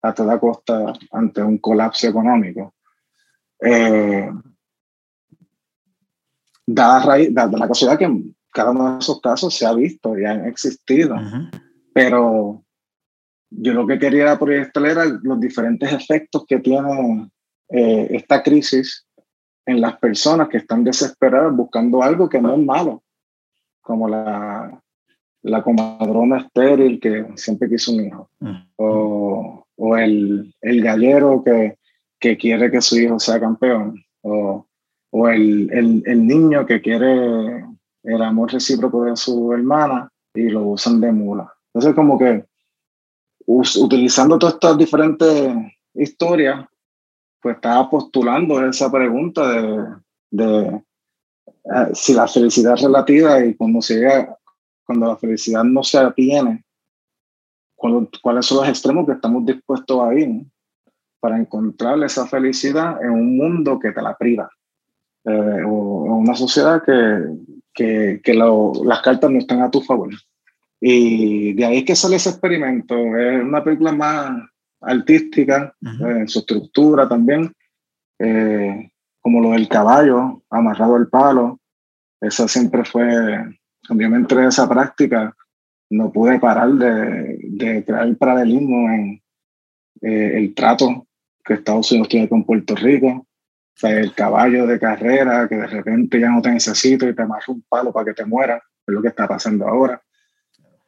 a 0.00 0.14
toda 0.14 0.40
costa 0.40 0.94
ante 1.12 1.42
un 1.42 1.58
colapso 1.58 2.08
económico, 2.08 2.72
eh, 3.60 4.30
dada, 6.66 7.00
raíz, 7.00 7.34
dada 7.34 7.58
la 7.58 7.68
casualidad 7.68 7.98
que 7.98 8.22
cada 8.52 8.70
uno 8.70 8.92
de 8.92 9.00
esos 9.00 9.20
casos 9.20 9.54
se 9.54 9.66
ha 9.66 9.74
visto 9.74 10.18
y 10.18 10.24
han 10.24 10.46
existido, 10.46 11.14
pero 11.92 12.64
yo 13.50 13.74
lo 13.74 13.86
que 13.86 13.98
quería 13.98 14.38
proyectar 14.38 14.86
era 14.86 15.04
los 15.04 15.38
diferentes 15.38 15.92
efectos 15.92 16.46
que 16.46 16.60
tiene 16.60 17.30
eh, 17.70 18.08
esta 18.10 18.42
crisis 18.42 19.06
en 19.66 19.80
las 19.80 19.98
personas 19.98 20.48
que 20.48 20.58
están 20.58 20.84
desesperadas 20.84 21.54
buscando 21.54 22.02
algo 22.02 22.28
que 22.28 22.40
no 22.40 22.54
es 22.54 22.58
malo, 22.58 23.02
como 23.80 24.08
la, 24.08 24.82
la 25.42 25.62
comadrona 25.62 26.38
estéril 26.38 26.98
que 27.00 27.26
siempre 27.36 27.68
quiso 27.68 27.92
un 27.92 28.06
hijo, 28.06 28.30
o, 28.76 29.66
o 29.76 29.96
el, 29.96 30.54
el 30.60 30.82
gallero 30.82 31.42
que 31.44 31.78
que 32.18 32.36
quiere 32.36 32.70
que 32.70 32.80
su 32.80 32.98
hijo 32.98 33.18
sea 33.18 33.40
campeón 33.40 34.02
o, 34.22 34.66
o 35.10 35.28
el, 35.28 35.70
el, 35.72 36.02
el, 36.06 36.26
niño 36.26 36.66
que 36.66 36.80
quiere 36.80 37.64
el 38.02 38.22
amor 38.22 38.52
recíproco 38.52 39.04
de 39.04 39.16
su 39.16 39.52
hermana 39.52 40.10
y 40.34 40.48
lo 40.48 40.66
usan 40.68 41.00
de 41.00 41.12
mula. 41.12 41.52
Entonces 41.72 41.94
como 41.94 42.18
que 42.18 42.44
utilizando 43.46 44.38
todas 44.38 44.54
estas 44.54 44.76
diferentes 44.76 45.54
historias, 45.94 46.66
pues 47.40 47.56
estaba 47.56 47.88
postulando 47.88 48.64
esa 48.66 48.90
pregunta 48.90 49.50
de, 49.50 49.84
de 50.30 50.82
eh, 51.64 51.90
si 51.94 52.14
la 52.14 52.26
felicidad 52.26 52.74
es 52.74 52.82
relativa 52.82 53.44
y 53.44 53.54
cuando, 53.54 53.80
se 53.80 53.96
llega, 53.96 54.36
cuando 54.84 55.06
la 55.06 55.16
felicidad 55.16 55.64
no 55.64 55.82
se 55.84 55.98
tiene, 56.12 56.64
cuáles 57.76 58.46
son 58.46 58.58
los 58.58 58.68
extremos 58.68 59.06
que 59.06 59.12
estamos 59.12 59.46
dispuestos 59.46 60.00
a 60.00 60.14
ir 60.14 60.44
para 61.20 61.38
encontrar 61.38 62.02
esa 62.02 62.26
felicidad 62.26 63.02
en 63.02 63.10
un 63.10 63.36
mundo 63.36 63.78
que 63.78 63.92
te 63.92 64.02
la 64.02 64.16
priva, 64.16 64.50
eh, 65.24 65.62
o 65.66 66.06
en 66.06 66.12
una 66.12 66.34
sociedad 66.34 66.82
que, 66.84 67.24
que, 67.72 68.20
que 68.22 68.34
lo, 68.34 68.72
las 68.84 69.00
cartas 69.02 69.30
no 69.30 69.38
están 69.38 69.62
a 69.62 69.70
tu 69.70 69.80
favor. 69.80 70.10
Y 70.80 71.54
de 71.54 71.64
ahí 71.64 71.78
es 71.78 71.84
que 71.84 71.96
sale 71.96 72.16
ese 72.16 72.30
experimento. 72.30 72.94
Es 72.94 73.42
una 73.42 73.64
película 73.64 73.92
más 73.92 74.48
artística, 74.80 75.74
eh, 75.82 76.20
en 76.20 76.28
su 76.28 76.40
estructura 76.40 77.08
también, 77.08 77.52
eh, 78.18 78.90
como 79.20 79.40
lo 79.40 79.50
del 79.50 79.68
caballo 79.68 80.42
amarrado 80.50 80.96
al 80.96 81.08
palo. 81.08 81.60
Esa 82.20 82.48
siempre 82.48 82.84
fue, 82.84 83.06
cuando 83.86 84.02
yo 84.02 84.10
me 84.10 84.16
entré 84.16 84.44
a 84.44 84.48
esa 84.48 84.68
práctica, 84.68 85.34
no 85.90 86.12
pude 86.12 86.38
parar 86.38 86.70
de, 86.72 87.38
de 87.42 87.84
crear 87.84 88.14
paralelismo 88.16 88.90
en 88.90 89.22
eh, 90.02 90.32
el 90.36 90.54
trato 90.54 91.06
que 91.44 91.54
Estados 91.54 91.90
Unidos 91.90 92.08
tiene 92.08 92.28
con 92.28 92.44
Puerto 92.44 92.74
Rico. 92.74 93.08
O 93.08 93.80
sea, 93.80 93.98
el 93.98 94.12
caballo 94.12 94.66
de 94.66 94.78
carrera 94.78 95.48
que 95.48 95.56
de 95.56 95.66
repente 95.66 96.20
ya 96.20 96.30
no 96.30 96.42
te 96.42 96.50
necesito 96.50 97.08
y 97.08 97.14
te 97.14 97.22
amarra 97.22 97.44
un 97.48 97.64
palo 97.68 97.92
para 97.92 98.06
que 98.06 98.14
te 98.14 98.24
mueras, 98.24 98.60
es 98.86 98.94
lo 98.94 99.00
que 99.00 99.08
está 99.08 99.26
pasando 99.26 99.66
ahora. 99.66 100.02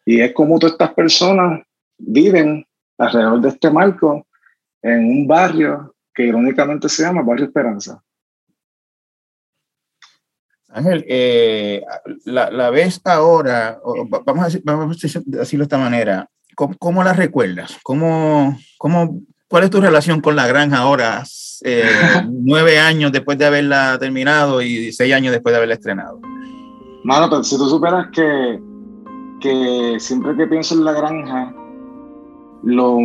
Y 0.05 0.21
es 0.21 0.33
como 0.33 0.59
todas 0.59 0.73
estas 0.73 0.93
personas 0.95 1.63
viven 1.99 2.67
alrededor 3.01 3.41
de 3.41 3.49
este 3.49 3.71
marco 3.71 4.27
en 4.83 5.05
un 5.05 5.27
barrio 5.27 5.95
que 6.15 6.25
irónicamente 6.25 6.89
se 6.89 7.03
llama 7.03 7.23
Barrio 7.23 7.47
Esperanza. 7.47 8.03
Ángel, 10.69 11.05
eh, 11.09 11.83
la, 12.27 12.51
la, 12.51 12.71
ves 12.71 13.01
ahora, 13.05 13.81
vamos 14.25 14.43
a, 14.43 14.45
decir, 14.47 14.63
vamos 14.65 14.97
a 15.05 15.21
decirlo 15.25 15.65
de 15.65 15.67
esta 15.67 15.79
manera, 15.79 16.29
¿cómo, 16.55 16.77
cómo 16.79 17.03
la 17.03 17.13
recuerdas? 17.13 17.79
¿Cómo, 17.83 18.57
cómo, 18.79 19.23
¿Cuál 19.49 19.65
es 19.65 19.71
tu 19.71 19.81
relación 19.81 20.21
con 20.21 20.37
la 20.37 20.47
granja 20.47 20.79
ahora, 20.79 21.25
eh, 21.65 21.91
nueve 22.31 22.79
años 22.79 23.11
después 23.11 23.37
de 23.39 23.47
haberla 23.47 23.99
terminado 23.99 24.63
y 24.63 24.93
seis 24.93 25.13
años 25.13 25.33
después 25.33 25.53
de 25.53 25.57
haberla 25.57 25.75
estrenado? 25.75 26.21
Mano, 27.03 27.29
pero 27.31 27.43
si 27.43 27.57
tú 27.57 27.69
superas 27.69 28.09
que, 28.13 28.61
que 29.41 29.97
siempre 29.99 30.37
que 30.37 30.47
pienso 30.47 30.75
en 30.75 30.85
la 30.85 30.93
granja, 30.93 31.53
lo, 32.63 32.99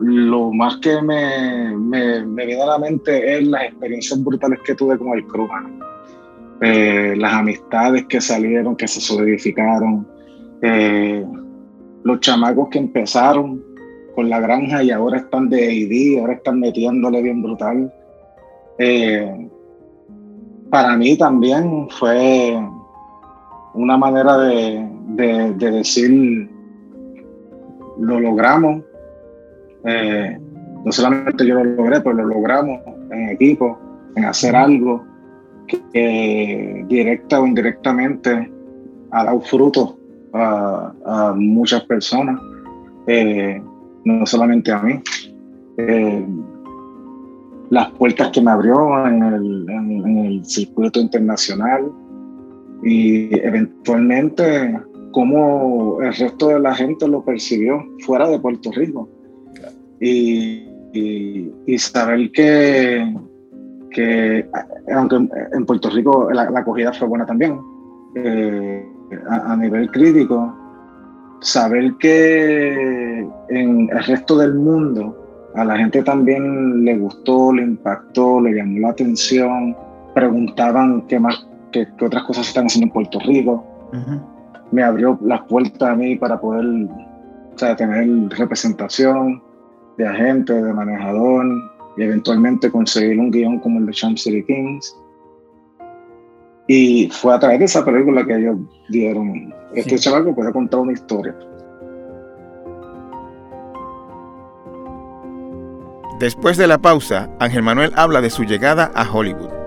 lo 0.00 0.52
más 0.52 0.76
que 0.76 1.00
me, 1.02 1.76
me, 1.76 2.46
viene 2.46 2.62
a 2.62 2.66
la 2.66 2.78
mente 2.78 3.38
es 3.38 3.46
las 3.46 3.64
experiencias 3.64 4.22
brutales 4.22 4.60
que 4.64 4.74
tuve 4.74 4.96
con 4.96 5.12
el 5.12 5.26
crew, 5.26 5.48
eh, 6.60 7.14
las 7.16 7.34
amistades 7.34 8.06
que 8.06 8.20
salieron, 8.20 8.76
que 8.76 8.86
se 8.86 9.00
solidificaron, 9.00 10.06
eh, 10.62 11.26
los 12.04 12.20
chamacos 12.20 12.68
que 12.68 12.78
empezaron 12.78 13.62
con 14.14 14.28
la 14.28 14.38
granja 14.38 14.82
y 14.82 14.90
ahora 14.90 15.18
están 15.18 15.48
de 15.48 15.66
AD, 15.66 16.20
ahora 16.20 16.34
están 16.34 16.60
metiéndole 16.60 17.22
bien 17.22 17.42
brutal. 17.42 17.92
Eh, 18.78 19.48
para 20.70 20.96
mí 20.96 21.16
también 21.16 21.88
fue 21.90 22.56
una 23.74 23.96
manera 23.96 24.38
de, 24.38 24.88
de, 25.08 25.54
de 25.54 25.70
decir, 25.70 26.48
lo 27.98 28.20
logramos, 28.20 28.82
eh, 29.84 30.38
no 30.84 30.92
solamente 30.92 31.46
yo 31.46 31.54
lo 31.56 31.64
logré, 31.64 32.00
pero 32.00 32.14
lo 32.14 32.26
logramos 32.26 32.80
en 33.10 33.30
equipo, 33.30 33.78
en 34.16 34.24
hacer 34.24 34.56
algo 34.56 35.04
que 35.66 36.84
directa 36.88 37.40
o 37.40 37.46
indirectamente 37.46 38.50
ha 39.10 39.24
dado 39.24 39.40
fruto 39.40 39.98
a, 40.32 41.34
muchas 41.36 41.82
personas, 41.84 42.40
eh, 43.06 43.62
no 44.04 44.26
solamente 44.26 44.72
a 44.72 44.82
mí. 44.82 45.00
Eh, 45.76 46.26
las 47.70 47.90
puertas 47.92 48.30
que 48.30 48.42
me 48.42 48.50
abrió 48.50 49.06
en 49.06 49.22
el, 49.22 49.66
en 49.70 50.18
el 50.18 50.44
circuito 50.44 51.00
internacional 51.00 51.90
y 52.82 53.34
eventualmente 53.38 54.78
cómo 55.12 56.02
el 56.02 56.12
resto 56.14 56.48
de 56.48 56.60
la 56.60 56.74
gente 56.74 57.08
lo 57.08 57.24
percibió 57.24 57.82
fuera 58.00 58.28
de 58.28 58.38
Puerto 58.38 58.70
Rico 58.72 59.08
y, 60.02 61.52
y, 61.64 61.78
saber 61.78 62.32
que, 62.32 63.14
que, 63.90 64.48
aunque 64.92 65.16
en 65.52 65.64
Puerto 65.64 65.90
Rico 65.90 66.28
la, 66.32 66.42
acogida 66.42 66.92
fue 66.92 67.06
buena 67.06 67.24
también, 67.24 67.60
eh, 68.16 68.84
a, 69.28 69.56
nivel 69.56 69.90
crítico, 69.92 70.52
saber 71.40 71.94
que 71.98 73.20
en 73.50 73.90
el 73.90 74.04
resto 74.04 74.36
del 74.38 74.54
mundo 74.54 75.16
a 75.54 75.64
la 75.64 75.76
gente 75.76 76.02
también 76.02 76.84
le 76.84 76.98
gustó, 76.98 77.52
le 77.52 77.62
impactó, 77.62 78.40
le 78.40 78.54
llamó 78.54 78.80
la 78.80 78.88
atención, 78.90 79.76
preguntaban 80.14 81.02
qué 81.06 81.20
más, 81.20 81.46
qué, 81.70 81.86
otras 82.00 82.24
cosas 82.24 82.48
están 82.48 82.66
haciendo 82.66 82.86
en 82.86 82.92
Puerto 82.92 83.20
Rico. 83.20 83.64
Me 84.72 84.82
abrió 84.82 85.16
las 85.22 85.42
puertas 85.42 85.90
a 85.90 85.94
mí 85.94 86.16
para 86.16 86.40
poder 86.40 86.64
o 86.64 87.58
sea, 87.58 87.76
tener 87.76 88.08
representación, 88.30 89.42
de 89.96 90.06
agente, 90.06 90.52
de 90.52 90.72
manejador 90.72 91.46
y 91.96 92.02
eventualmente 92.02 92.70
conseguir 92.70 93.18
un 93.18 93.30
guion 93.30 93.58
como 93.58 93.78
el 93.78 93.86
de 93.86 93.92
Champ 93.92 94.16
City 94.16 94.42
Kings. 94.44 94.96
Y 96.68 97.08
fue 97.10 97.34
a 97.34 97.38
través 97.38 97.58
de 97.58 97.64
esa 97.66 97.84
película 97.84 98.24
que 98.24 98.36
ellos 98.36 98.56
dieron. 98.88 99.52
Este 99.74 99.98
chaval 99.98 100.24
que 100.24 100.32
puede 100.32 100.52
contar 100.52 100.80
una 100.80 100.92
historia. 100.92 101.34
Después 106.18 106.56
de 106.56 106.68
la 106.68 106.78
pausa, 106.78 107.30
Ángel 107.40 107.62
Manuel 107.62 107.92
habla 107.96 108.20
de 108.20 108.30
su 108.30 108.44
llegada 108.44 108.92
a 108.94 109.10
Hollywood. 109.10 109.61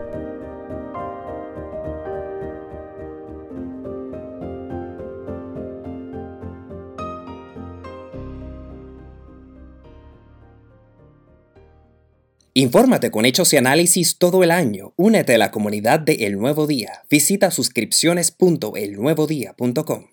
Infórmate 12.57 13.11
con 13.11 13.25
hechos 13.25 13.51
y 13.51 13.57
análisis 13.57 14.17
todo 14.17 14.41
el 14.41 14.49
año. 14.49 14.93
Únete 14.95 15.35
a 15.35 15.37
la 15.37 15.51
comunidad 15.51 15.99
de 15.99 16.25
El 16.25 16.37
Nuevo 16.37 16.67
Día. 16.67 17.01
Visita 17.09 17.51
suscripciones.elnuevodía.com. 17.51 20.05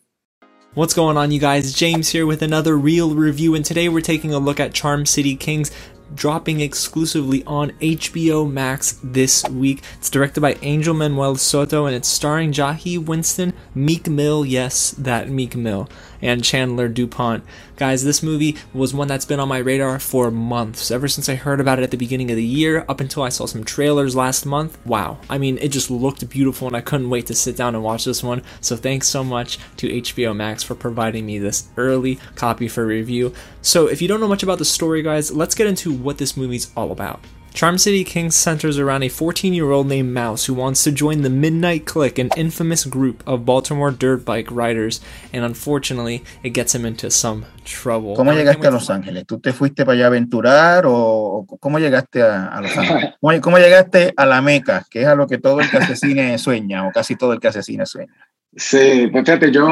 What's 0.74 0.93
going 0.93 1.16
on, 1.16 1.30
you 1.30 1.38
guys? 1.38 1.72
James 1.72 2.12
here 2.12 2.26
with 2.26 2.43
another 2.43 2.76
real 2.76 3.14
review, 3.14 3.55
and 3.55 3.64
today 3.64 3.88
we're 3.88 4.01
taking 4.01 4.34
a 4.34 4.40
look 4.40 4.59
at 4.59 4.74
Charm 4.74 5.07
City 5.07 5.36
Kings, 5.36 5.70
dropping 6.16 6.61
exclusively 6.61 7.45
on 7.47 7.70
HBO 7.80 8.51
Max 8.51 8.99
this 9.05 9.49
week. 9.49 9.84
It's 9.99 10.11
directed 10.11 10.40
by 10.40 10.57
Angel 10.62 10.95
Manuel 10.95 11.36
Soto 11.36 11.86
and 11.86 11.95
it's 11.95 12.09
starring 12.09 12.53
Jahi 12.53 12.99
Winston, 12.99 13.53
Meek 13.74 14.09
Mill, 14.09 14.45
yes, 14.45 14.90
that 14.99 15.28
Meek 15.28 15.55
Mill, 15.55 15.88
and 16.23 16.45
Chandler 16.45 16.89
DuPont. 16.89 17.45
Guys, 17.77 18.05
this 18.05 18.23
movie 18.23 18.57
was 18.73 18.95
one 18.95 19.09
that's 19.09 19.25
been 19.25 19.41
on 19.41 19.49
my 19.49 19.59
radar 19.59 19.99
for 19.99 20.31
months. 20.31 20.91
Ever 20.91 21.09
since 21.09 21.29
I 21.29 21.35
heard 21.35 21.61
about 21.61 21.79
it 21.79 21.83
at 21.83 21.91
the 21.91 21.97
beginning 21.97 22.31
of 22.31 22.37
the 22.37 22.45
year, 22.45 22.85
up 22.89 23.01
until 23.01 23.25
I 23.25 23.29
saw 23.29 23.47
some 23.47 23.64
trailers 23.64 24.14
last 24.14 24.47
month. 24.47 24.79
Wow. 24.87 25.18
I 25.29 25.39
mean, 25.39 25.59
it 25.59 25.68
just 25.68 25.91
looked 25.91 26.29
beautiful 26.29 26.68
and 26.68 26.77
I 26.77 26.81
couldn't 26.81 27.11
wait 27.11 27.27
to 27.27 27.35
sit 27.35 27.57
down 27.57 27.75
and 27.75 27.83
watch 27.83 28.05
this 28.05 28.23
one. 28.23 28.43
So 28.61 28.77
thanks 28.77 29.09
so 29.09 29.25
much 29.25 29.59
to 29.79 29.89
HBO 29.89 30.35
Max 30.35 30.62
for 30.62 30.75
providing 30.75 31.27
me 31.27 31.39
this 31.39 31.68
early 31.77 32.20
copy 32.37 32.68
for 32.68 32.87
review. 32.87 33.35
So 33.61 33.89
if 33.89 34.01
you 34.01 34.09
don't 34.09 34.20
know 34.20 34.29
much 34.29 34.43
about 34.43 34.59
the 34.59 34.64
story, 34.64 35.03
guys, 35.03 35.33
let's 35.33 35.55
get 35.55 35.66
into 35.66 35.93
what 35.93 36.18
this 36.18 36.37
movie's 36.37 36.70
all 36.77 36.93
about. 36.93 37.20
Charm 37.55 37.76
City 37.76 38.03
Kings 38.03 38.34
centers 38.34 38.78
around 38.78 39.03
a 39.03 39.09
14 39.09 39.53
year 39.53 39.70
old 39.70 39.86
named 39.86 40.12
Mouse 40.12 40.46
who 40.46 40.55
wants 40.55 40.82
to 40.84 40.90
join 40.90 41.22
the 41.22 41.30
Midnight 41.30 41.84
Click, 41.84 42.18
an 42.18 42.30
infamous 42.36 42.84
group 42.84 43.22
of 43.26 43.44
Baltimore 43.44 43.90
dirt 43.90 44.24
bike 44.24 44.50
riders, 44.50 45.00
and 45.32 45.44
unfortunately, 45.44 46.24
it 46.42 46.50
gets 46.50 46.74
him 46.74 46.86
into 46.86 47.11
some 47.11 47.44
trouble. 47.64 48.16
¿Cómo 48.16 48.32
llegaste 48.32 48.66
a 48.66 48.70
Los 48.70 48.88
Ángeles? 48.88 49.26
¿Tú 49.26 49.38
te 49.38 49.53
fuiste 49.53 49.84
para 49.84 49.92
allá 49.92 50.05
a 50.05 50.09
aventurar 50.09 50.84
o 50.86 51.46
cómo 51.61 51.78
llegaste 51.78 52.22
a, 52.22 52.48
a 52.48 52.61
Los 52.62 52.76
Ángeles? 52.76 53.14
¿Cómo, 53.20 53.40
¿Cómo, 53.40 53.59
llegaste 53.59 54.14
a 54.16 54.26
la 54.26 54.40
Meca, 54.40 54.86
que 54.90 55.03
es 55.03 55.07
a 55.07 55.14
lo 55.14 55.26
que 55.26 55.38
todo 55.38 55.61
el 55.61 55.70
que 55.70 55.76
asesine 55.76 56.38
sueña, 56.38 56.86
o 56.86 56.90
casi 56.90 57.16
todo 57.16 57.34
el 57.34 57.40
que 57.40 57.48
asesina 57.48 57.84
sueña? 57.84 58.14
Sí, 58.57 59.09
pues 59.12 59.24
fíjate, 59.24 59.53
yo, 59.53 59.68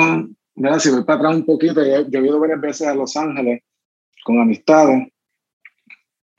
mira, 0.55 0.79
si 0.79 0.91
voy 0.91 1.05
para 1.05 1.19
atrás 1.19 1.37
un 1.37 1.47
poquito, 1.47 1.85
yo, 1.85 2.09
yo 2.09 2.21
he 2.21 2.27
ido 2.27 2.39
varias 2.39 2.61
veces 2.61 2.87
a 2.87 2.95
Los 2.95 3.17
Ángeles 3.17 3.63
con 4.23 4.39
amistades 4.39 5.09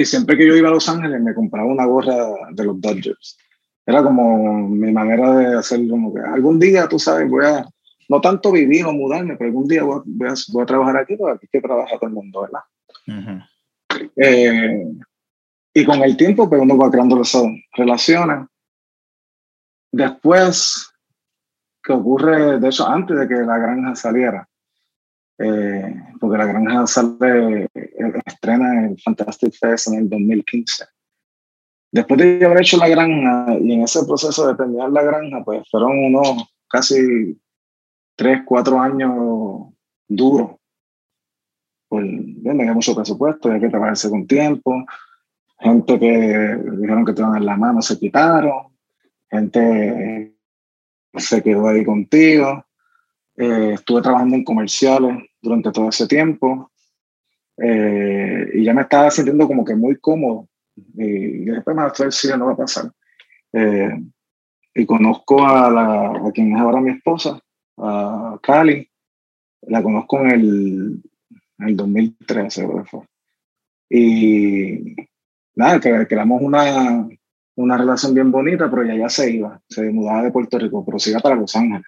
y 0.01 0.05
siempre 0.05 0.35
que 0.35 0.47
yo 0.47 0.55
iba 0.55 0.69
a 0.69 0.71
Los 0.71 0.89
Ángeles 0.89 1.21
me 1.21 1.33
compraba 1.33 1.67
una 1.67 1.85
gorra 1.85 2.15
de 2.51 2.65
los 2.65 2.81
Dodgers. 2.81 3.37
Era 3.85 4.03
como 4.03 4.67
mi 4.67 4.91
manera 4.91 5.35
de 5.35 5.57
hacer 5.57 5.87
como 5.87 6.13
que 6.13 6.21
algún 6.21 6.59
día, 6.59 6.87
tú 6.87 6.97
sabes, 6.97 7.29
voy 7.29 7.45
a, 7.45 7.65
no 8.09 8.19
tanto 8.19 8.51
vivir 8.51 8.85
o 8.85 8.93
mudarme, 8.93 9.35
pero 9.35 9.49
algún 9.49 9.67
día 9.67 9.83
voy 9.83 9.99
a, 9.99 10.33
voy 10.49 10.63
a, 10.63 10.65
trabajar 10.65 10.97
aquí 10.97 11.15
porque 11.15 11.35
aquí 11.35 11.47
que 11.51 11.61
trabaja 11.61 11.97
todo 11.97 12.07
el 12.07 12.13
mundo, 12.13 12.41
¿verdad? 12.41 13.45
eh, 14.15 14.85
y 15.73 15.85
con 15.85 16.01
el 16.01 16.17
tiempo, 16.17 16.49
pues 16.49 16.61
uno 16.61 16.77
va 16.77 16.91
creando 16.91 17.21
esas 17.21 17.45
relaciones. 17.73 18.47
Después, 19.91 20.91
que 21.83 21.93
ocurre, 21.93 22.59
de 22.59 22.67
hecho, 22.67 22.87
antes 22.87 23.17
de 23.17 23.27
que 23.27 23.35
la 23.35 23.57
granja 23.57 23.95
saliera, 23.95 24.47
eh, 25.37 25.95
porque 26.19 26.37
la 26.37 26.45
granja 26.45 26.87
sale, 26.87 27.63
eh, 27.73 28.21
estrena 28.25 28.87
el 28.87 28.99
Fantastic 29.01 29.53
Fest 29.53 29.87
en 29.87 29.95
el 29.95 30.09
2015. 30.09 30.85
Después 31.91 32.19
de 32.19 32.45
haber 32.45 32.61
hecho 32.61 32.77
la 32.77 32.87
granja 32.87 33.57
y 33.59 33.73
en 33.73 33.81
ese 33.81 34.05
proceso 34.05 34.47
de 34.47 34.55
terminar 34.55 34.91
la 34.91 35.03
granja, 35.03 35.43
pues 35.43 35.67
fueron 35.69 35.91
unos 36.05 36.53
casi 36.69 37.37
tres, 38.15 38.41
cuatro 38.45 38.79
años 38.79 39.73
duro. 40.07 40.59
Pues, 41.89 42.05
no 42.05 42.51
había 42.51 42.73
mucho 42.73 42.95
presupuesto, 42.95 43.49
había 43.49 43.61
que 43.61 43.69
trabajarse 43.69 44.09
con 44.09 44.25
tiempo. 44.25 44.85
Gente 45.59 45.99
que 45.99 46.57
dijeron 46.77 47.05
que 47.05 47.13
te 47.13 47.21
iban 47.21 47.35
en 47.35 47.45
la 47.45 47.57
mano 47.57 47.81
se 47.81 47.99
quitaron. 47.99 48.67
Gente 49.29 50.33
se 51.15 51.43
quedó 51.43 51.67
ahí 51.67 51.83
contigo. 51.83 52.65
Eh, 53.35 53.73
estuve 53.73 54.01
trabajando 54.01 54.35
en 54.35 54.43
comerciales 54.43 55.23
durante 55.41 55.71
todo 55.71 55.89
ese 55.89 56.07
tiempo. 56.07 56.71
Eh, 57.57 58.49
y 58.53 58.63
ya 58.63 58.73
me 58.73 58.81
estaba 58.81 59.11
sintiendo 59.11 59.47
como 59.47 59.63
que 59.65 59.75
muy 59.75 59.97
cómodo. 59.97 60.47
Y 60.95 61.45
después 61.45 61.75
me 61.75 61.83
va 61.83 61.89
a 61.89 62.37
no 62.37 62.45
va 62.47 62.53
a 62.53 62.57
pasar. 62.57 62.91
Eh, 63.53 63.99
y 64.73 64.85
conozco 64.85 65.45
a, 65.45 65.69
la, 65.69 66.27
a 66.27 66.31
quien 66.31 66.55
es 66.55 66.61
ahora 66.61 66.79
mi 66.79 66.91
esposa, 66.91 67.39
a 67.77 68.39
Cali. 68.41 68.87
La 69.63 69.83
conozco 69.83 70.19
en 70.21 70.31
el, 70.31 71.01
en 71.59 71.67
el 71.67 71.75
2013, 71.75 72.67
fue. 72.85 73.01
Y 73.89 74.95
nada, 75.55 75.79
que 75.79 76.07
creamos 76.07 76.41
una, 76.41 77.07
una 77.55 77.77
relación 77.77 78.13
bien 78.13 78.31
bonita, 78.31 78.69
pero 78.69 78.83
ella 78.83 78.95
ya 78.95 79.09
se 79.09 79.31
iba, 79.31 79.61
se 79.67 79.89
mudaba 79.91 80.23
de 80.23 80.31
Puerto 80.31 80.57
Rico, 80.57 80.83
pero 80.85 80.97
se 80.97 81.11
iba 81.11 81.19
para 81.19 81.35
Los 81.35 81.55
Ángeles. 81.55 81.85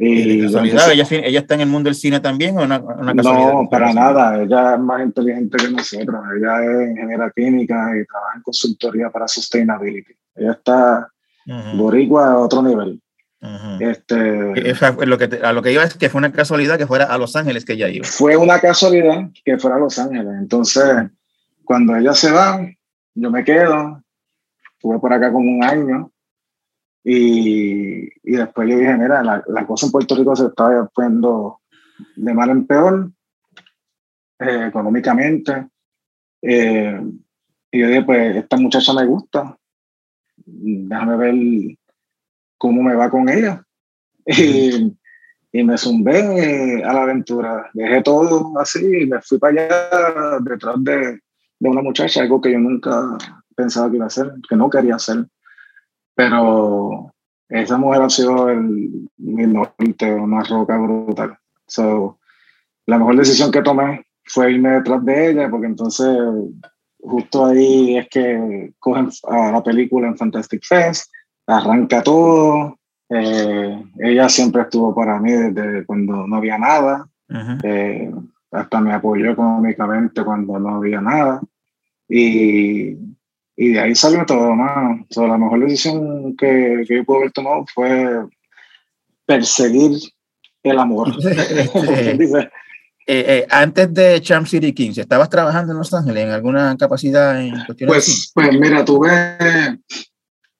Y, 0.00 0.44
¿ella, 0.44 1.06
¿Ella 1.10 1.40
está 1.40 1.54
en 1.54 1.62
el 1.62 1.68
mundo 1.68 1.88
del 1.88 1.96
cine 1.96 2.20
también 2.20 2.56
o 2.56 2.62
una, 2.62 2.78
una 2.78 3.14
No, 3.14 3.68
para 3.68 3.92
nada. 3.92 4.40
Ella 4.40 4.74
es 4.74 4.80
más 4.80 5.02
inteligente 5.02 5.58
que 5.58 5.70
nosotros. 5.72 6.20
Ella 6.36 6.64
es 6.64 6.90
ingeniera 6.90 7.32
química 7.34 7.90
y 8.00 8.06
trabaja 8.06 8.36
en 8.36 8.42
consultoría 8.42 9.10
para 9.10 9.26
sustainability. 9.26 10.12
Ella 10.36 10.52
está 10.52 11.08
boricua 11.74 12.30
a 12.30 12.38
otro 12.38 12.62
nivel. 12.62 13.00
este, 13.80 14.16
lo 15.06 15.18
que 15.18 15.40
a 15.42 15.52
lo 15.52 15.62
que 15.62 15.72
iba 15.72 15.82
es 15.82 15.94
que 15.94 16.08
fue 16.08 16.20
una 16.20 16.32
casualidad 16.32 16.78
que 16.78 16.86
fuera 16.86 17.06
a 17.06 17.18
Los 17.18 17.34
Ángeles 17.34 17.64
que 17.64 17.72
ella 17.72 17.88
iba. 17.88 18.06
Fue 18.06 18.36
una 18.36 18.60
casualidad 18.60 19.30
que 19.44 19.58
fuera 19.58 19.76
a 19.76 19.80
Los 19.80 19.98
Ángeles. 19.98 20.34
Entonces, 20.38 21.10
cuando 21.64 21.96
ella 21.96 22.14
se 22.14 22.30
va, 22.30 22.60
yo 23.14 23.30
me 23.32 23.42
quedo. 23.42 24.00
Estuve 24.74 25.00
por 25.00 25.12
acá 25.12 25.32
como 25.32 25.50
un 25.50 25.64
año 25.64 26.12
y, 27.04 28.08
y 28.22 28.36
después 28.36 28.68
yo 28.68 28.76
dije, 28.76 28.96
mira, 28.96 29.22
la, 29.22 29.42
la, 29.46 29.66
cosa 29.66 29.86
en 29.86 29.92
Puerto 29.92 30.14
Rico 30.14 30.34
se 30.36 30.46
está 30.46 30.88
poniendo 30.94 31.60
de 32.16 32.34
mal 32.34 32.50
en 32.50 32.66
peor, 32.66 33.10
eh, 34.40 34.66
económicamente. 34.68 35.68
Eh, 36.42 37.00
y 37.70 37.80
yo 37.80 37.88
dije, 37.88 38.02
pues 38.02 38.36
esta 38.36 38.56
muchacha 38.56 38.92
me 38.94 39.06
gusta, 39.06 39.56
déjame 40.36 41.16
ver 41.16 41.76
cómo 42.56 42.82
me 42.82 42.94
va 42.94 43.10
con 43.10 43.28
ella. 43.28 43.62
Y, 44.30 44.94
y 45.52 45.64
me 45.64 45.78
zumbé 45.78 46.84
a 46.84 46.92
la 46.92 47.02
aventura. 47.04 47.70
Dejé 47.72 48.02
todo 48.02 48.52
así 48.58 48.84
y 48.84 49.06
me 49.06 49.22
fui 49.22 49.38
para 49.38 49.62
allá 49.62 50.38
detrás 50.40 50.76
de, 50.80 51.20
de 51.58 51.68
una 51.68 51.80
muchacha, 51.80 52.20
algo 52.20 52.40
que 52.40 52.52
yo 52.52 52.58
nunca 52.58 53.16
pensaba 53.56 53.88
que 53.88 53.96
iba 53.96 54.04
a 54.04 54.08
hacer, 54.08 54.30
que 54.48 54.56
no 54.56 54.68
quería 54.68 54.96
hacer. 54.96 55.26
Pero 56.18 57.12
esa 57.48 57.78
mujer 57.78 58.02
ha 58.02 58.10
sido 58.10 58.48
el, 58.48 59.08
mi 59.18 59.46
norte, 59.46 60.12
una 60.12 60.42
roca 60.42 60.76
brutal. 60.76 61.38
So, 61.64 62.18
la 62.86 62.98
mejor 62.98 63.18
decisión 63.18 63.52
que 63.52 63.62
tomé 63.62 64.04
fue 64.24 64.50
irme 64.50 64.70
detrás 64.70 65.04
de 65.04 65.30
ella, 65.30 65.48
porque 65.48 65.68
entonces 65.68 66.18
justo 67.00 67.46
ahí 67.46 67.98
es 67.98 68.08
que 68.08 68.72
cogen 68.80 69.10
a 69.28 69.52
la 69.52 69.62
película 69.62 70.08
en 70.08 70.16
Fantastic 70.16 70.64
Fest, 70.64 71.08
arranca 71.46 72.02
todo. 72.02 72.76
Eh, 73.10 73.84
ella 74.00 74.28
siempre 74.28 74.62
estuvo 74.62 74.92
para 74.92 75.20
mí 75.20 75.30
desde 75.30 75.86
cuando 75.86 76.26
no 76.26 76.34
había 76.34 76.58
nada. 76.58 77.08
Eh, 77.62 78.12
hasta 78.50 78.80
me 78.80 78.92
apoyó 78.92 79.30
económicamente 79.30 80.24
cuando 80.24 80.58
no 80.58 80.78
había 80.78 81.00
nada. 81.00 81.40
Y 82.08 82.96
y 83.60 83.72
de 83.72 83.80
ahí 83.80 83.94
salió 83.96 84.24
todo, 84.24 84.54
¿no? 84.54 85.04
la 85.26 85.36
mejor 85.36 85.64
decisión 85.64 86.36
que, 86.36 86.84
que, 86.86 86.98
yo 86.98 87.04
pude 87.04 87.18
haber 87.18 87.32
tomado 87.32 87.66
fue 87.74 88.24
perseguir 89.26 89.98
el 90.62 90.78
amor. 90.78 91.12
Eh, 93.10 93.24
eh, 93.26 93.46
antes 93.48 93.94
de 93.94 94.20
Charm 94.20 94.44
City 94.44 94.74
Kings, 94.74 94.98
¿estabas 94.98 95.30
trabajando 95.30 95.72
en 95.72 95.78
Los 95.78 95.94
Ángeles 95.94 96.24
en 96.24 96.30
alguna 96.30 96.76
capacidad 96.76 97.42
en 97.42 97.54
pues, 97.86 98.30
pues 98.34 98.52
mira, 98.52 98.84
tuve, 98.84 99.08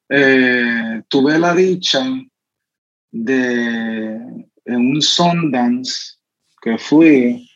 eh, 0.08 1.02
tuve 1.08 1.38
la 1.38 1.54
dicha 1.54 2.02
de 3.10 4.14
en 4.64 4.76
un 4.76 5.02
Sundance 5.02 6.14
que 6.62 6.78
fui, 6.78 7.46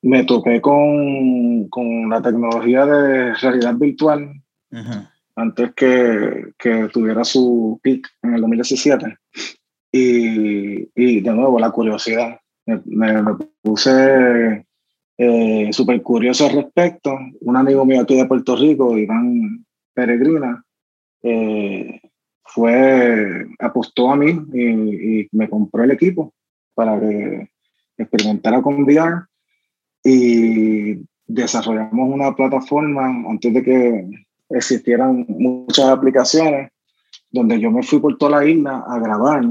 me 0.00 0.24
topé 0.24 0.58
con, 0.62 1.68
con 1.68 2.08
la 2.08 2.22
tecnología 2.22 2.86
de 2.86 3.34
realidad 3.34 3.74
virtual 3.74 4.42
antes 5.36 5.74
que, 5.74 6.52
que, 6.58 6.88
tuviera 6.92 7.24
su 7.24 7.80
peak 7.82 8.08
en 8.22 8.34
el 8.34 8.40
2017. 8.40 9.16
Y, 9.92 10.88
y 10.94 11.20
de 11.20 11.32
nuevo, 11.32 11.58
la 11.58 11.70
curiosidad. 11.70 12.38
Me, 12.66 13.22
me, 13.22 13.34
puse 13.62 14.66
eh, 15.18 15.68
súper 15.72 16.02
curioso 16.02 16.46
al 16.46 16.56
respecto. 16.56 17.16
Un 17.40 17.56
amigo 17.56 17.84
mío 17.84 18.00
aquí 18.00 18.16
de 18.16 18.26
Puerto 18.26 18.56
Rico, 18.56 18.96
Iván 18.96 19.64
Peregrina, 19.92 20.64
eh, 21.22 22.00
fue, 22.42 23.46
apostó 23.58 24.10
a 24.10 24.16
mí 24.16 24.38
y, 24.52 25.20
y, 25.20 25.28
me 25.32 25.48
compró 25.48 25.84
el 25.84 25.92
equipo 25.92 26.34
para 26.74 27.00
que 27.00 27.48
experimentara 27.96 28.60
con 28.60 28.82
VR 28.82 29.22
y 30.02 30.98
desarrollamos 31.26 32.12
una 32.12 32.34
plataforma 32.34 33.06
antes 33.28 33.54
de 33.54 33.62
que 33.62 34.23
existieran 34.48 35.24
muchas 35.28 35.86
aplicaciones 35.86 36.70
donde 37.30 37.58
yo 37.60 37.70
me 37.70 37.82
fui 37.82 38.00
por 38.00 38.16
toda 38.16 38.38
la 38.38 38.46
isla 38.46 38.84
a 38.86 38.98
grabar 38.98 39.44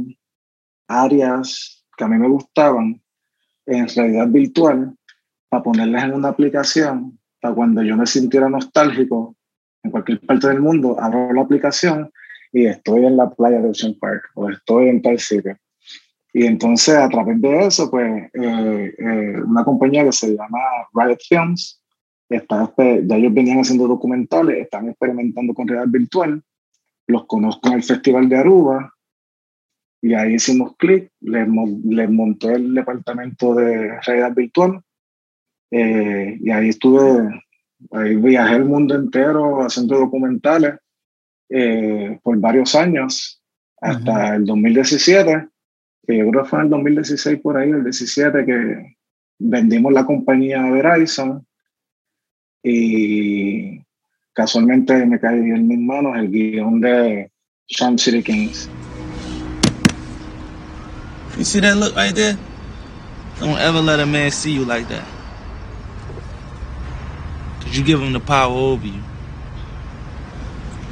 áreas 0.87 1.85
que 1.97 2.03
a 2.03 2.07
mí 2.07 2.17
me 2.17 2.29
gustaban 2.29 3.01
en 3.65 3.87
realidad 3.87 4.27
virtual 4.27 4.95
para 5.49 5.63
ponerlas 5.63 6.05
en 6.05 6.13
una 6.13 6.29
aplicación 6.29 7.19
para 7.39 7.53
cuando 7.53 7.83
yo 7.83 7.97
me 7.97 8.05
sintiera 8.05 8.49
nostálgico 8.49 9.35
en 9.83 9.91
cualquier 9.91 10.21
parte 10.21 10.47
del 10.47 10.61
mundo, 10.61 10.97
abro 10.99 11.33
la 11.33 11.41
aplicación 11.41 12.11
y 12.53 12.65
estoy 12.65 13.05
en 13.05 13.17
la 13.17 13.29
playa 13.29 13.59
de 13.59 13.69
Ocean 13.69 13.95
Park 13.99 14.23
o 14.35 14.49
estoy 14.49 14.87
en 14.87 15.01
tal 15.01 15.19
sitio. 15.19 15.57
Y 16.33 16.45
entonces 16.45 16.95
a 16.95 17.09
través 17.09 17.39
de 17.41 17.65
eso, 17.65 17.91
pues 17.91 18.31
eh, 18.33 18.95
eh, 18.97 19.41
una 19.45 19.63
compañía 19.63 20.03
que 20.03 20.11
se 20.11 20.35
llama 20.35 20.59
Riot 20.93 21.17
Films 21.27 21.82
ya 22.33 23.15
ellos 23.15 23.33
venían 23.33 23.59
haciendo 23.59 23.87
documentales, 23.87 24.57
están 24.57 24.89
experimentando 24.89 25.53
con 25.53 25.67
realidad 25.67 25.91
virtual, 25.91 26.41
los 27.07 27.25
conozco 27.25 27.69
en 27.69 27.75
el 27.75 27.83
Festival 27.83 28.29
de 28.29 28.37
Aruba 28.37 28.93
y 30.01 30.13
ahí 30.13 30.35
hicimos 30.35 30.75
clic, 30.77 31.11
les, 31.21 31.47
les 31.85 32.09
monté 32.09 32.53
el 32.53 32.73
departamento 32.73 33.55
de 33.55 33.99
realidad 34.01 34.33
virtual 34.35 34.81
eh, 35.71 36.37
y 36.41 36.51
ahí 36.51 36.69
estuve, 36.69 37.41
ahí 37.91 38.15
viajé 38.15 38.55
el 38.55 38.65
mundo 38.65 38.95
entero 38.95 39.61
haciendo 39.61 39.97
documentales 39.97 40.75
eh, 41.49 42.19
por 42.21 42.37
varios 42.39 42.75
años, 42.75 43.41
hasta 43.81 44.35
el 44.35 44.45
2017, 44.45 45.47
que 46.05 46.17
yo 46.17 46.29
creo 46.29 46.43
que 46.43 46.49
fue 46.49 46.59
en 46.59 46.65
el 46.65 46.71
2016 46.71 47.39
por 47.41 47.57
ahí, 47.57 47.69
el 47.69 47.83
17, 47.83 48.45
que 48.45 48.95
vendimos 49.39 49.91
la 49.91 50.05
compañía 50.05 50.63
Verizon 50.63 51.45
y 52.63 53.81
casualmente 54.33 55.05
me 55.05 55.19
cayó 55.19 55.55
en 55.55 55.67
mis 55.67 55.79
manos 55.79 56.17
el 56.17 56.29
guión 56.29 56.79
de 56.79 57.29
City 57.97 58.23
Kings. 58.23 58.69
You 61.37 61.43
see 61.43 61.59
that 61.59 61.77
look 61.77 61.95
right 61.95 62.15
there? 62.15 62.37
Don't 63.39 63.57
ever 63.57 63.81
let 63.81 63.99
a 63.99 64.05
man 64.05 64.31
see 64.31 64.51
you 64.51 64.63
like 64.63 64.87
that. 64.87 65.05
Cause 67.61 67.77
you 67.77 67.83
give 67.83 67.99
him 67.99 68.13
the 68.13 68.19
power 68.19 68.53
over 68.53 68.85
you. 68.85 69.01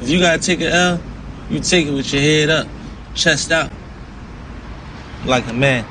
If 0.02 0.10
you 0.10 0.18
gotta 0.18 0.42
take 0.42 0.60
an 0.60 0.72
L, 0.72 1.00
you 1.48 1.60
take 1.60 1.86
it 1.86 1.92
with 1.92 2.12
your 2.12 2.20
head 2.20 2.50
up, 2.50 2.66
chest 3.14 3.52
out, 3.52 3.70
like 5.24 5.46
a 5.46 5.52
man. 5.52 5.86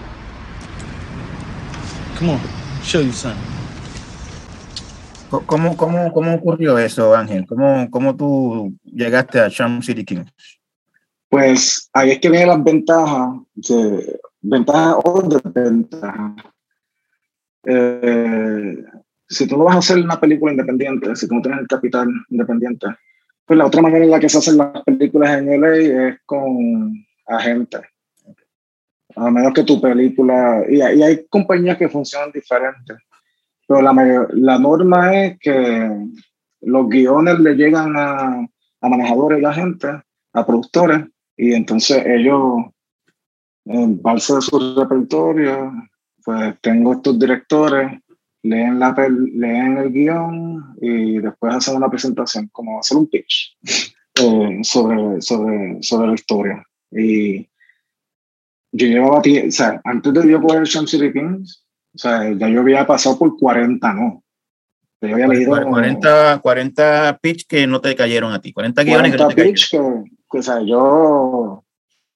Come 2.16 2.32
on, 2.32 2.42
show 2.84 3.00
you 3.00 3.14
something. 3.14 3.51
¿Cómo, 5.32 5.78
cómo, 5.78 6.12
cómo 6.12 6.36
ocurrió 6.36 6.78
eso, 6.78 7.16
Ángel? 7.16 7.46
¿Cómo, 7.48 7.90
¿Cómo 7.90 8.16
tú 8.18 8.74
llegaste 8.84 9.40
a 9.40 9.50
Charm 9.50 9.82
City 9.82 10.04
King? 10.04 10.26
Pues 11.30 11.90
ahí 11.94 12.12
es 12.12 12.20
que 12.20 12.30
vienen 12.30 12.50
las 12.50 12.62
ventajas, 12.62 13.40
ventajas 14.42 14.96
o 15.06 15.22
desventajas. 15.22 16.44
Eh, 17.64 18.84
si 19.30 19.48
tú 19.48 19.58
no 19.58 19.64
vas 19.64 19.76
a 19.76 19.80
hacer 19.80 20.04
una 20.04 20.20
película 20.20 20.52
independiente, 20.52 21.16
si 21.16 21.30
tú 21.30 21.36
no 21.36 21.42
tienes 21.42 21.62
el 21.62 21.68
capital 21.68 22.10
independiente, 22.30 22.88
pues 23.46 23.58
la 23.58 23.68
otra 23.68 23.82
manera 23.82 24.04
en 24.04 24.12
la 24.12 24.20
que 24.20 24.28
se 24.28 24.38
hacen 24.38 24.58
las 24.58 24.84
películas 24.84 25.38
en 25.38 25.62
LA 25.62 26.10
es 26.10 26.20
con 26.26 27.06
agentes. 27.28 27.82
A 29.16 29.32
menos 29.32 29.54
que 29.54 29.64
tu 29.64 29.80
película, 29.80 30.66
y, 30.70 30.78
y 30.78 31.04
hay 31.04 31.26
compañías 31.28 31.78
que 31.78 31.88
funcionan 31.88 32.32
diferentes, 32.34 32.98
pero 33.72 33.82
la, 33.82 34.28
la 34.34 34.60
norma 34.60 35.16
es 35.16 35.40
que 35.40 36.08
los 36.62 36.90
guiones 36.90 37.40
le 37.40 37.56
llegan 37.56 37.96
a, 37.96 38.46
a 38.82 38.90
manejadores 38.90 39.42
y 39.42 39.46
a 39.46 39.54
gente, 39.54 39.88
a 40.34 40.46
productores, 40.46 41.08
y 41.38 41.54
entonces 41.54 42.04
ellos, 42.06 42.66
en 43.64 44.02
base 44.02 44.36
de 44.36 44.42
su 44.42 44.76
repertorio, 44.78 45.72
pues 46.22 46.56
tengo 46.60 46.94
estos 46.94 47.18
directores, 47.18 47.98
leen, 48.44 48.78
la, 48.78 48.94
leen 49.08 49.78
el 49.78 49.92
guion 49.94 50.76
y 50.82 51.20
después 51.20 51.56
hacen 51.56 51.78
una 51.78 51.90
presentación, 51.90 52.50
como 52.52 52.78
hacer 52.78 52.98
un 52.98 53.08
pitch 53.08 53.58
eh, 54.22 54.60
sobre, 54.64 55.22
sobre, 55.22 55.82
sobre 55.82 56.08
la 56.08 56.14
historia. 56.14 56.64
Y 56.92 57.50
yo 58.74 58.88
llevaba, 58.88 59.20
o 59.20 59.52
sea, 59.52 59.80
antes 59.86 60.14
de 60.14 60.30
yo 60.30 60.42
coger 60.42 60.64
Sham 60.66 60.88
City 60.88 61.14
Kings, 61.14 61.66
o 61.94 61.98
sea, 61.98 62.32
ya 62.32 62.48
yo 62.48 62.62
había 62.62 62.86
pasado 62.86 63.18
por 63.18 63.38
40, 63.38 63.94
¿no? 63.94 64.24
Yo 65.02 65.14
había 65.14 65.28
leído 65.28 65.68
40, 65.68 66.40
40 66.42 67.20
pitch 67.22 67.48
que 67.48 67.66
no 67.66 67.82
te 67.82 67.96
cayeron 67.96 68.34
a 68.34 68.40
ti, 68.40 68.54
40 68.54 68.84
guiones 68.84 69.12
que 69.12 69.18
no 69.18 69.24
40 69.26 69.28
te 69.28 69.36
cayeron. 69.36 69.54
pitch 69.54 69.72
que, 69.72 70.12
que, 70.32 70.38
o 70.38 70.44
sea, 70.44 70.62
yo, 70.62 70.80
o 70.80 71.66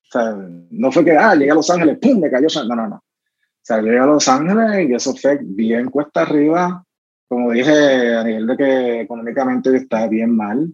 sea, 0.10 0.36
no 0.70 0.92
fue 0.92 1.04
que, 1.04 1.18
ah, 1.18 1.36
llegué 1.36 1.52
a 1.52 1.56
Los 1.56 1.70
Ángeles, 1.70 1.98
pum, 2.00 2.20
me 2.20 2.30
cayó, 2.30 2.48
no, 2.68 2.76
no, 2.76 2.88
no. 2.88 2.96
O 2.96 3.68
sea, 3.68 3.82
llegué 3.82 3.98
a 3.98 4.06
Los 4.06 4.28
Ángeles 4.28 4.88
y 4.90 4.94
eso 4.94 5.16
fue 5.16 5.40
bien 5.42 5.90
cuesta 5.90 6.22
arriba, 6.22 6.86
como 7.28 7.52
dije, 7.52 8.16
a 8.16 8.24
nivel 8.24 8.46
de 8.48 8.58
que 8.58 9.02
económicamente 9.02 9.72
yo 9.72 9.78
estaba 9.78 10.08
bien 10.08 10.36
mal. 10.36 10.72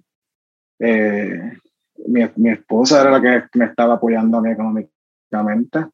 Eh, 0.79 1.53
mi, 2.07 2.21
mi 2.35 2.49
esposa 2.49 3.01
era 3.01 3.11
la 3.11 3.21
que 3.21 3.57
me 3.57 3.65
estaba 3.65 3.93
apoyando 3.95 4.37
a 4.37 4.41
mí 4.41 4.51
económicamente. 4.51 5.87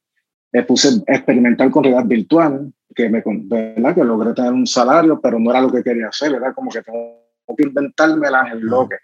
Me 0.52 0.64
puse 0.64 1.04
a 1.08 1.14
experimentar 1.14 1.70
con 1.70 1.84
realidad 1.84 2.06
virtual, 2.06 2.74
que, 2.98 3.10
me, 3.10 3.22
¿verdad? 3.24 3.94
que 3.94 4.04
logré 4.04 4.34
tener 4.34 4.52
un 4.52 4.66
salario, 4.66 5.22
pero 5.22 5.38
no 5.38 5.52
era 5.52 5.62
lo 5.62 5.72
que 5.72 5.84
quería 5.84 6.08
hacer, 6.08 6.34
era 6.34 6.52
como 6.54 6.72
que 6.72 6.82
tengo 6.82 7.22
que 7.56 7.64
inventármelas 7.64 8.54
en 8.54 8.66
lo 8.66 8.90
que. 8.90 8.96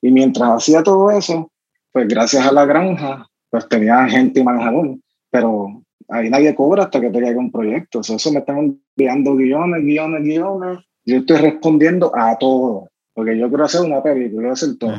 Y 0.00 0.10
mientras 0.10 0.48
hacía 0.50 0.82
todo 0.82 1.10
eso, 1.10 1.52
pues 1.92 2.08
gracias 2.08 2.46
a 2.46 2.52
la 2.52 2.64
granja, 2.64 3.26
pues 3.50 3.68
tenía 3.68 4.08
gente 4.08 4.40
y 4.40 4.42
manejador, 4.42 4.96
pero 5.30 5.82
ahí 6.08 6.30
nadie 6.30 6.54
cobra 6.54 6.84
hasta 6.84 7.00
que 7.00 7.10
te 7.10 7.20
caiga 7.20 7.38
un 7.38 7.52
proyecto. 7.52 7.98
O 7.98 8.02
sea, 8.02 8.16
eso 8.16 8.32
me 8.32 8.38
están 8.38 8.80
enviando 8.96 9.36
guiones, 9.36 9.84
guiones, 9.84 10.22
guiones. 10.22 10.78
Yo 11.04 11.18
estoy 11.18 11.36
respondiendo 11.36 12.10
a 12.16 12.38
todo, 12.38 12.88
porque 13.12 13.38
yo 13.38 13.48
quiero 13.48 13.64
hacer 13.64 13.82
una 13.82 14.02
película, 14.02 14.40
quiero 14.40 14.52
hacer 14.54 14.78
todo. 14.78 14.94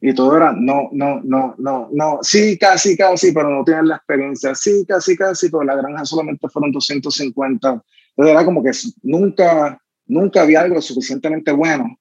Y 0.00 0.14
todo 0.14 0.36
era, 0.36 0.52
no, 0.52 0.88
no, 0.92 1.20
no, 1.22 1.54
no, 1.58 1.88
no, 1.92 2.18
sí, 2.22 2.56
casi, 2.58 2.96
casi, 2.96 3.32
pero 3.32 3.50
no 3.50 3.62
tienes 3.64 3.84
la 3.84 3.96
experiencia, 3.96 4.54
sí, 4.54 4.84
casi, 4.88 5.14
casi, 5.14 5.50
pero 5.50 5.62
la 5.62 5.76
granja 5.76 6.06
solamente 6.06 6.48
fueron 6.48 6.72
250. 6.72 7.68
Entonces 7.68 8.32
era 8.32 8.44
como 8.44 8.62
que 8.62 8.70
nunca, 9.02 9.78
nunca 10.06 10.42
había 10.42 10.62
algo 10.62 10.80
suficientemente 10.80 11.52
bueno 11.52 11.98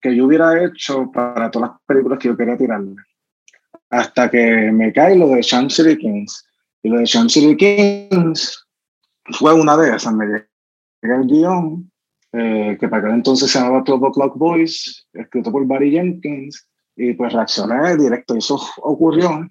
que 0.00 0.14
yo 0.14 0.26
hubiera 0.26 0.62
hecho 0.62 1.10
para 1.10 1.50
todas 1.50 1.70
las 1.70 1.80
películas 1.86 2.18
que 2.18 2.28
yo 2.28 2.36
quería 2.36 2.56
tirarle. 2.56 2.96
Hasta 3.90 4.30
que 4.30 4.70
me 4.70 4.92
cae 4.92 5.16
lo 5.16 5.28
de 5.28 5.42
Sham 5.42 5.70
City 5.70 5.96
Kings. 5.96 6.46
Y 6.82 6.90
lo 6.90 6.98
de 6.98 7.06
Sham 7.06 7.28
City 7.28 7.56
Kings 7.56 8.66
fue 9.32 9.54
una 9.54 9.76
de 9.76 9.96
esas. 9.96 10.12
Me 10.14 10.26
llega 10.26 11.16
el 11.16 11.26
guion, 11.26 11.90
eh, 12.32 12.76
que 12.78 12.88
para 12.88 13.02
aquel 13.02 13.14
entonces 13.14 13.50
se 13.50 13.58
llamaba 13.58 13.82
12 13.84 14.04
O'Clock 14.04 14.36
Boys, 14.36 15.06
escrito 15.12 15.50
por 15.50 15.66
Barry 15.66 15.90
Jenkins, 15.90 16.68
y 16.98 17.14
pues 17.14 17.32
reaccioné 17.32 17.96
directo. 17.96 18.34
Y 18.34 18.38
eso 18.38 18.60
ocurrió 18.78 19.48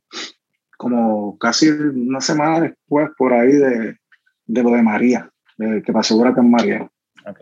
como 0.78 1.38
casi 1.40 1.70
una 1.70 2.22
semana 2.22 2.62
después, 2.62 3.10
por 3.18 3.34
ahí, 3.34 3.54
de, 3.54 3.98
de 4.46 4.64
lo 4.64 4.72
de 4.72 4.84
María, 4.84 5.32
de 5.58 5.82
que 5.82 5.94
pasó 5.94 6.16
Huracán 6.18 6.52
María. 6.52 6.90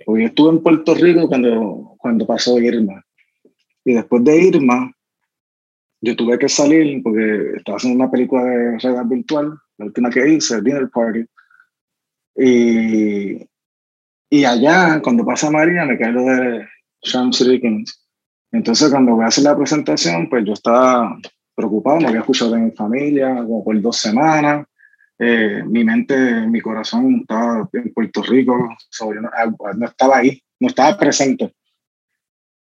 Porque 0.05 0.21
yo 0.21 0.27
estuve 0.27 0.51
en 0.51 0.63
Puerto 0.63 0.93
Rico 0.95 1.27
cuando, 1.27 1.95
cuando 1.97 2.25
pasó 2.25 2.57
Irma. 2.59 3.03
Y 3.83 3.93
después 3.93 4.23
de 4.23 4.37
Irma, 4.37 4.91
yo 6.01 6.15
tuve 6.15 6.39
que 6.39 6.49
salir 6.49 7.01
porque 7.03 7.53
estaba 7.57 7.77
haciendo 7.77 8.03
una 8.03 8.11
película 8.11 8.43
de 8.43 8.77
realidad 8.79 9.05
virtual, 9.05 9.59
la 9.77 9.85
última 9.85 10.09
que 10.09 10.27
hice, 10.27 10.61
Dinner 10.61 10.89
Party. 10.89 11.25
Y, 12.35 13.47
y 14.29 14.45
allá, 14.45 15.01
cuando 15.01 15.25
pasa 15.25 15.51
María, 15.51 15.85
me 15.85 15.97
cae 15.97 16.11
lo 16.11 16.23
de 16.23 16.67
Sham 17.01 17.33
City 17.33 17.59
Kings. 17.59 18.04
Entonces, 18.55 18.89
cuando 18.89 19.15
voy 19.15 19.25
a 19.25 19.27
hacer 19.27 19.43
la 19.43 19.57
presentación, 19.57 20.29
pues 20.29 20.45
yo 20.45 20.53
estaba 20.53 21.19
preocupado, 21.53 21.99
me 21.99 22.07
había 22.07 22.21
escuchado 22.21 22.51
de 22.51 22.59
mi 22.59 22.71
familia 22.71 23.35
como 23.35 23.65
por 23.65 23.79
dos 23.81 23.97
semanas. 23.97 24.65
Eh, 25.19 25.61
mi 25.65 25.83
mente, 25.83 26.15
mi 26.47 26.61
corazón 26.61 27.19
estaba 27.21 27.69
en 27.73 27.93
Puerto 27.93 28.21
Rico, 28.23 28.69
so, 28.89 29.13
yo 29.13 29.19
no, 29.19 29.29
no 29.75 29.85
estaba 29.85 30.17
ahí, 30.17 30.41
no 30.61 30.69
estaba 30.69 30.97
presente. 30.97 31.53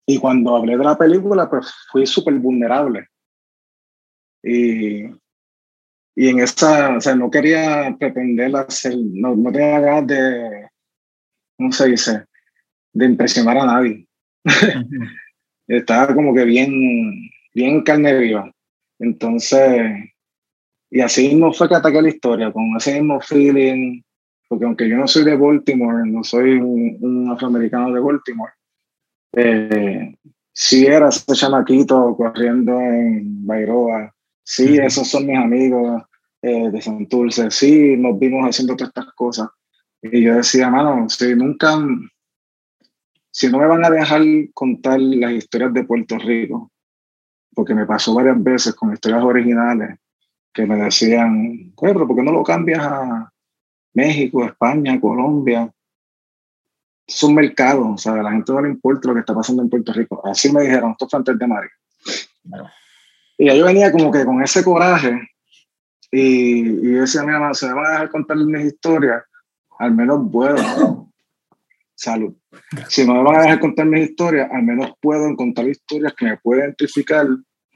Y 0.05 0.17
cuando 0.17 0.55
hablé 0.55 0.77
de 0.77 0.83
la 0.85 0.97
película, 0.97 1.49
pues 1.49 1.73
fui 1.91 2.05
súper 2.05 2.35
vulnerable. 2.35 3.09
Y, 4.43 5.03
y 6.15 6.29
en 6.29 6.39
esa, 6.39 6.95
o 6.95 7.01
sea, 7.01 7.15
no 7.15 7.29
quería 7.29 7.93
pretender 7.99 8.55
hacer, 8.55 8.95
no, 8.97 9.35
no 9.35 9.51
tenía 9.51 9.79
ganas 9.81 10.07
de, 10.07 10.69
¿cómo 11.57 11.73
se 11.73 11.89
dice? 11.89 12.25
De 12.93 13.05
impresionar 13.05 13.57
a 13.57 13.65
nadie. 13.65 14.07
Estaba 15.67 16.13
como 16.13 16.33
que 16.33 16.45
bien, 16.45 16.71
bien 17.53 17.81
carne 17.81 18.17
viva. 18.17 18.51
Entonces, 18.99 20.13
y 20.89 21.01
así 21.01 21.27
mismo 21.27 21.51
fue 21.53 21.67
que 21.67 21.75
ataqué 21.75 22.01
la 22.01 22.09
historia, 22.09 22.51
con 22.51 22.75
ese 22.77 22.93
mismo 22.93 23.19
feeling, 23.19 24.01
porque 24.47 24.65
aunque 24.65 24.87
yo 24.87 24.97
no 24.97 25.07
soy 25.07 25.23
de 25.23 25.35
Baltimore, 25.35 26.09
no 26.09 26.23
soy 26.23 26.51
un, 26.53 26.97
un 27.01 27.31
afroamericano 27.31 27.93
de 27.93 27.99
Baltimore, 27.99 28.53
eh, 29.33 30.15
sí 30.53 30.85
era 30.85 31.09
ese 31.09 31.33
chamaquito 31.33 32.15
corriendo 32.15 32.79
en 32.79 33.45
Bairoa, 33.45 34.13
sí, 34.43 34.77
esos 34.77 35.07
son 35.07 35.25
mis 35.25 35.37
amigos 35.37 36.03
eh, 36.41 36.69
de 36.71 36.81
Santurce, 36.81 37.51
sí, 37.51 37.97
nos 37.97 38.17
vimos 38.17 38.47
haciendo 38.47 38.75
todas 38.75 38.89
estas 38.89 39.13
cosas. 39.13 39.49
Y 40.01 40.21
yo 40.21 40.35
decía, 40.35 40.69
mano, 40.69 41.09
si 41.09 41.35
nunca, 41.35 41.77
si 43.35 43.51
no 43.51 43.57
me 43.57 43.67
van 43.67 43.83
a 43.83 43.89
dejar 43.89 44.21
contar 44.53 44.97
las 44.97 45.33
historias 45.33 45.73
de 45.73 45.83
Puerto 45.83 46.17
Rico, 46.17 46.71
porque 47.53 47.75
me 47.75 47.85
pasó 47.85 48.15
varias 48.15 48.41
veces 48.41 48.73
con 48.73 48.93
historias 48.93 49.21
originales 49.21 49.99
que 50.53 50.65
me 50.65 50.77
decían, 50.77 51.73
"Oye, 51.75 51.93
pero 51.93 52.07
¿por 52.07 52.15
qué 52.15 52.23
no 52.23 52.31
lo 52.31 52.43
cambias 52.43 52.79
a 52.79 53.29
México, 53.93 54.45
España, 54.45 55.01
Colombia? 55.01 55.69
Es 57.05 57.21
un 57.23 57.35
mercado, 57.35 57.89
o 57.89 57.97
sea, 57.97 58.13
a 58.13 58.23
la 58.23 58.31
gente 58.31 58.53
no 58.53 58.61
le 58.61 58.69
importa 58.69 59.09
lo 59.09 59.15
que 59.15 59.19
está 59.19 59.35
pasando 59.35 59.63
en 59.63 59.69
Puerto 59.69 59.91
Rico. 59.91 60.25
Así 60.25 60.49
me 60.49 60.61
dijeron, 60.61 60.91
esto 60.91 61.09
fue 61.09 61.19
antes 61.19 61.37
de 61.37 61.45
Mario. 61.45 61.71
Y 63.37 63.53
yo 63.53 63.65
venía 63.65 63.91
como 63.91 64.11
que 64.11 64.23
con 64.23 64.41
ese 64.41 64.63
coraje 64.63 65.29
y, 66.09 66.69
y 66.69 66.91
decía, 66.93 67.23
mira, 67.23 67.53
se 67.53 67.67
me 67.67 67.73
van 67.73 67.85
a 67.85 67.89
dejar 67.89 68.09
contar 68.11 68.37
mis 68.37 68.63
historias, 68.63 69.25
al 69.77 69.93
menos 69.93 70.21
puedo. 70.31 71.05
Salud. 71.95 72.35
Si 72.89 73.05
no 73.05 73.15
me 73.15 73.23
van 73.23 73.37
a 73.37 73.41
dejar 73.43 73.59
contar 73.61 73.85
mis 73.85 74.09
historias, 74.09 74.49
al 74.51 74.63
menos 74.63 74.91
puedo 75.01 75.27
encontrar 75.27 75.67
historias 75.69 76.13
que 76.13 76.25
me 76.25 76.37
puedan 76.37 76.65
identificar 76.65 77.25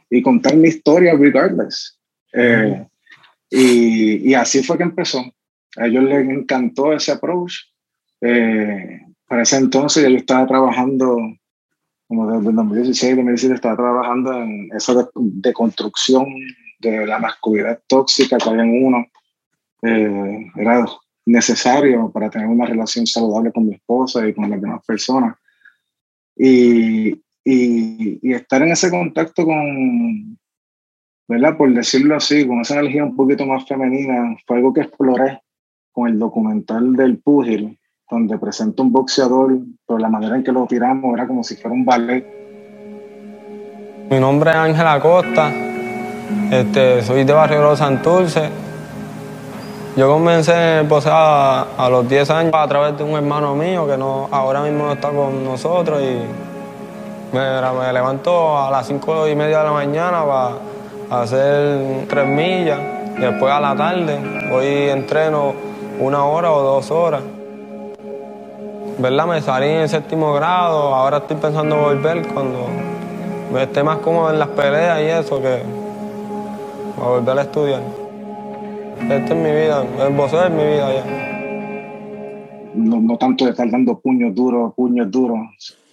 y 0.10 0.22
contar 0.22 0.56
mi 0.56 0.68
historia 0.68 1.16
regardless. 1.16 1.98
Eh, 2.34 2.86
y, 3.50 4.30
y 4.30 4.34
así 4.34 4.62
fue 4.62 4.78
que 4.78 4.84
empezó. 4.84 5.24
A 5.78 5.88
ellos 5.88 6.04
les 6.04 6.28
encantó 6.28 6.92
ese 6.92 7.14
approach. 7.14 7.54
Eh, 8.22 9.02
para 9.26 9.44
ese 9.44 9.58
entonces 9.58 10.04
yo 10.04 10.18
estaba 10.18 10.46
trabajando, 10.46 11.18
como 12.08 12.32
desde 12.32 12.50
el 12.50 12.56
2016, 12.56 13.16
2017, 13.16 13.56
estaba 13.56 13.78
trabajando 13.78 14.34
en 14.34 14.70
esa 14.76 14.96
de, 14.96 15.06
de 15.16 15.54
construcción 15.54 16.26
de 16.80 17.06
la 17.06 17.20
masculinidad 17.20 17.80
tóxica 17.88 18.38
que 18.38 18.50
había 18.50 18.64
en 18.64 18.86
uno. 18.86 19.06
Eh, 19.84 20.52
era 20.58 20.86
necesario 21.30 22.10
para 22.12 22.30
tener 22.30 22.48
una 22.48 22.66
relación 22.66 23.06
saludable 23.06 23.52
con 23.52 23.68
mi 23.68 23.76
esposa 23.76 24.28
y 24.28 24.34
con 24.34 24.50
las 24.50 24.60
demás 24.60 24.82
personas. 24.86 25.36
Y, 26.36 27.10
y, 27.44 28.20
y 28.22 28.34
estar 28.34 28.62
en 28.62 28.72
ese 28.72 28.90
contacto 28.90 29.46
con, 29.46 30.38
¿verdad? 31.28 31.56
Por 31.58 31.74
decirlo 31.74 32.16
así, 32.16 32.48
con 32.48 32.62
esa 32.62 32.80
energía 32.80 33.06
un 33.06 33.16
poquito 33.16 33.46
más 33.46 33.68
femenina, 33.68 34.36
fue 34.48 34.58
algo 34.58 34.74
que 34.74 34.82
exploré 34.82 35.42
con 35.92 36.08
el 36.08 36.18
documental 36.18 36.96
del 36.96 37.20
Púgil, 37.20 37.78
donde 38.10 38.38
presenta 38.40 38.82
un 38.82 38.92
boxeador, 38.92 39.60
pero 39.86 40.00
la 40.00 40.10
manera 40.10 40.36
en 40.36 40.44
que 40.44 40.52
lo 40.52 40.66
tiramos 40.66 41.14
era 41.14 41.28
como 41.28 41.44
si 41.44 41.56
fuera 41.56 41.76
un 41.76 41.86
ballet. 41.86 42.26
Mi 44.10 44.20
nombre 44.20 44.50
es 44.50 44.56
Ángel 44.56 44.88
Acosta, 44.88 45.52
este, 46.52 47.04
soy 47.04 47.24
de 47.24 47.34
Barrio 47.34 47.76
Santurce. 47.76 48.69
Yo 49.96 50.08
comencé 50.08 50.82
boxeo 50.84 51.12
a, 51.14 51.68
a, 51.78 51.90
los 51.90 52.08
10 52.08 52.30
años 52.30 52.54
a 52.54 52.68
través 52.68 52.98
de 52.98 53.04
un 53.04 53.12
hermano 53.12 53.56
mío 53.56 53.88
que 53.88 53.98
no, 53.98 54.30
ahora 54.32 54.62
mismo 54.62 54.86
no 54.86 54.94
está 54.94 55.10
con 55.10 55.44
nosotros 55.44 56.02
y 56.02 57.36
me, 57.36 57.62
me 57.62 57.94
levanto 57.94 58.58
a 58.58 58.72
las 58.72 58.88
5 58.88 59.28
y 59.28 59.36
media 59.36 59.60
de 59.60 59.64
la 59.66 59.72
mañana 59.72 60.24
para 60.26 61.22
hacer 61.22 62.06
tres 62.08 62.28
millas 62.28 62.80
Después 63.20 63.52
a 63.52 63.60
la 63.60 63.76
tarde 63.76 64.18
voy 64.50 64.66
entreno 64.90 65.54
una 66.00 66.24
hora 66.24 66.54
o 66.54 66.62
dos 66.62 66.90
horas. 66.90 67.22
¿Verdad? 68.98 69.26
Me 69.26 69.42
salí 69.42 69.68
en 69.68 69.90
séptimo 69.90 70.34
grado, 70.34 70.96
ahora 70.96 71.18
estoy 71.18 71.36
pensando 71.36 71.76
volver 71.76 72.26
cuando 72.30 72.68
me 73.52 73.64
esté 73.64 73.84
más 73.84 73.98
cómodo 73.98 74.32
en 74.32 74.40
las 74.40 74.48
peleas 74.50 75.02
y 75.02 75.06
eso 75.06 75.42
que 75.42 75.64
a 76.98 77.08
volver 77.10 77.40
a 77.40 77.42
estudiar. 77.42 77.99
Esta 79.02 79.34
es 79.34 79.36
mi 79.36 79.52
vida, 79.52 79.86
el 80.08 80.14
boxeo 80.14 80.46
es 80.46 80.52
mi 80.52 80.64
vida 80.64 80.94
ya. 80.94 81.30
No, 82.76 83.02
no 83.02 83.18
tanto 83.18 83.46
de 83.46 83.52
estar 83.52 83.70
dando 83.70 84.00
puños 84.00 84.36
duros, 84.36 84.74
puños 84.76 85.10
duros. 85.10 85.40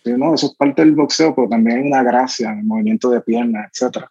No, 0.04 0.34
eso 0.34 0.46
es 0.46 0.54
parte 0.54 0.82
del 0.82 0.94
boxeo, 0.94 1.34
pero 1.34 1.48
también 1.48 1.78
hay 1.78 1.86
una 1.86 2.02
gracia 2.02 2.52
en 2.52 2.58
el 2.58 2.64
movimiento 2.64 3.10
de 3.10 3.20
piernas, 3.20 3.70
etc. 3.72 4.04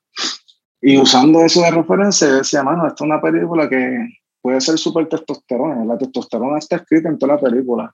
Y 0.82 0.98
usando 0.98 1.41
eso 1.41 1.62
de 1.62 1.72
referencia, 1.72 2.28
yo 2.28 2.38
decía, 2.38 2.64
mano, 2.64 2.88
esta 2.88 3.04
es 3.04 3.10
una 3.10 3.22
película 3.22 3.70
que 3.70 4.08
puede 4.41 4.60
ser 4.60 4.78
súper 4.78 5.08
testosterona. 5.08 5.86
La 5.86 5.98
testosterona 5.98 6.58
está 6.58 6.78
escrita 6.78 7.10
en 7.10 7.18
toda 7.18 7.36
la 7.36 7.41
película, 7.41 7.93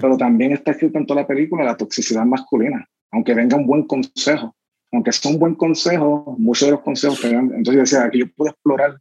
pero 0.00 0.16
también 0.16 0.52
está 0.52 0.72
escrita 0.72 0.98
en 0.98 1.06
toda 1.06 1.22
la 1.22 1.26
película 1.26 1.64
la 1.64 1.76
toxicidad 1.76 2.24
masculina, 2.24 2.86
aunque 3.10 3.34
venga 3.34 3.56
un 3.56 3.66
buen 3.66 3.86
consejo. 3.86 4.54
Aunque 4.92 5.10
sea 5.10 5.32
un 5.32 5.40
buen 5.40 5.56
consejo, 5.56 6.36
muchos 6.38 6.68
de 6.68 6.72
los 6.72 6.82
consejos 6.82 7.20
que 7.20 7.28
entonces 7.30 7.74
yo 7.74 7.80
decía, 7.80 8.10
que 8.10 8.18
yo 8.18 8.26
puedo 8.36 8.52
explorar 8.52 8.96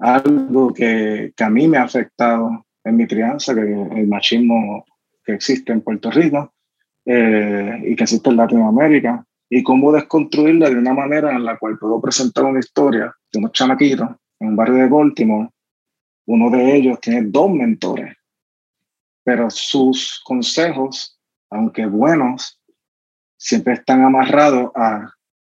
algo 0.00 0.72
que, 0.72 1.32
que 1.36 1.44
a 1.44 1.50
mí 1.50 1.68
me 1.68 1.78
ha 1.78 1.84
afectado 1.84 2.66
en 2.84 2.96
mi 2.96 3.06
crianza, 3.06 3.54
que 3.54 3.60
el 3.60 4.06
machismo 4.08 4.84
que 5.24 5.34
existe 5.34 5.72
en 5.72 5.82
Puerto 5.82 6.10
Rico 6.10 6.54
eh, 7.04 7.82
y 7.86 7.96
que 7.96 8.04
existe 8.04 8.30
en 8.30 8.36
Latinoamérica, 8.36 9.24
y 9.48 9.62
cómo 9.62 9.92
desconstruirla 9.92 10.70
de 10.70 10.76
una 10.76 10.94
manera 10.94 11.32
en 11.34 11.44
la 11.44 11.58
cual 11.58 11.76
puedo 11.78 12.00
presentar 12.00 12.44
una 12.44 12.60
historia 12.60 13.14
de 13.32 13.38
unos 13.38 13.52
chamaquitos 13.52 14.08
en 14.38 14.48
un 14.48 14.56
barrio 14.56 14.76
de 14.76 14.88
Baltimore. 14.88 15.48
Uno 16.26 16.50
de 16.50 16.76
ellos 16.76 17.00
tiene 17.00 17.22
dos 17.22 17.50
mentores, 17.50 18.16
pero 19.24 19.50
sus 19.50 20.22
consejos, 20.24 21.18
aunque 21.50 21.84
buenos, 21.86 22.60
siempre 23.36 23.72
están 23.74 24.04
amarrados 24.04 24.70
a 24.76 25.12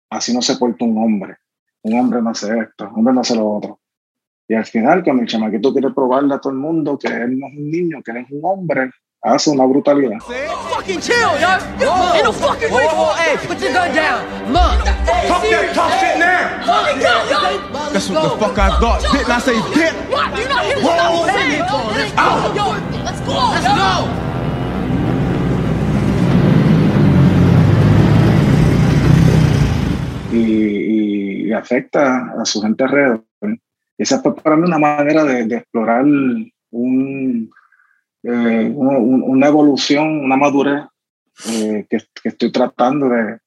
así 0.10 0.34
no 0.34 0.42
se 0.42 0.58
porta 0.58 0.86
un 0.86 0.98
hombre. 0.98 1.38
Un 1.84 2.00
hombre 2.00 2.22
no 2.22 2.32
hace 2.32 2.58
esto, 2.58 2.90
un 2.90 3.00
hombre 3.00 3.14
no 3.14 3.22
hace 3.22 3.36
lo 3.36 3.50
otro. 3.50 3.80
Y 4.48 4.54
al 4.54 4.66
final, 4.66 5.04
cuando 5.04 5.24
el 5.24 5.28
chamaquito 5.28 5.74
quiere 5.74 5.90
probarle 5.90 6.36
a 6.36 6.38
todo 6.38 6.54
el 6.54 6.60
mundo 6.60 7.00
que 7.00 7.08
él 7.08 7.40
no 7.40 7.48
es 7.48 7.54
un 7.58 7.72
niño, 7.72 8.04
que 8.04 8.12
él 8.12 8.18
es 8.18 8.28
un 8.30 8.42
hombre, 8.44 8.92
hace 9.24 9.50
una 9.50 9.66
brutalidad. 9.66 10.20
Fucking 10.20 11.00
chill, 11.00 11.16
yo. 11.42 11.50
Ain't 12.14 12.24
no 12.24 12.32
fucking 12.32 12.72
way. 12.72 12.86
Hey, 13.18 13.38
put 13.48 13.60
your 13.60 13.74
gun 13.74 13.96
down. 13.96 14.22
Look. 14.54 14.86
Talk 15.28 15.42
that 15.50 15.74
tough 15.74 16.00
shit 16.00 16.20
now. 16.20 16.62
That's 17.92 18.08
what 18.08 18.22
the 18.22 18.38
fuck 18.38 18.60
I 18.60 18.70
thought. 18.80 19.02
Didn't 19.12 19.32
I 19.32 19.40
say 19.40 19.56
dip? 19.74 19.96
What? 20.12 20.38
You 20.38 20.48
not 20.48 20.64
hear 20.66 20.78
what 20.78 21.00
I'm 21.00 21.26
saying? 21.26 21.66
Let's 21.96 22.14
go. 22.14 22.54
Yo, 22.54 22.66
let's 23.04 23.22
go. 23.22 23.34
Let's 23.50 23.66
go. 23.66 24.26
Y, 30.32 31.48
y 31.48 31.54
afecta 31.54 32.32
a 32.40 32.46
su 32.46 32.62
gente 32.62 32.84
alrededor. 32.84 33.24
Esa 33.98 34.22
fue 34.22 34.36
para 34.36 34.56
mí 34.58 34.64
una 34.64 34.80
manera 34.80 35.24
de, 35.24 35.46
de 35.46 35.56
explorar 35.58 36.04
un, 36.04 36.52
eh, 38.24 38.72
un, 38.74 39.24
una 39.24 39.48
evolución, 39.48 40.20
una 40.24 40.36
madurez 40.36 40.86
eh, 41.50 41.86
que, 41.90 41.98
que, 42.22 42.30
estoy 42.30 42.52
tratando 42.52 43.10
de, 43.10 43.40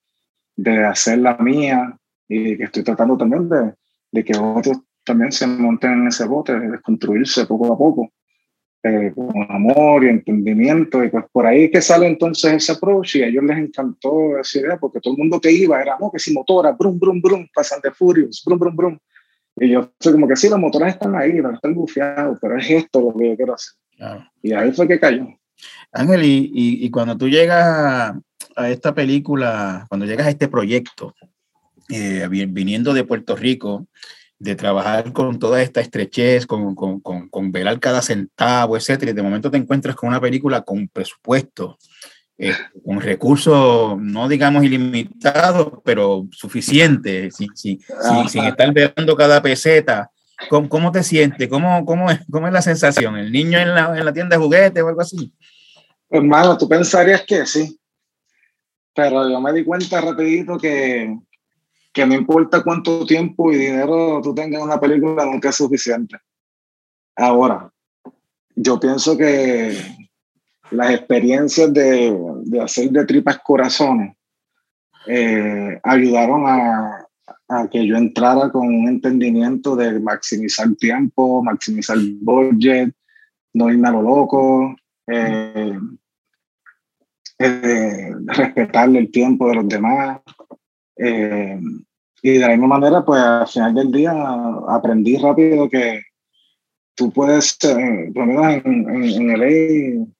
de, 0.56 0.84
hacer 0.84 1.18
la 1.18 1.36
mía 1.38 1.98
y 2.28 2.56
que 2.56 2.64
estoy 2.64 2.82
tratando 2.82 3.16
también 3.16 3.48
de, 3.48 3.74
de, 4.12 4.24
que 4.24 4.36
otros 4.38 4.78
también 5.04 5.32
se 5.32 5.46
monten 5.46 5.92
en 5.92 6.08
ese 6.08 6.26
bote, 6.26 6.58
de 6.58 6.80
construirse 6.80 7.46
poco 7.46 7.72
a 7.72 7.78
poco, 7.78 8.12
eh, 8.82 9.12
con 9.14 9.32
amor 9.48 10.04
y 10.04 10.08
entendimiento. 10.08 11.02
Y 11.02 11.08
pues 11.08 11.24
por 11.32 11.46
ahí 11.46 11.70
que 11.70 11.80
sale 11.80 12.06
entonces 12.06 12.52
ese 12.52 12.72
approach 12.72 13.16
y 13.16 13.22
a 13.22 13.26
ellos 13.26 13.42
les 13.44 13.58
encantó 13.58 14.38
esa 14.38 14.60
idea 14.60 14.76
porque 14.76 15.00
todo 15.00 15.14
el 15.14 15.18
mundo 15.18 15.40
que 15.40 15.50
iba 15.50 15.80
era, 15.80 15.96
no, 15.98 16.10
que 16.12 16.18
si 16.18 16.32
motora, 16.32 16.72
brum, 16.72 16.98
brum, 16.98 17.20
brum, 17.20 17.48
pasan 17.54 17.80
de 17.82 17.90
Furious, 17.90 18.42
brum, 18.44 18.58
brum, 18.58 18.76
brum. 18.76 18.98
Y 19.60 19.70
yo 19.70 19.92
soy 19.98 20.12
como 20.12 20.28
que 20.28 20.36
sí, 20.36 20.48
los 20.48 20.58
motores 20.58 20.94
están 20.94 21.16
ahí, 21.16 21.40
van 21.40 21.52
a 21.52 21.56
estar 21.56 21.72
bufiados, 21.72 22.38
pero 22.40 22.58
es 22.58 22.70
esto 22.70 23.00
lo 23.00 23.16
que 23.16 23.30
yo 23.30 23.36
quiero 23.36 23.54
hacer. 23.54 23.74
Claro. 23.96 24.30
Y 24.42 24.52
ahí 24.52 24.72
fue 24.72 24.86
que 24.86 25.00
cayó. 25.00 25.26
Ángel, 25.92 26.24
y, 26.24 26.50
y, 26.54 26.86
y, 26.86 26.90
cuando 26.90 27.16
tú 27.16 27.28
llegas 27.28 27.66
a, 27.66 28.20
a, 28.56 28.70
esta 28.70 28.94
película, 28.94 29.86
cuando 29.88 30.06
llegas 30.06 30.26
a 30.26 30.30
este 30.30 30.48
proyecto, 30.48 31.14
eh, 31.88 32.28
viniendo 32.30 32.92
de 32.92 33.04
Puerto 33.04 33.34
Rico, 33.34 33.86
de 34.38 34.54
trabajar 34.54 35.12
con 35.12 35.38
toda 35.38 35.62
esta 35.62 35.80
estrechez, 35.80 36.46
con, 36.46 36.74
con, 36.74 37.00
con, 37.00 37.28
con 37.28 37.50
velar 37.50 37.80
cada 37.80 38.02
centavo, 38.02 38.76
etcétera, 38.76 39.10
y 39.10 39.14
de 39.14 39.22
momento 39.22 39.50
te 39.50 39.56
encuentras 39.56 39.96
con 39.96 40.08
una 40.08 40.20
película 40.20 40.62
con 40.62 40.86
presupuesto, 40.88 41.76
eh, 42.40 42.54
con 42.84 43.00
recursos, 43.00 43.98
no 44.00 44.28
digamos 44.28 44.62
ilimitados, 44.62 45.72
pero 45.84 46.28
suficientes, 46.30 47.34
sin, 47.34 47.48
sin, 47.56 47.80
sin, 47.80 48.28
sin 48.28 48.44
estar 48.44 48.72
velando 48.72 49.16
cada 49.16 49.42
peseta. 49.42 50.08
¿Cómo, 50.48 50.68
¿Cómo, 50.68 50.92
te 50.92 51.02
sientes? 51.02 51.48
¿Cómo, 51.48 51.84
cómo, 51.84 52.10
es, 52.12 52.20
¿Cómo 52.30 52.46
es 52.46 52.52
la 52.52 52.62
sensación? 52.62 53.16
¿El 53.16 53.32
niño 53.32 53.58
en 53.58 53.74
la, 53.74 53.98
en 53.98 54.04
la 54.04 54.12
tienda 54.12 54.36
de 54.36 54.42
juguetes 54.44 54.82
o 54.82 54.88
algo 54.88 55.00
así? 55.00 55.32
Hermano, 56.08 56.56
tú 56.56 56.68
pensarías 56.68 57.24
que 57.26 57.44
sí, 57.44 57.76
pero 58.94 59.28
yo 59.28 59.40
me 59.40 59.52
di 59.52 59.64
cuenta 59.64 60.00
rapidito 60.00 60.56
que, 60.58 61.18
que 61.92 62.06
no 62.06 62.14
importa 62.14 62.62
cuánto 62.62 63.04
tiempo 63.04 63.50
y 63.50 63.56
dinero 63.56 64.20
tú 64.22 64.32
tengas 64.32 64.60
en 64.60 64.66
una 64.68 64.78
película, 64.78 65.24
nunca 65.26 65.48
es 65.48 65.56
suficiente. 65.56 66.16
Ahora, 67.16 67.68
yo 68.54 68.78
pienso 68.78 69.18
que 69.18 69.76
las 70.70 70.90
experiencias 70.92 71.72
de, 71.72 72.16
de 72.44 72.60
hacer 72.60 72.90
de 72.90 73.04
tripas 73.04 73.38
corazones 73.38 74.14
eh, 75.06 75.80
ayudaron 75.82 76.44
a, 76.46 77.04
que 77.70 77.86
yo 77.86 77.96
entrara 77.96 78.50
con 78.50 78.66
un 78.66 78.88
entendimiento 78.88 79.74
de 79.74 79.98
maximizar 80.00 80.68
tiempo, 80.74 81.42
maximizar 81.42 81.96
budget, 82.20 82.92
no 83.54 83.70
irme 83.70 83.88
a 83.88 83.92
lo 83.92 84.02
loco, 84.02 84.76
eh, 85.06 85.78
eh, 87.38 88.12
respetarle 88.26 88.98
el 88.98 89.10
tiempo 89.10 89.48
de 89.48 89.54
los 89.54 89.68
demás. 89.68 90.20
Eh, 90.96 91.58
y 92.20 92.32
de 92.32 92.38
la 92.40 92.48
misma 92.48 92.78
manera, 92.78 93.02
pues 93.02 93.22
al 93.22 93.48
final 93.48 93.74
del 93.74 93.92
día 93.92 94.12
aprendí 94.68 95.16
rápido 95.16 95.70
que 95.70 96.02
tú 96.94 97.10
puedes, 97.10 97.56
por 97.56 98.26
lo 98.26 98.26
menos 98.26 98.46
en, 98.46 98.88
en, 98.90 99.30
en 99.30 100.14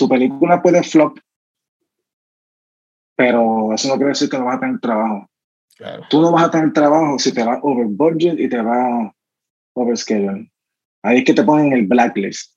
tu 0.00 0.08
película 0.08 0.62
puede 0.62 0.82
flop, 0.82 1.18
pero 3.14 3.74
eso 3.74 3.88
no 3.88 3.96
quiere 3.96 4.08
decir 4.08 4.30
que 4.30 4.38
no 4.38 4.46
vas 4.46 4.56
a 4.56 4.60
tener 4.60 4.80
trabajo. 4.80 5.28
Claro. 5.76 6.04
Tú 6.08 6.22
no 6.22 6.32
vas 6.32 6.44
a 6.44 6.50
tener 6.50 6.72
trabajo 6.72 7.18
si 7.18 7.34
te 7.34 7.44
vas 7.44 7.58
over 7.62 7.86
budget 7.86 8.40
y 8.40 8.48
te 8.48 8.62
vas 8.62 9.12
over 9.74 9.98
schedule. 9.98 10.50
Ahí 11.02 11.18
es 11.18 11.24
que 11.24 11.34
te 11.34 11.42
ponen 11.42 11.74
el 11.74 11.86
blacklist. 11.86 12.54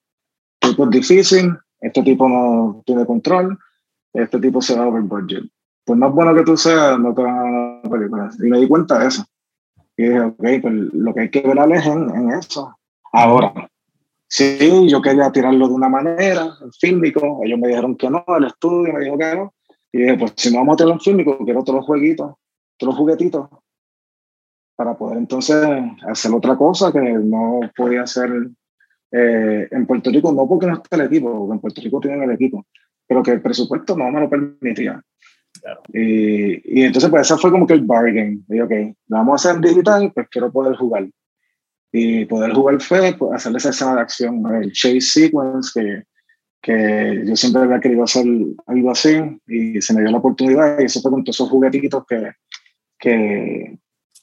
Tipo 0.61 0.87
difícil, 0.87 1.53
este 1.81 2.01
tipo 2.01 2.29
no 2.29 2.81
tiene 2.85 3.05
control, 3.05 3.59
este 4.13 4.39
tipo 4.39 4.61
se 4.61 4.77
va 4.77 4.87
over 4.87 5.01
budget. 5.01 5.43
Por 5.83 5.97
más 5.97 6.13
bueno 6.13 6.33
que 6.33 6.43
tú 6.43 6.55
seas, 6.55 6.97
no 6.97 7.13
te 7.13 7.23
van 7.23 7.37
a 7.37 7.81
dar 7.81 7.91
películas. 7.91 8.37
Y 8.39 8.47
me 8.47 8.59
di 8.59 8.69
cuenta 8.69 8.99
de 8.99 9.07
eso. 9.07 9.25
Y 9.97 10.03
dije, 10.03 10.21
ok, 10.21 10.43
pues 10.61 10.73
lo 10.93 11.13
que 11.13 11.19
hay 11.19 11.29
que 11.29 11.41
ver 11.41 11.57
es 11.73 11.85
en, 11.87 12.09
en 12.09 12.31
eso. 12.31 12.73
Ahora, 13.11 13.69
sí, 14.35 14.89
yo 14.89 15.01
quería 15.01 15.31
tirarlo 15.31 15.67
de 15.67 15.73
una 15.73 15.89
manera, 15.89 16.49
en 16.61 16.71
fílmico. 16.73 17.41
Ellos 17.43 17.59
me 17.59 17.67
dijeron 17.67 17.95
que 17.95 18.09
no, 18.09 18.23
el 18.37 18.45
estudio 18.45 18.93
me 18.93 19.03
dijo 19.03 19.17
que 19.17 19.35
no. 19.35 19.53
Y 19.91 19.99
dije, 19.99 20.17
pues 20.17 20.33
si 20.35 20.51
no 20.51 20.59
vamos 20.59 20.73
a 20.73 20.77
tirarlo 20.77 20.93
en 20.95 20.99
fílmico, 20.99 21.37
quiero 21.45 21.61
otros 21.61 21.85
jueguitos 21.85 22.33
otros 22.75 22.95
juguetitos 22.95 23.49
para 24.75 24.97
poder 24.97 25.17
entonces 25.17 25.55
hacer 26.07 26.31
otra 26.33 26.57
cosa 26.57 26.91
que 26.91 26.99
no 26.99 27.59
podía 27.75 28.03
hacer 28.03 28.31
eh, 29.11 29.67
en 29.69 29.85
Puerto 29.85 30.09
Rico, 30.09 30.33
no 30.33 30.47
porque 30.47 30.65
no 30.65 30.73
está 30.73 30.95
el 30.95 31.03
equipo, 31.03 31.31
porque 31.31 31.53
en 31.53 31.59
Puerto 31.59 31.81
Rico 31.81 31.99
tienen 31.99 32.23
el 32.23 32.31
equipo, 32.31 32.65
pero 33.07 33.21
que 33.21 33.31
el 33.31 33.41
presupuesto 33.41 33.95
no 33.95 34.11
me 34.11 34.19
lo 34.19 34.29
permitía. 34.29 35.01
Claro. 35.61 35.81
Y, 35.93 36.79
y, 36.79 36.83
entonces, 36.83 37.09
pues, 37.11 37.21
eso 37.21 37.37
fue 37.37 37.51
como 37.51 37.67
que 37.67 37.73
el 37.73 37.85
bargain. 37.85 38.43
Y, 38.49 38.59
ok, 38.59 38.71
lo 39.07 39.17
vamos 39.17 39.45
a 39.45 39.49
hacer 39.49 39.61
digital, 39.61 40.11
pues 40.13 40.27
quiero 40.29 40.51
poder 40.51 40.75
jugar. 40.75 41.07
Y 41.95 42.25
poder 42.25 42.53
jugar 42.53 42.81
fue 42.81 43.13
pues, 43.13 43.33
hacer 43.33 43.55
esa 43.55 43.69
escena 43.69 43.95
de 43.95 44.01
acción, 44.01 44.43
el 44.55 44.71
chase 44.71 44.99
sequence, 44.99 45.79
que, 45.79 46.03
que 46.59 47.23
yo 47.23 47.35
siempre 47.35 47.61
había 47.61 47.79
querido 47.79 48.03
hacer 48.03 48.25
algo 48.65 48.91
así, 48.91 49.15
y 49.45 49.79
se 49.79 49.93
me 49.93 50.01
dio 50.01 50.09
la 50.09 50.17
oportunidad, 50.17 50.79
y 50.79 50.85
eso 50.85 51.01
fue 51.01 51.11
con 51.11 51.23
todos 51.23 51.35
esos 51.35 51.49
juguetitos 51.49 52.03
que, 52.07 52.31
que, 52.97 53.77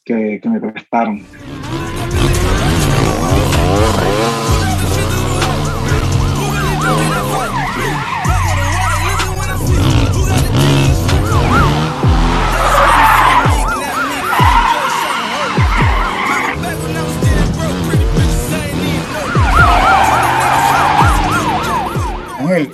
que, 0.04 0.40
que 0.42 0.48
me 0.48 0.60
prestaron. 0.60 1.24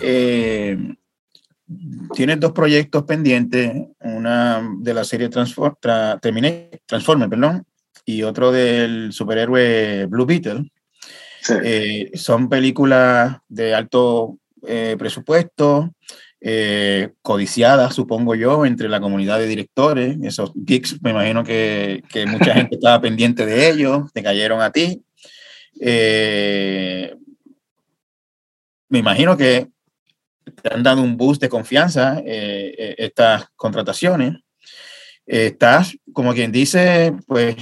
Eh, 0.03 0.97
tienes 2.15 2.41
dos 2.41 2.53
proyectos 2.53 3.05
pendientes, 3.05 3.73
una 4.01 4.69
de 4.79 4.95
la 4.95 5.05
serie 5.05 5.29
Transform, 5.29 5.75
tra, 5.81 6.19
Transformer, 6.87 7.29
perdón, 7.29 7.65
y 8.05 8.23
otro 8.23 8.53
del 8.53 9.13
superhéroe 9.13 10.07
Blue 10.07 10.27
Beetle. 10.27 10.71
Eh, 11.63 12.11
son 12.15 12.49
películas 12.49 13.39
de 13.49 13.75
alto 13.75 14.39
eh, 14.67 14.97
presupuesto, 14.99 15.93
eh, 16.41 17.11
codiciadas, 17.23 17.95
supongo 17.95 18.35
yo, 18.35 18.67
entre 18.67 18.89
la 18.89 19.01
comunidad 19.01 19.39
de 19.39 19.47
directores. 19.47 20.17
Esos 20.23 20.53
geeks, 20.55 21.03
me 21.03 21.11
imagino 21.11 21.45
que, 21.45 22.03
que 22.09 22.27
mucha 22.27 22.55
gente 22.55 22.75
estaba 22.77 23.01
pendiente 23.01 23.47
de 23.47 23.71
ellos, 23.71 24.13
te 24.13 24.23
cayeron 24.23 24.61
a 24.61 24.71
ti. 24.71 25.03
me 28.89 28.99
imagino 28.99 29.37
que 29.37 29.69
te 30.63 30.73
han 30.73 30.83
dado 30.83 31.03
un 31.03 31.17
boost 31.17 31.41
de 31.41 31.49
confianza 31.49 32.23
estas 32.25 33.47
contrataciones. 33.57 34.35
estás, 35.27 35.97
como 36.13 36.33
quien 36.35 36.53
dice, 36.53 37.13
pues 37.27 37.57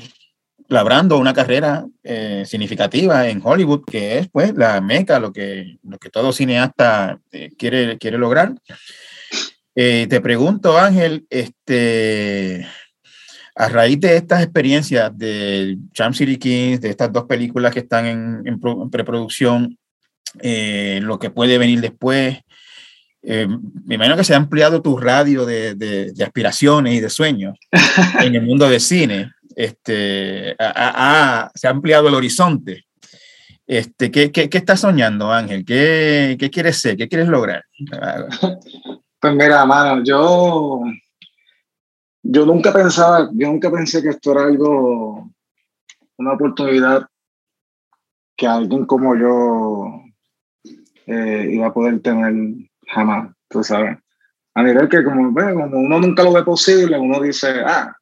labrando 0.69 1.19
una 1.19 1.35
carrera 1.35 1.87
eh, 2.03 2.45
significativa 2.47 3.29
en 3.29 3.41
Hollywood, 3.43 3.85
que 3.85 4.19
es 4.19 4.29
pues 4.29 4.55
la 4.55 4.81
meca, 4.81 5.19
lo 5.19 5.33
que, 5.33 5.79
lo 5.83 5.99
que 5.99 6.11
todo 6.11 6.33
cineasta 6.33 7.21
eh, 7.33 7.51
quiere, 7.57 7.99
quiere 7.99 8.19
lograr. 8.19 8.55
Eh, 9.75 10.07
te 10.09 10.21
pregunto, 10.21 10.79
Ángel, 10.79 11.27
este, 11.29 12.67
a 13.55 13.69
raíz 13.69 14.01
de 14.01 14.17
estas 14.17 14.43
experiencias 14.43 15.17
de 15.17 15.77
Champ 15.93 16.15
City 16.15 16.39
Kings, 16.39 16.81
de 16.81 16.91
estas 16.91 17.13
dos 17.13 17.25
películas 17.25 17.73
que 17.73 17.81
están 17.81 18.07
en, 18.07 18.43
en, 18.47 18.91
preproducción, 18.91 19.79
lo 20.43 21.19
que 21.19 21.31
puede 21.31 21.59
venir 21.59 21.81
después, 21.81 22.39
me 23.25 23.95
imagino 23.95 24.17
que 24.17 24.25
se 24.25 24.35
ha 24.35 24.37
ampliado 24.37 24.83
tu 24.83 24.97
radio 24.99 25.47
de, 25.47 25.75
de, 25.75 26.13
de 26.13 26.25
aspiraciones 26.25 26.95
y 26.95 27.01
de 27.01 27.09
sueños 27.09 27.59
en 28.21 28.35
el 28.35 28.43
mundo 28.43 28.69
del 28.69 28.81
cine 28.81 29.31
este, 29.57 30.57
se 31.55 31.67
ha 31.67 31.71
ampliado 31.71 32.09
el 32.09 32.15
horizonte. 32.15 32.85
Este, 33.67 34.11
¿qué, 34.11 34.31
qué, 34.31 34.51
qué 34.51 34.59
estás 34.59 34.81
soñando, 34.81 35.33
Ángel? 35.33 35.65
¿Qué, 35.65 36.37
¿Qué, 36.39 36.51
quieres 36.51 36.81
ser? 36.81 36.97
¿Qué 36.97 37.09
quieres 37.09 37.29
lograr? 37.29 37.65
Pues 39.21 39.37
mira, 39.37 39.65
mano, 39.65 40.05
yo, 40.05 40.83
yo 42.23 42.45
nunca 42.45 42.75
pensaba, 42.75 43.31
yo 43.33 43.49
nunca 43.49 43.71
pensé 43.71 44.03
que 44.03 44.11
esto 44.11 44.33
era 44.33 44.43
algo, 44.43 45.31
una 46.19 46.33
oportunidad 46.35 47.07
que 48.37 48.47
alguien 48.47 48.85
como 48.85 49.17
yo 49.17 50.03
eh, 51.07 51.49
iba 51.53 51.69
a 51.69 51.73
poder 51.73 52.03
tener 52.03 52.35
jamás, 52.87 53.35
tú 53.49 53.63
sabes. 53.63 53.99
A 54.55 54.63
nivel 54.63 54.89
que 54.89 55.03
como, 55.03 55.31
bueno, 55.33 55.63
como 55.63 55.79
uno 55.79 56.01
nunca 56.01 56.23
lo 56.23 56.33
ve 56.33 56.45
posible, 56.45 56.99
uno 56.99 57.21
dice, 57.21 57.63
ah, 57.65 57.97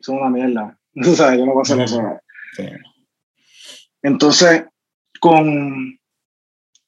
son 0.00 0.18
una 0.18 0.30
mierda. 0.30 0.74
O 1.00 1.14
sea, 1.14 1.36
yo 1.36 1.46
no 1.46 1.52
voy 1.52 1.60
a 1.60 1.62
hacer 1.62 1.80
eso. 1.80 2.02
Entonces, 4.02 4.64
con 5.20 5.98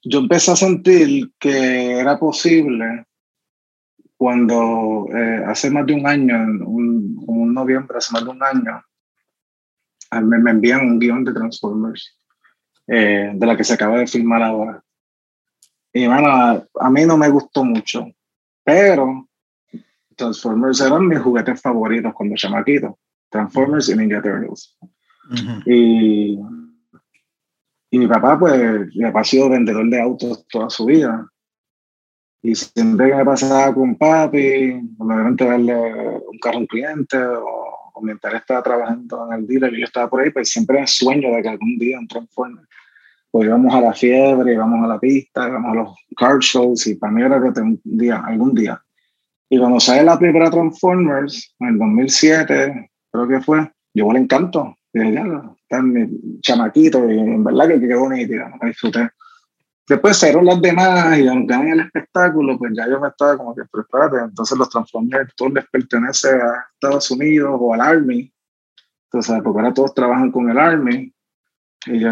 yo 0.03 0.21
empecé 0.21 0.51
a 0.53 0.57
sentir 0.57 1.31
que 1.39 1.99
era 2.01 2.19
posible 2.19 3.07
cuando 4.17 5.07
eh, 5.15 5.45
hace 5.47 5.71
más 5.71 5.87
de 5.87 5.95
un 5.95 6.07
año, 6.07 6.37
un, 6.67 7.23
un 7.27 7.55
noviembre, 7.55 7.99
hace 7.99 8.13
más 8.13 8.25
de 8.25 8.31
un 8.31 8.43
año, 8.43 8.83
me, 10.23 10.39
me 10.39 10.51
envían 10.51 10.81
un 10.81 10.99
guion 10.99 11.25
de 11.25 11.33
Transformers, 11.33 12.19
eh, 12.87 13.33
de 13.35 13.47
la 13.47 13.57
que 13.57 13.65
se 13.65 13.75
acaba 13.75 13.99
de 13.99 14.07
filmar 14.07 14.43
ahora. 14.43 14.83
Y 15.93 16.07
bueno, 16.07 16.29
a, 16.29 16.91
mí 16.91 17.05
no 17.05 17.17
me 17.17 17.29
gustó 17.29 17.65
mucho, 17.65 18.07
pero 18.65 19.29
Transformers 20.17 20.81
eran 20.81 21.09
mis 21.09 21.19
juguetes 21.19 21.61
favoritos 21.61 22.13
cuando 22.15 22.37
chamaquito. 22.37 22.99
Transformers 23.29 23.89
y 23.89 23.97
Ninja 23.97 24.23
Turtles. 24.23 24.77
y, 25.67 26.39
y 27.91 27.99
mi 27.99 28.07
papá, 28.07 28.39
pues, 28.39 28.89
papá 29.03 29.21
ha 29.21 29.25
sido 29.25 29.49
vendedor 29.49 29.89
de 29.89 30.01
autos 30.01 30.47
toda 30.49 30.71
su 30.71 30.87
vida. 30.87 31.29
Y 32.43 32.55
siempre 32.55 33.11
que 33.11 33.17
me 33.17 33.25
pasaba 33.25 33.75
con 33.75 33.97
papi, 33.97 34.81
obviamente 34.99 35.45
darle 35.45 35.75
un 35.75 36.39
carro 36.41 36.57
a 36.57 36.61
un 36.61 36.67
cliente 36.67 37.19
o, 37.19 38.03
mientras 38.03 38.35
estaba 38.35 38.63
trabajando 38.63 39.27
en 39.27 39.41
el 39.41 39.47
dealer 39.47 39.75
y 39.75 39.81
yo 39.81 39.85
estaba 39.85 40.09
por 40.09 40.23
ahí, 40.23 40.31
pues 40.31 40.51
siempre 40.51 40.79
era 40.79 40.87
sueño 40.87 41.35
de 41.35 41.43
que 41.43 41.49
algún 41.49 41.79
día 41.79 41.99
un 41.99 42.09
Transformer. 42.09 42.65
Pues 43.31 43.47
íbamos 43.47 43.75
a 43.75 43.81
la 43.81 43.93
fiebre, 43.93 44.55
íbamos 44.55 44.85
a 44.85 44.89
la 44.89 44.99
pista, 44.99 45.49
íbamos 45.49 45.73
a 45.73 45.75
los 45.75 45.97
car 46.17 46.39
shows 46.41 46.87
y 46.87 46.97
para 46.97 47.13
mí 47.13 47.23
era 47.23 47.41
que 47.41 47.61
un 47.61 47.81
día, 47.85 48.23
algún 48.27 48.55
día. 48.55 48.83
Y 49.49 49.59
cuando 49.59 49.81
sale 49.81 50.05
la 50.05 50.19
primera 50.19 50.51
Transformers, 50.51 51.55
en 51.61 51.69
el 51.69 51.79
2007, 51.79 52.91
creo 53.11 53.29
que 53.29 53.41
fue, 53.41 53.71
yo 53.95 54.13
le 54.13 54.21
encanto. 54.21 54.77
Y 54.93 55.13
ya, 55.13 55.25
está 55.63 55.83
mi 55.83 56.41
chamaquito 56.41 57.09
y 57.11 57.19
en 57.19 57.45
verdad 57.45 57.69
que 57.69 57.81
qué 57.81 57.95
bonito, 57.95 58.35
me 58.61 58.69
disfruté. 58.69 59.11
Después 59.89 60.17
salieron 60.17 60.47
las 60.47 60.61
demás 60.63 61.19
y 61.19 61.27
aunque 61.27 61.55
en 61.55 61.69
el 61.69 61.81
espectáculo, 61.81 62.57
pues 62.57 62.73
ya 62.77 62.89
yo 62.89 63.01
me 63.01 63.09
estaba 63.09 63.37
como 63.37 63.55
que, 63.57 63.63
prepárate, 63.71 64.19
entonces 64.19 64.57
los 64.57 64.71
Transformers, 64.71 65.35
todos 65.35 65.53
les 65.53 65.67
pertenece 65.69 66.29
a 66.29 66.67
Estados 66.75 67.11
Unidos 67.11 67.57
o 67.59 67.75
al 67.75 67.81
Army. 67.81 68.33
Entonces, 69.07 69.41
porque 69.43 69.59
ahora 69.59 69.75
todos 69.75 69.93
trabajan 69.93 70.31
con 70.31 70.49
el 70.49 70.59
Army. 70.59 71.13
Y 71.87 71.99
yo, 71.99 72.11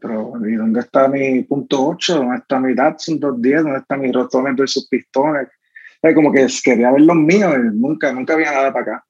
pero 0.00 0.32
¿y 0.48 0.54
dónde 0.54 0.80
está 0.80 1.08
mi 1.08 1.42
punto 1.42 1.88
8? 1.88 2.16
¿Dónde 2.16 2.36
está 2.36 2.58
mi 2.58 2.74
Datsun 2.74 3.20
210? 3.20 3.62
¿Dónde 3.62 3.78
está 3.78 3.96
mi 3.96 4.12
rotones 4.12 4.56
versus 4.56 4.88
pistones? 4.88 5.48
como 6.14 6.30
que 6.32 6.46
quería 6.62 6.90
ver 6.90 7.00
los 7.00 7.16
míos 7.16 7.54
y 7.56 7.76
nunca, 7.78 8.12
nunca 8.12 8.34
había 8.34 8.52
nada 8.52 8.72
para 8.72 8.96
acá. 8.96 9.04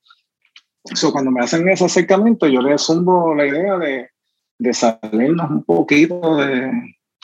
So, 0.94 1.10
cuando 1.10 1.32
me 1.32 1.40
hacen 1.40 1.68
ese 1.68 1.86
acercamiento, 1.86 2.46
yo 2.46 2.60
le 2.60 2.78
zumbo 2.78 3.34
la 3.34 3.46
idea 3.46 3.76
de, 3.78 4.10
de 4.58 4.72
salirnos 4.72 5.50
un 5.50 5.64
poquito 5.64 6.36
de, 6.36 6.70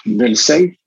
del 0.05 0.37
safe 0.37 0.79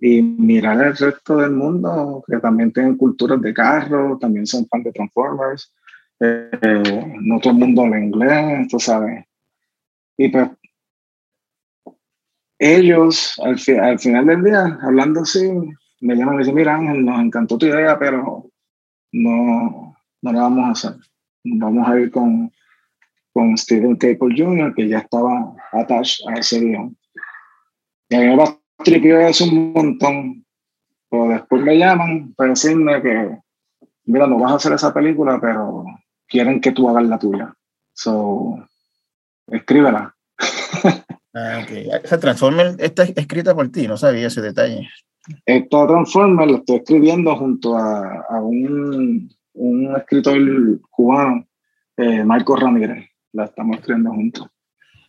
y 0.00 0.22
mirar 0.22 0.86
el 0.86 0.96
resto 0.96 1.38
del 1.38 1.52
mundo, 1.52 2.22
que 2.26 2.36
también 2.38 2.72
tienen 2.72 2.96
culturas 2.96 3.40
de 3.40 3.54
carro, 3.54 4.18
también 4.20 4.46
son 4.46 4.66
fans 4.66 4.84
de 4.84 4.92
Transformers. 4.92 5.72
Eh, 6.20 7.16
no 7.20 7.40
todo 7.40 7.52
el 7.54 7.58
mundo 7.58 7.82
habla 7.82 7.98
inglés, 7.98 8.68
tú 8.68 8.78
sabes. 8.78 9.24
Y 10.16 10.28
pues 10.28 10.50
ellos, 12.58 13.40
al, 13.44 13.56
al 13.80 13.98
final 13.98 14.26
del 14.26 14.44
día, 14.44 14.78
hablando 14.82 15.20
así, 15.20 15.50
me 16.00 16.14
llaman 16.14 16.34
y 16.34 16.36
me 16.36 16.42
dicen, 16.42 16.54
mira 16.54 16.74
Ángel, 16.74 17.04
nos 17.04 17.20
encantó 17.20 17.58
tu 17.58 17.66
idea, 17.66 17.98
pero 17.98 18.50
no, 19.12 19.96
no 20.22 20.32
la 20.32 20.40
vamos 20.42 20.64
a 20.64 20.70
hacer 20.70 21.08
vamos 21.56 21.88
a 21.88 21.98
ir 21.98 22.10
con, 22.10 22.52
con 23.32 23.56
Steven 23.56 23.96
Caple 23.96 24.34
Jr., 24.36 24.74
que 24.74 24.88
ya 24.88 24.98
estaba 24.98 25.54
attached 25.72 26.26
a 26.28 26.34
ese 26.34 26.60
guion. 26.60 26.96
Y 28.08 28.16
a 28.16 28.20
mí 28.20 28.36
me 28.36 28.58
tripió 28.84 29.20
eso 29.20 29.44
un 29.44 29.72
montón. 29.72 30.44
Pero 31.10 31.28
después 31.28 31.62
me 31.62 31.78
llaman 31.78 32.34
para 32.34 32.50
decirme 32.50 33.00
que, 33.00 33.38
mira, 34.04 34.26
no 34.26 34.38
vas 34.38 34.52
a 34.52 34.56
hacer 34.56 34.72
esa 34.72 34.92
película, 34.92 35.38
pero 35.40 35.84
quieren 36.26 36.60
que 36.60 36.72
tú 36.72 36.88
hagas 36.88 37.04
la 37.04 37.18
tuya. 37.18 37.54
So, 37.94 38.58
escríbela. 39.46 40.14
Ah, 41.34 41.60
okay. 41.62 41.88
Esa 42.02 42.18
Transformer 42.18 42.76
está 42.78 43.04
escrita 43.04 43.54
por 43.54 43.68
ti, 43.70 43.86
no 43.86 43.96
sabía 43.96 44.28
ese 44.28 44.40
detalle. 44.40 44.88
Esta 45.44 45.86
Transformer 45.86 46.50
lo 46.50 46.56
estoy 46.58 46.76
escribiendo 46.76 47.36
junto 47.36 47.76
a, 47.76 48.24
a 48.28 48.40
un 48.40 49.28
un 49.58 49.96
escritor 49.96 50.38
cubano, 50.90 51.46
eh, 51.96 52.24
Marco 52.24 52.56
Ramírez, 52.56 53.08
la 53.32 53.44
estamos 53.44 53.78
escribiendo 53.78 54.10
juntos. 54.10 54.48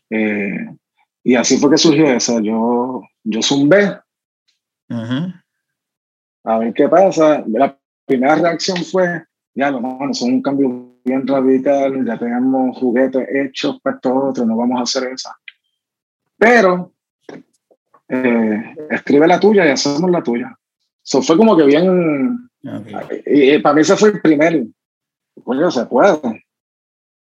Eh, 0.09 0.76
y 1.24 1.36
así 1.36 1.57
fue 1.57 1.70
que 1.70 1.78
surgió 1.78 2.07
eso. 2.07 2.39
Yo, 2.39 3.01
yo 3.24 3.41
zumbé. 3.41 3.99
A 6.43 6.57
ver 6.57 6.74
qué 6.74 6.89
pasa. 6.89 7.43
La 7.47 7.78
primera 8.05 8.36
reacción 8.36 8.78
fue, 8.78 9.24
ya, 9.53 9.72
no, 9.72 9.82
bueno, 9.82 10.11
es 10.11 10.22
un 10.22 10.41
cambio 10.41 10.97
bien 11.05 11.28
radical, 11.28 12.05
ya 12.05 12.17
tenemos 12.17 12.78
juguetes 12.78 13.28
hechos 13.32 13.80
para 13.82 13.95
esto 13.95 14.13
otro, 14.13 14.45
no 14.45 14.57
vamos 14.57 14.80
a 14.80 14.84
hacer 14.84 15.11
eso. 15.11 15.30
Pero, 16.40 16.94
eh, 18.08 18.76
escribe 18.90 19.28
la 19.28 19.40
tuya 19.40 19.68
y 19.68 19.70
hacemos 19.70 20.10
la 20.10 20.24
tuya. 20.24 20.58
Eso 21.04 21.22
fue 21.22 21.38
como 21.38 21.56
que 21.56 21.66
bien 21.66 22.50
y, 23.26 23.58
para 23.60 23.76
mí 23.76 23.82
ese 23.82 23.96
fue 23.96 24.10
el 24.10 24.22
primero. 24.22 24.66
Coño, 25.44 25.72
se 25.72 25.86
puede. 25.86 26.46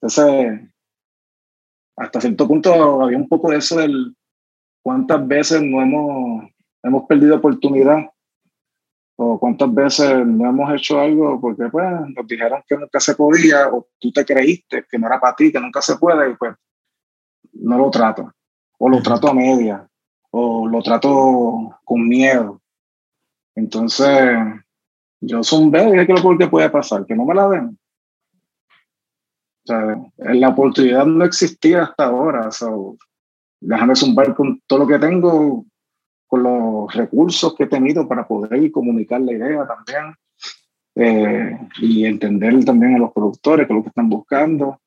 Entonces, 0.01 0.61
hasta 1.97 2.21
cierto 2.21 2.49
punto 2.49 3.03
había 3.03 3.19
un 3.19 3.29
poco 3.29 3.51
de 3.51 3.59
eso 3.59 3.79
del 3.79 4.17
cuántas 4.83 5.27
veces 5.27 5.63
no 5.63 5.83
hemos, 5.83 6.51
hemos 6.83 7.05
perdido 7.05 7.37
oportunidad 7.37 8.11
o 9.17 9.39
cuántas 9.39 9.73
veces 9.75 10.27
no 10.27 10.49
hemos 10.49 10.73
hecho 10.75 10.99
algo 10.99 11.39
porque 11.39 11.69
pues 11.69 11.87
nos 12.17 12.27
dijeron 12.27 12.63
que 12.67 12.77
nunca 12.77 12.99
se 13.01 13.15
podía 13.15 13.69
o 13.69 13.87
tú 13.99 14.11
te 14.11 14.25
creíste 14.25 14.87
que 14.91 14.99
no 14.99 15.07
era 15.07 15.21
para 15.21 15.37
ti, 15.37 15.53
que 15.53 15.61
nunca 15.61 15.83
se 15.83 15.97
puede 15.97 16.31
y 16.31 16.35
pues 16.37 16.55
no 17.53 17.77
lo 17.77 17.91
trato. 17.91 18.33
O 18.83 18.89
lo 18.89 19.03
trato 19.03 19.29
a 19.29 19.35
media 19.35 19.87
o 20.31 20.67
lo 20.67 20.83
trato 20.83 21.79
con 21.85 22.09
miedo. 22.09 22.61
Entonces, 23.55 24.39
yo 25.21 25.43
zumbé 25.43 25.89
y 25.89 25.93
dije 25.93 26.07
que 26.07 26.13
lo 26.13 26.23
peor 26.23 26.39
que 26.39 26.49
puede 26.49 26.71
pasar, 26.71 27.05
que 27.05 27.15
no 27.15 27.25
me 27.25 27.35
la 27.35 27.49
den. 27.49 27.79
O 29.63 29.67
sea, 29.67 29.97
la 30.17 30.49
oportunidad 30.49 31.05
no 31.05 31.25
existía 31.25 31.83
hasta 31.83 32.05
ahora. 32.05 32.51
So, 32.51 32.97
déjame 33.61 33.95
zumbar 33.97 34.35
con 34.35 34.61
todo 34.67 34.81
lo 34.81 34.87
que 34.87 34.99
tengo, 34.99 35.67
con 36.27 36.43
los 36.43 36.95
recursos 36.95 37.55
que 37.55 37.65
he 37.65 37.69
tenido 37.69 38.09
para 38.09 38.27
poder 38.27 38.71
comunicar 38.71 39.21
la 39.21 39.33
idea 39.33 39.67
también. 39.67 40.15
Eh, 40.97 41.59
y 41.81 42.05
entender 42.05 42.65
también 42.65 42.97
a 42.97 42.99
los 42.99 43.13
productores 43.13 43.67
que 43.67 43.75
lo 43.75 43.83
que 43.83 43.89
están 43.89 44.09
buscando. 44.09 44.81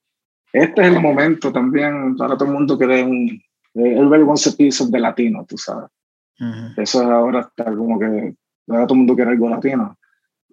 Este 0.51 0.81
es 0.81 0.87
el 0.93 1.01
momento 1.01 1.51
también, 1.51 2.15
para 2.15 2.35
todo 2.35 2.49
el 2.49 2.53
mundo 2.53 2.77
quiere 2.77 3.03
un, 3.03 3.41
everybody 3.75 4.23
wants 4.23 4.47
a 4.47 4.55
piece 4.55 4.83
of 4.83 4.89
de 4.89 4.99
latino, 4.99 5.45
tú 5.47 5.57
sabes. 5.57 5.89
Eso 6.77 7.01
ahora 7.03 7.41
está 7.41 7.65
como 7.65 7.97
que, 7.99 8.35
ahora 8.67 8.85
todo 8.85 8.95
el 8.95 8.99
mundo 8.99 9.15
quiere 9.15 9.31
algo 9.31 9.49
latino, 9.49 9.97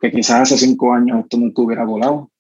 que 0.01 0.11
quizás 0.11 0.43
hace 0.43 0.57
cinco 0.57 0.93
años 0.93 1.21
esto 1.21 1.37
nunca 1.37 1.63
hubiera 1.63 1.85
volado, 1.85 2.31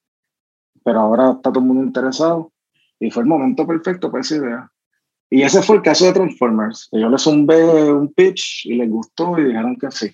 pero 0.84 1.00
ahora 1.00 1.32
está 1.32 1.50
todo 1.50 1.60
el 1.60 1.66
mundo 1.66 1.84
interesado 1.84 2.52
y 2.98 3.10
fue 3.10 3.22
el 3.22 3.28
momento 3.28 3.66
perfecto 3.66 4.10
para 4.10 4.22
esa 4.22 4.36
idea. 4.36 4.70
Y 5.30 5.42
ese 5.42 5.62
fue 5.62 5.76
el 5.76 5.82
caso 5.82 6.06
de 6.06 6.12
Transformers. 6.12 6.88
Yo 6.90 7.08
les 7.08 7.22
zumbé 7.22 7.92
un 7.92 8.12
pitch 8.12 8.66
y 8.66 8.74
les 8.74 8.90
gustó 8.90 9.38
y 9.38 9.44
dijeron 9.44 9.76
que 9.76 9.90
sí. 9.90 10.06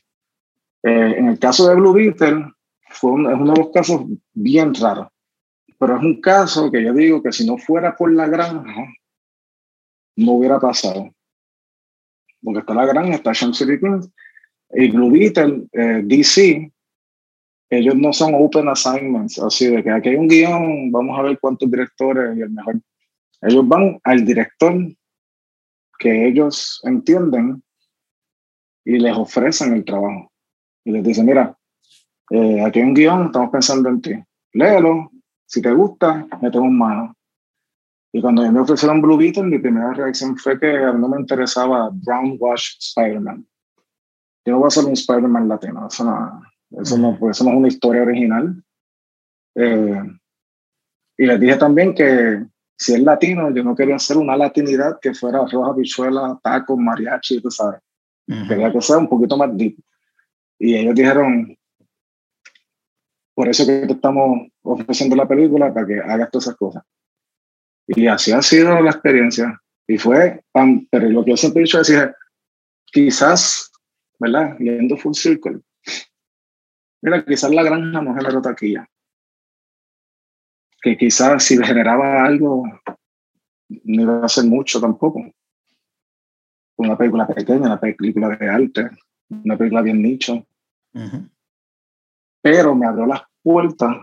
Eh, 0.82 1.14
en 1.16 1.28
el 1.28 1.38
caso 1.38 1.68
de 1.68 1.74
Blue 1.74 1.94
Beetle, 1.94 2.52
fue 2.90 3.12
es 3.12 3.40
uno 3.40 3.52
de 3.54 3.60
los 3.60 3.70
casos 3.70 4.02
bien 4.34 4.74
raros. 4.74 5.08
Pero 5.78 5.96
es 5.96 6.02
un 6.02 6.20
caso 6.20 6.70
que 6.70 6.82
yo 6.82 6.92
digo 6.92 7.22
que 7.22 7.32
si 7.32 7.46
no 7.46 7.56
fuera 7.56 7.96
por 7.96 8.12
la 8.12 8.28
granja, 8.28 8.86
no 10.16 10.32
hubiera 10.32 10.58
pasado. 10.58 11.10
Porque 12.42 12.60
está 12.60 12.74
la 12.74 12.86
granja, 12.86 13.14
está 13.14 13.34
City 13.34 13.78
Kings. 13.78 14.10
Y 14.70 14.90
Blue 14.90 15.10
DC, 15.12 16.72
ellos 17.70 17.94
no 17.94 18.12
son 18.12 18.34
open 18.34 18.68
assignments, 18.68 19.38
así 19.38 19.66
de 19.68 19.82
que 19.82 19.90
aquí 19.90 20.08
hay 20.08 20.16
un 20.16 20.28
guion, 20.28 20.90
vamos 20.90 21.18
a 21.18 21.22
ver 21.22 21.38
cuántos 21.38 21.70
directores 21.70 22.36
y 22.36 22.42
el 22.42 22.50
mejor. 22.50 22.80
Ellos 23.42 23.66
van 23.66 24.00
al 24.02 24.24
director 24.24 24.74
que 25.98 26.28
ellos 26.28 26.80
entienden 26.84 27.62
y 28.84 28.98
les 28.98 29.16
ofrecen 29.16 29.72
el 29.72 29.84
trabajo. 29.84 30.30
Y 30.84 30.92
les 30.92 31.04
dicen, 31.04 31.26
mira, 31.26 31.56
eh, 32.30 32.60
aquí 32.64 32.80
hay 32.80 32.86
un 32.86 32.94
guion, 32.94 33.26
estamos 33.26 33.50
pensando 33.50 33.88
en 33.88 34.00
ti. 34.00 34.12
Léelo, 34.52 35.10
si 35.44 35.60
te 35.60 35.72
gusta, 35.72 36.26
mete 36.40 36.58
un 36.58 36.76
mano. 36.76 37.15
Y 38.12 38.20
cuando 38.22 38.50
me 38.50 38.60
ofrecieron 38.60 39.02
Blue 39.02 39.16
Beetle, 39.16 39.44
mi 39.44 39.58
primera 39.58 39.92
reacción 39.92 40.36
fue 40.36 40.58
que 40.58 40.72
no 40.72 41.08
me 41.08 41.20
interesaba 41.20 41.90
Brown 41.92 42.36
Wash 42.38 42.76
Spider-Man. 42.78 43.46
Yo 44.44 44.52
no 44.52 44.58
voy 44.58 44.66
a 44.66 44.68
hacer 44.68 44.84
un 44.84 44.92
Spider-Man 44.92 45.48
latino, 45.48 45.86
eso 45.88 46.04
no, 46.04 46.42
eso 46.80 46.96
no, 46.96 47.18
pues, 47.18 47.36
eso 47.36 47.44
no 47.44 47.50
es 47.50 47.56
una 47.56 47.68
historia 47.68 48.02
original. 48.02 48.62
Eh, 49.54 50.02
y 51.18 51.26
les 51.26 51.40
dije 51.40 51.56
también 51.56 51.94
que 51.94 52.46
si 52.78 52.94
es 52.94 53.00
latino, 53.00 53.50
yo 53.54 53.64
no 53.64 53.74
quería 53.74 53.96
hacer 53.96 54.16
una 54.18 54.36
latinidad 54.36 54.98
que 55.00 55.14
fuera 55.14 55.46
roja, 55.46 55.72
bichuela, 55.72 56.38
taco, 56.42 56.76
mariachi, 56.76 57.40
tú 57.40 57.50
sabes. 57.50 57.80
Quería 58.26 58.72
que 58.72 58.80
sea 58.80 58.98
un 58.98 59.08
poquito 59.08 59.36
más 59.36 59.56
deep. 59.56 59.78
Y 60.58 60.74
ellos 60.74 60.94
dijeron, 60.94 61.56
por 63.34 63.48
eso 63.48 63.64
que 63.66 63.86
te 63.86 63.92
estamos 63.92 64.48
ofreciendo 64.62 65.16
la 65.16 65.28
película, 65.28 65.72
para 65.72 65.86
que 65.86 66.00
hagas 66.00 66.30
todas 66.30 66.46
esas 66.46 66.56
cosas. 66.56 66.82
Y 67.88 68.06
así 68.06 68.32
ha 68.32 68.42
sido 68.42 68.80
la 68.80 68.90
experiencia. 68.90 69.60
Y 69.86 69.98
fue, 69.98 70.42
pero 70.90 71.08
lo 71.08 71.24
que 71.24 71.30
yo 71.30 71.36
siempre 71.36 71.62
he 71.62 71.64
dicho 71.64 71.80
es 71.80 71.92
quizás, 72.86 73.70
¿verdad? 74.18 74.56
Yendo 74.58 74.96
full 74.96 75.14
circle. 75.14 75.60
Mira, 77.02 77.24
quizás 77.24 77.50
la 77.52 77.62
granja 77.62 78.02
no 78.02 78.14
generó 78.14 78.42
taquilla 78.42 78.88
que 80.86 80.96
quizás 80.96 81.42
si 81.42 81.56
generaba 81.58 82.24
algo 82.24 82.62
no 83.68 84.02
iba 84.02 84.24
a 84.24 84.28
ser 84.28 84.44
mucho 84.44 84.80
tampoco. 84.80 85.20
Una 86.76 86.96
película 86.96 87.26
pequeña, 87.26 87.66
una 87.66 87.80
película 87.80 88.28
de 88.36 88.48
arte, 88.48 88.90
una 89.28 89.58
película 89.58 89.82
bien 89.82 90.00
nicho. 90.00 90.46
Pero 92.40 92.76
me 92.76 92.86
abrió 92.86 93.06
las 93.06 93.22
puertas 93.42 93.96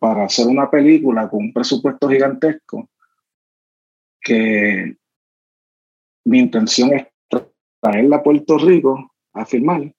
para 0.00 0.24
hacer 0.24 0.48
una 0.48 0.68
película 0.68 1.30
con 1.30 1.44
un 1.44 1.52
presupuesto 1.52 2.08
gigantesco 2.08 2.90
que 4.24 4.96
mi 6.24 6.38
intención 6.38 6.92
es 6.94 7.06
traerla 7.80 8.16
a 8.16 8.22
Puerto 8.22 8.58
Rico 8.58 9.12
a 9.34 9.44
filmar 9.44 9.92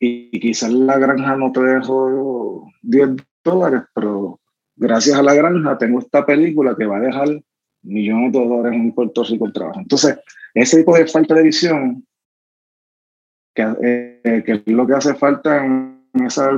y 0.00 0.40
quizás 0.40 0.72
la 0.72 0.98
granja 0.98 1.36
no 1.36 1.52
te 1.52 1.60
dejó 1.60 2.66
10 2.82 3.10
dólares, 3.44 3.82
pero 3.94 4.40
gracias 4.74 5.18
a 5.18 5.22
la 5.22 5.34
granja 5.34 5.76
tengo 5.76 5.98
esta 5.98 6.24
película 6.24 6.74
que 6.74 6.86
va 6.86 6.96
a 6.96 7.00
dejar 7.00 7.28
millones 7.82 8.32
de 8.32 8.38
dólares 8.38 8.80
en 8.80 8.92
Puerto 8.92 9.22
Rico 9.24 9.46
el 9.46 9.52
trabajo. 9.52 9.80
Entonces, 9.80 10.18
ese 10.54 10.78
tipo 10.78 10.96
de 10.96 11.06
falta 11.06 11.34
de 11.34 11.42
visión, 11.42 12.06
que, 13.54 13.62
eh, 13.82 14.42
es 14.46 14.66
lo 14.66 14.86
que 14.86 14.94
hace 14.94 15.14
falta 15.14 15.64
en 15.64 16.06
esas 16.14 16.48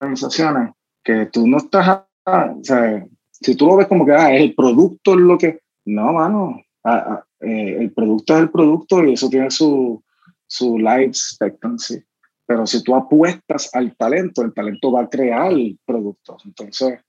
organizaciones, 0.00 0.72
que 1.02 1.26
tú 1.26 1.48
no 1.48 1.56
estás, 1.56 2.04
o 2.26 2.60
sea, 2.62 3.04
si 3.32 3.56
tú 3.56 3.66
lo 3.66 3.76
ves 3.76 3.88
como 3.88 4.06
que 4.06 4.12
ah, 4.12 4.32
el 4.34 4.54
producto 4.54 5.14
es 5.14 5.20
lo 5.20 5.36
que, 5.36 5.60
no, 5.88 6.12
mano, 6.12 6.62
ah, 6.84 7.04
ah, 7.08 7.24
eh, 7.40 7.78
el 7.80 7.92
producto 7.92 8.34
es 8.34 8.40
el 8.40 8.50
producto 8.50 9.02
y 9.04 9.14
eso 9.14 9.30
tiene 9.30 9.50
su, 9.50 10.02
su 10.46 10.78
life 10.78 11.06
expectancy. 11.06 12.02
Pero 12.46 12.66
si 12.66 12.82
tú 12.82 12.94
apuestas 12.94 13.70
al 13.74 13.96
talento, 13.96 14.42
el 14.42 14.52
talento 14.52 14.92
va 14.92 15.02
a 15.02 15.08
crear 15.08 15.52
productos. 15.86 16.42
Entonces, 16.44 17.00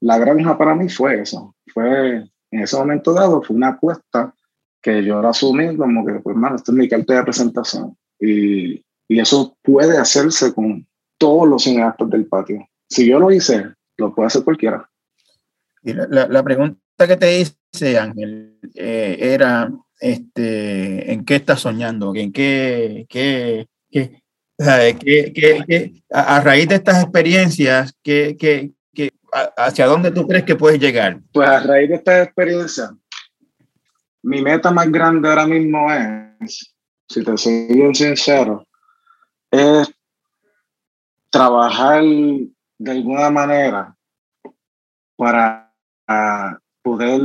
la 0.00 0.18
granja 0.18 0.56
para 0.56 0.74
mí 0.74 0.88
fue 0.88 1.20
eso. 1.20 1.54
Fue, 1.72 2.16
en 2.50 2.60
ese 2.60 2.76
momento 2.76 3.12
dado, 3.12 3.42
fue 3.42 3.56
una 3.56 3.68
apuesta 3.68 4.34
que 4.82 5.02
yo 5.02 5.20
la 5.20 5.30
asumí 5.30 5.76
como 5.76 6.04
que, 6.04 6.14
pues, 6.20 6.36
mano, 6.36 6.56
esto 6.56 6.72
es 6.72 6.78
mi 6.78 6.88
carta 6.88 7.14
de 7.14 7.24
presentación. 7.24 7.96
Y, 8.20 8.84
y 9.08 9.20
eso 9.20 9.56
puede 9.62 9.98
hacerse 9.98 10.54
con 10.54 10.86
todos 11.18 11.48
los 11.48 11.62
cineastas 11.62 12.08
del 12.10 12.26
patio. 12.26 12.66
Si 12.88 13.06
yo 13.06 13.18
lo 13.18 13.30
hice, 13.30 13.74
lo 13.96 14.14
puede 14.14 14.26
hacer 14.26 14.44
cualquiera. 14.44 14.88
Y 15.82 15.92
la, 15.94 16.26
la 16.26 16.42
pregunta 16.42 16.78
que 17.04 17.16
te 17.16 17.40
hice, 17.40 17.98
Ángel, 17.98 18.58
eh, 18.74 19.18
era, 19.20 19.70
este, 20.00 21.12
¿en 21.12 21.24
qué 21.24 21.36
estás 21.36 21.60
soñando? 21.60 22.14
¿En 22.14 22.32
qué, 22.32 23.06
qué, 23.08 23.66
qué, 23.90 24.22
qué, 24.58 26.02
a, 26.10 26.36
a, 26.36 26.40
raíz 26.40 26.68
de 26.68 26.76
estas 26.76 27.02
experiencias, 27.02 27.94
qué, 28.02 28.36
¿hacia 29.56 29.86
dónde 29.86 30.10
tú 30.10 30.26
crees 30.26 30.44
que 30.44 30.56
puedes 30.56 30.80
llegar? 30.80 31.20
Pues 31.32 31.48
a 31.48 31.60
raíz 31.60 31.90
de 31.90 31.96
esta 31.96 32.22
experiencia, 32.22 32.96
mi 34.22 34.40
meta 34.40 34.70
más 34.70 34.90
grande 34.90 35.28
ahora 35.28 35.46
mismo 35.46 35.92
es, 35.92 36.74
si 37.08 37.22
te 37.22 37.36
soy 37.36 37.66
bien 37.68 37.94
sincero, 37.94 38.66
es 39.50 39.92
trabajar 41.30 42.02
de 42.02 42.90
alguna 42.90 43.30
manera 43.30 43.94
para 45.16 45.65
poder 46.96 47.20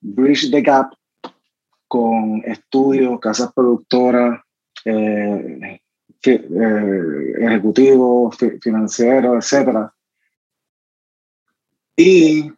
bridge 0.00 0.50
the 0.50 0.60
gap 0.62 0.92
con 1.86 2.42
estudios, 2.44 3.18
casas 3.20 3.52
productoras, 3.52 4.40
eh, 4.84 5.80
eh, 6.24 7.34
ejecutivos, 7.40 8.36
financieros, 8.60 9.36
etcétera, 9.36 9.92
y 11.96 12.52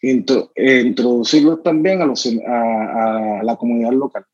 eh, 0.00 0.82
introducirlos 0.84 1.62
también 1.62 2.02
a, 2.02 2.06
los, 2.06 2.26
a, 2.26 3.40
la 3.42 3.56
comunidad 3.56 3.92
local. 3.92 4.24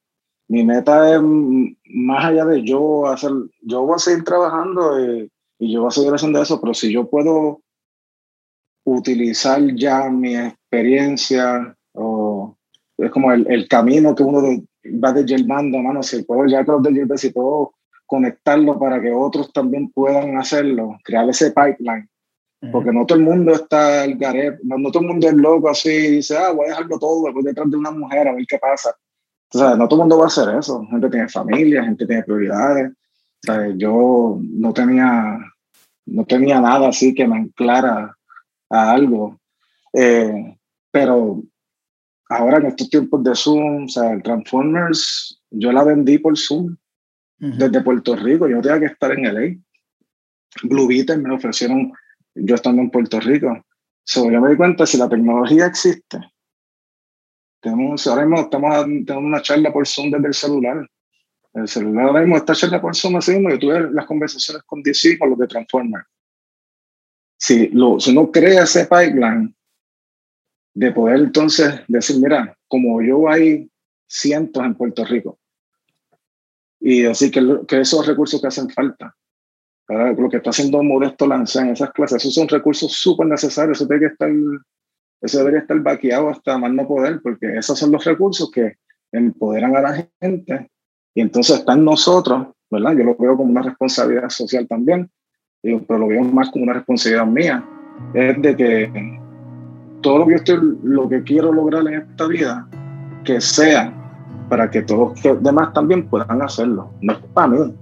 Mi 0.48 0.62
meta 0.62 1.14
es 1.14 1.20
más 1.22 2.24
allá 2.24 2.44
de 2.44 2.62
yo 2.62 3.06
hacer, 3.06 3.32
yo 3.62 3.82
voy 3.82 3.96
a 3.96 3.98
seguir 3.98 4.24
trabajando 4.24 4.98
eh, 4.98 5.30
y 5.58 5.72
yo 5.72 5.80
voy 5.80 5.88
a 5.88 5.90
seguir 5.90 6.12
haciendo 6.12 6.40
eso, 6.40 6.60
pero 6.60 6.74
si 6.74 6.92
yo 6.92 7.08
puedo 7.08 7.62
utilizar 8.84 9.60
ya 9.74 10.08
mi 10.10 10.36
experiencia 10.36 11.76
o 11.92 12.56
es 12.98 13.10
como 13.10 13.32
el, 13.32 13.46
el 13.50 13.66
camino 13.66 14.14
que 14.14 14.22
uno 14.22 14.62
va 15.02 15.12
de 15.12 15.44
mano, 15.44 16.02
si 16.02 16.22
puedo 16.22 16.46
ya 16.46 16.62
los 16.62 16.82
de 16.82 17.18
si 17.18 17.30
puedo 17.30 17.74
conectarlo 18.06 18.78
para 18.78 19.00
que 19.00 19.10
otros 19.10 19.52
también 19.52 19.90
puedan 19.90 20.36
hacerlo, 20.36 20.98
crear 21.02 21.28
ese 21.28 21.52
pipeline 21.52 22.08
porque 22.70 22.92
no 22.92 23.06
todo 23.06 23.18
el 23.18 23.24
mundo 23.24 23.52
está 23.52 24.04
el 24.04 24.16
garet, 24.16 24.58
no, 24.62 24.90
todo 24.90 25.02
el 25.02 25.08
mundo 25.08 25.28
es 25.28 25.34
loco 25.34 25.68
así 25.68 25.90
y 25.90 26.10
dice, 26.16 26.36
ah, 26.36 26.52
voy 26.52 26.66
a 26.66 26.68
dejarlo 26.70 26.98
todo, 26.98 27.32
voy 27.32 27.42
detrás 27.42 27.70
de 27.70 27.76
una 27.76 27.90
mujer 27.90 28.28
a 28.28 28.32
ver 28.32 28.44
qué 28.48 28.58
pasa. 28.58 28.94
O 29.52 29.58
sea, 29.58 29.76
no 29.76 29.86
todo 29.86 30.00
el 30.00 30.02
mundo 30.02 30.18
va 30.18 30.24
a 30.24 30.28
hacer 30.28 30.54
eso. 30.56 30.84
Gente 30.90 31.08
tiene 31.10 31.28
familia, 31.28 31.84
gente 31.84 32.06
tiene 32.06 32.22
prioridades. 32.22 32.90
O 32.90 32.92
sea, 33.42 33.68
yo 33.76 34.38
no 34.40 34.72
tenía, 34.72 35.38
no 36.06 36.24
tenía 36.24 36.60
nada 36.60 36.88
así 36.88 37.14
que 37.14 37.26
me 37.26 37.36
anclara 37.36 38.16
a 38.74 38.92
algo. 38.92 39.40
Eh, 39.92 40.56
pero 40.90 41.42
ahora 42.28 42.58
en 42.58 42.66
estos 42.66 42.90
tiempos 42.90 43.22
de 43.22 43.34
Zoom, 43.34 43.84
o 43.84 43.88
sea, 43.88 44.12
el 44.12 44.22
Transformers, 44.22 45.40
yo 45.50 45.72
la 45.72 45.84
vendí 45.84 46.18
por 46.18 46.36
Zoom 46.36 46.76
desde 47.38 47.82
Puerto 47.82 48.16
Rico. 48.16 48.48
Yo 48.48 48.60
tenía 48.60 48.80
que 48.80 48.86
estar 48.86 49.12
en 49.12 49.24
LA. 49.24 49.56
Blue 50.62 50.86
Beetle 50.86 51.18
me 51.18 51.28
lo 51.28 51.36
ofrecieron 51.36 51.92
yo 52.34 52.54
estando 52.54 52.82
en 52.82 52.90
Puerto 52.90 53.20
Rico. 53.20 53.64
So, 54.04 54.30
yo 54.30 54.40
me 54.40 54.50
di 54.50 54.56
cuenta, 54.56 54.86
si 54.86 54.98
la 54.98 55.08
tecnología 55.08 55.66
existe, 55.66 56.18
tenemos, 57.60 58.06
ahora 58.06 58.26
mismo 58.26 58.42
estamos 58.42 58.84
teniendo 58.84 59.18
una 59.18 59.40
charla 59.40 59.72
por 59.72 59.86
Zoom 59.86 60.10
desde 60.10 60.26
el 60.26 60.34
celular. 60.34 60.90
El 61.54 61.68
celular 61.68 62.06
ahora 62.06 62.20
mismo 62.20 62.36
está 62.36 62.54
charla 62.54 62.80
por 62.80 62.94
Zoom 62.94 63.16
así 63.16 63.32
mismo, 63.32 63.50
yo 63.50 63.58
tuve 63.58 63.90
las 63.92 64.06
conversaciones 64.06 64.62
con 64.64 64.82
DC 64.82 65.18
con 65.18 65.30
los 65.30 65.38
de 65.38 65.46
Transformers. 65.46 66.06
Si, 67.44 67.68
lo, 67.68 68.00
si 68.00 68.12
uno 68.12 68.32
crea 68.32 68.62
ese 68.62 68.86
pipeline 68.86 69.54
de 70.72 70.92
poder 70.92 71.16
entonces 71.16 71.82
decir, 71.88 72.16
mira, 72.18 72.56
como 72.68 73.02
yo 73.02 73.28
hay 73.28 73.70
cientos 74.06 74.64
en 74.64 74.74
Puerto 74.74 75.04
Rico, 75.04 75.38
y 76.80 77.04
así 77.04 77.30
que, 77.30 77.42
que 77.68 77.82
esos 77.82 78.06
recursos 78.06 78.40
que 78.40 78.46
hacen 78.46 78.70
falta, 78.70 79.14
para 79.86 80.14
lo 80.14 80.30
que 80.30 80.38
está 80.38 80.48
haciendo 80.48 80.82
Modesto 80.82 81.26
Lanza 81.26 81.60
en 81.60 81.72
esas 81.72 81.92
clases, 81.92 82.22
esos 82.22 82.32
son 82.32 82.48
recursos 82.48 82.90
súper 82.92 83.26
necesarios, 83.26 83.76
eso 83.76 83.86
tiene 83.88 84.06
que 84.06 84.12
estar 84.14 84.30
eso 85.20 85.38
debería 85.38 85.60
estar 85.60 85.78
vaqueado 85.80 86.30
hasta 86.30 86.56
más 86.56 86.72
no 86.72 86.88
poder, 86.88 87.20
porque 87.22 87.58
esos 87.58 87.78
son 87.78 87.92
los 87.92 88.06
recursos 88.06 88.50
que 88.50 88.78
empoderan 89.12 89.76
a 89.76 89.82
la 89.82 90.08
gente 90.18 90.70
y 91.14 91.20
entonces 91.20 91.58
están 91.58 91.84
nosotros, 91.84 92.54
¿verdad? 92.70 92.96
Yo 92.96 93.04
lo 93.04 93.16
veo 93.16 93.36
como 93.36 93.50
una 93.50 93.62
responsabilidad 93.62 94.30
social 94.30 94.66
también, 94.66 95.10
pero 95.64 95.98
lo 95.98 96.08
veo 96.08 96.22
más 96.24 96.50
como 96.50 96.64
una 96.64 96.74
responsabilidad 96.74 97.26
mía, 97.26 97.64
es 98.12 98.42
de 98.42 98.56
que 98.56 99.18
todo 100.02 100.18
lo 100.18 100.26
que, 100.26 100.34
estoy, 100.34 100.78
lo 100.82 101.08
que 101.08 101.22
quiero 101.22 101.52
lograr 101.52 101.86
en 101.86 101.94
esta 101.94 102.26
vida, 102.26 102.68
que 103.24 103.40
sea 103.40 103.92
para 104.48 104.70
que 104.70 104.82
todos 104.82 105.24
los 105.24 105.42
demás 105.42 105.72
también 105.72 106.06
puedan 106.06 106.42
hacerlo, 106.42 106.90
no 107.00 107.14
es 107.14 107.18
para 107.32 107.48
mí. 107.48 107.74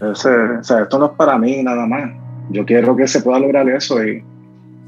o 0.00 0.14
sea, 0.14 0.60
esto 0.62 0.98
no 0.98 1.06
es 1.06 1.12
para 1.12 1.38
mí 1.38 1.62
nada 1.62 1.86
más. 1.86 2.10
Yo 2.50 2.64
quiero 2.64 2.96
que 2.96 3.06
se 3.06 3.20
pueda 3.20 3.40
lograr 3.40 3.68
eso 3.68 4.02
y, 4.02 4.24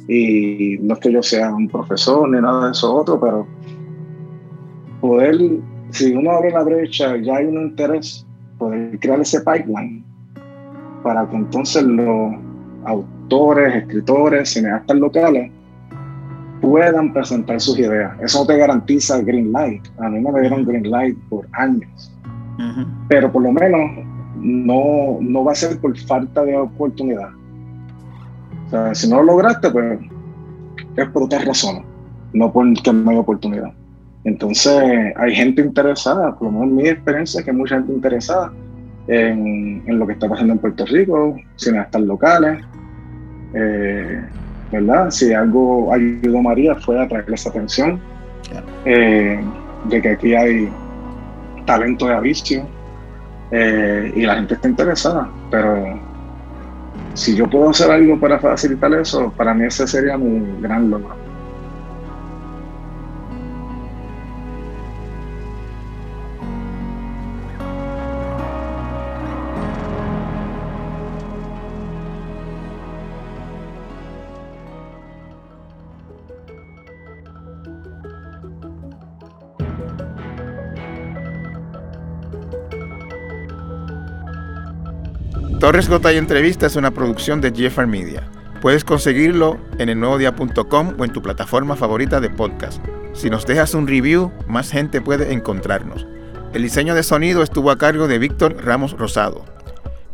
y 0.09 0.79
no 0.81 0.95
es 0.95 1.01
que 1.01 1.13
yo 1.13 1.23
sea 1.23 1.53
un 1.53 1.69
profesor 1.69 2.27
ni 2.31 2.41
nada 2.41 2.67
de 2.67 2.73
eso 2.73 2.95
otro, 2.95 3.21
pero 3.21 3.47
poder, 5.03 5.37
si 5.91 6.13
uno 6.15 6.31
abre 6.31 6.51
la 6.51 6.63
brecha, 6.63 7.19
ya 7.19 7.37
hay 7.37 7.45
un 7.45 7.61
interés, 7.61 8.27
poder 8.57 8.99
crear 8.99 9.21
ese 9.21 9.41
pipeline 9.41 10.10
para 11.03 11.29
que 11.29 11.37
entonces 11.37 11.83
los 11.83 12.35
autores, 12.85 13.75
escritores, 13.75 14.51
cineastas 14.51 14.97
locales 14.97 15.51
puedan 16.61 17.13
presentar 17.13 17.61
sus 17.61 17.79
ideas. 17.79 18.13
Eso 18.21 18.41
no 18.41 18.47
te 18.47 18.57
garantiza 18.57 19.21
green 19.23 19.53
light. 19.53 19.83
A 19.99 20.09
mí 20.09 20.21
no 20.21 20.31
me 20.33 20.41
dieron 20.41 20.65
green 20.65 20.91
light 20.91 21.17
por 21.29 21.47
años. 21.53 22.13
Pero 23.09 23.33
por 23.33 23.43
lo 23.43 23.53
menos 23.53 23.81
no, 24.37 25.19
no 25.21 25.45
va 25.45 25.53
a 25.53 25.55
ser 25.55 25.79
por 25.81 25.97
falta 25.99 26.45
de 26.45 26.57
oportunidad. 26.57 27.31
O 28.67 28.71
sea, 28.71 28.95
si 28.95 29.09
no 29.09 29.17
lo 29.17 29.33
lograste, 29.33 29.71
pues 29.71 29.99
es 30.97 31.09
por 31.09 31.23
otras 31.23 31.45
razones, 31.47 31.83
no 32.35 32.53
porque 32.53 32.93
no 32.93 33.11
hay 33.11 33.17
oportunidad. 33.17 33.73
Entonces, 34.25 35.15
hay 35.17 35.35
gente 35.35 35.63
interesada, 35.63 36.37
por 36.37 36.53
lo 36.53 36.61
menos 36.61 36.69
mi 36.75 36.89
experiencia 36.89 37.39
es 37.39 37.45
que 37.45 37.51
hay 37.51 37.57
mucha 37.57 37.77
gente 37.77 37.93
interesada 37.95 38.53
en, 39.07 39.83
en 39.87 39.99
lo 39.99 40.07
que 40.07 40.15
está 40.15 40.29
pasando 40.29 40.53
en 40.53 40.59
Puerto 40.59 40.87
Rico, 40.87 41.37
cineastas 41.57 42.03
locales, 42.03 42.65
eh, 43.55 44.23
¿verdad? 44.71 45.11
Si 45.11 45.33
algo 45.33 45.93
ayudó 45.93 46.39
a 46.39 46.43
María 46.43 46.75
fue 46.77 47.01
a 47.01 47.09
traerle 47.09 47.35
esa 47.35 47.51
atención 47.51 48.01
eh, 48.85 49.41
de 49.89 50.03
que 50.03 50.09
aquí 50.09 50.35
hay 50.35 50.69
talento 51.67 52.07
de 52.07 52.15
avicio 52.15 52.67
eh, 53.51 54.13
y 54.15 54.23
la 54.23 54.37
gente 54.37 54.55
está 54.55 54.69
interesada, 54.69 55.29
pero 55.51 55.99
si 57.15 57.35
yo 57.35 57.49
puedo 57.49 57.71
hacer 57.71 57.91
algo 57.91 58.19
para 58.19 58.39
facilitar 58.39 58.93
eso, 58.95 59.33
para 59.37 59.53
mí 59.55 59.65
ese 59.65 59.87
sería 59.87 60.17
mi 60.17 60.63
gran 60.63 60.91
logro. 60.91 61.30
Torres 85.71 85.89
Gotay 85.89 86.17
Entrevista 86.17 86.67
es 86.67 86.75
una 86.75 86.91
producción 86.91 87.41
de 87.41 87.53
GFR 87.53 87.87
Media. 87.87 88.29
Puedes 88.61 88.83
conseguirlo 88.83 89.57
en 89.79 89.89
elnuevodía.com 89.89 90.95
o 90.99 91.05
en 91.05 91.13
tu 91.13 91.23
plataforma 91.23 91.77
favorita 91.77 92.19
de 92.19 92.29
podcast. 92.29 92.85
Si 93.13 93.31
nos 93.31 93.47
dejas 93.47 93.75
un 93.75 93.87
review, 93.87 94.33
más 94.49 94.73
gente 94.73 95.01
puede 95.01 95.33
encontrarnos. 95.33 96.09
El 96.55 96.63
diseño 96.63 96.97
de 96.97 97.05
sonido 97.05 97.45
estuvo 97.45 97.71
a 97.71 97.79
cargo 97.79 98.09
de 98.09 98.19
Víctor 98.19 98.57
Ramos 98.65 98.99
Rosado. 98.99 99.45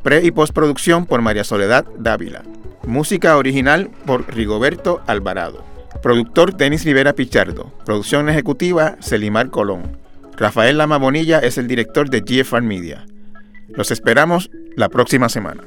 Pre 0.03 0.23
y 0.27 0.31
postproducción 0.31 1.07
por 1.07 1.23
María 1.23 1.43
Soledad 1.43 1.87
Dávila. 1.99 2.43
Música 2.87 3.39
original 3.39 3.89
por 4.05 4.29
Rigoberto 4.29 5.01
Alvarado. 5.07 5.65
Productor 6.03 6.55
Denis 6.55 6.85
Rivera 6.85 7.15
Pichardo. 7.15 7.73
Producción 7.87 8.29
ejecutiva 8.29 8.99
Celimar 9.01 9.49
Colón. 9.49 9.97
Rafael 10.37 10.77
Lama 10.77 10.99
Bonilla 10.99 11.39
es 11.39 11.57
el 11.57 11.67
director 11.67 12.11
de 12.11 12.21
GFR 12.21 12.61
Media. 12.61 13.07
Los 13.69 13.91
esperamos 13.91 14.51
la 14.77 14.91
próxima 14.91 15.29
semana. 15.29 15.65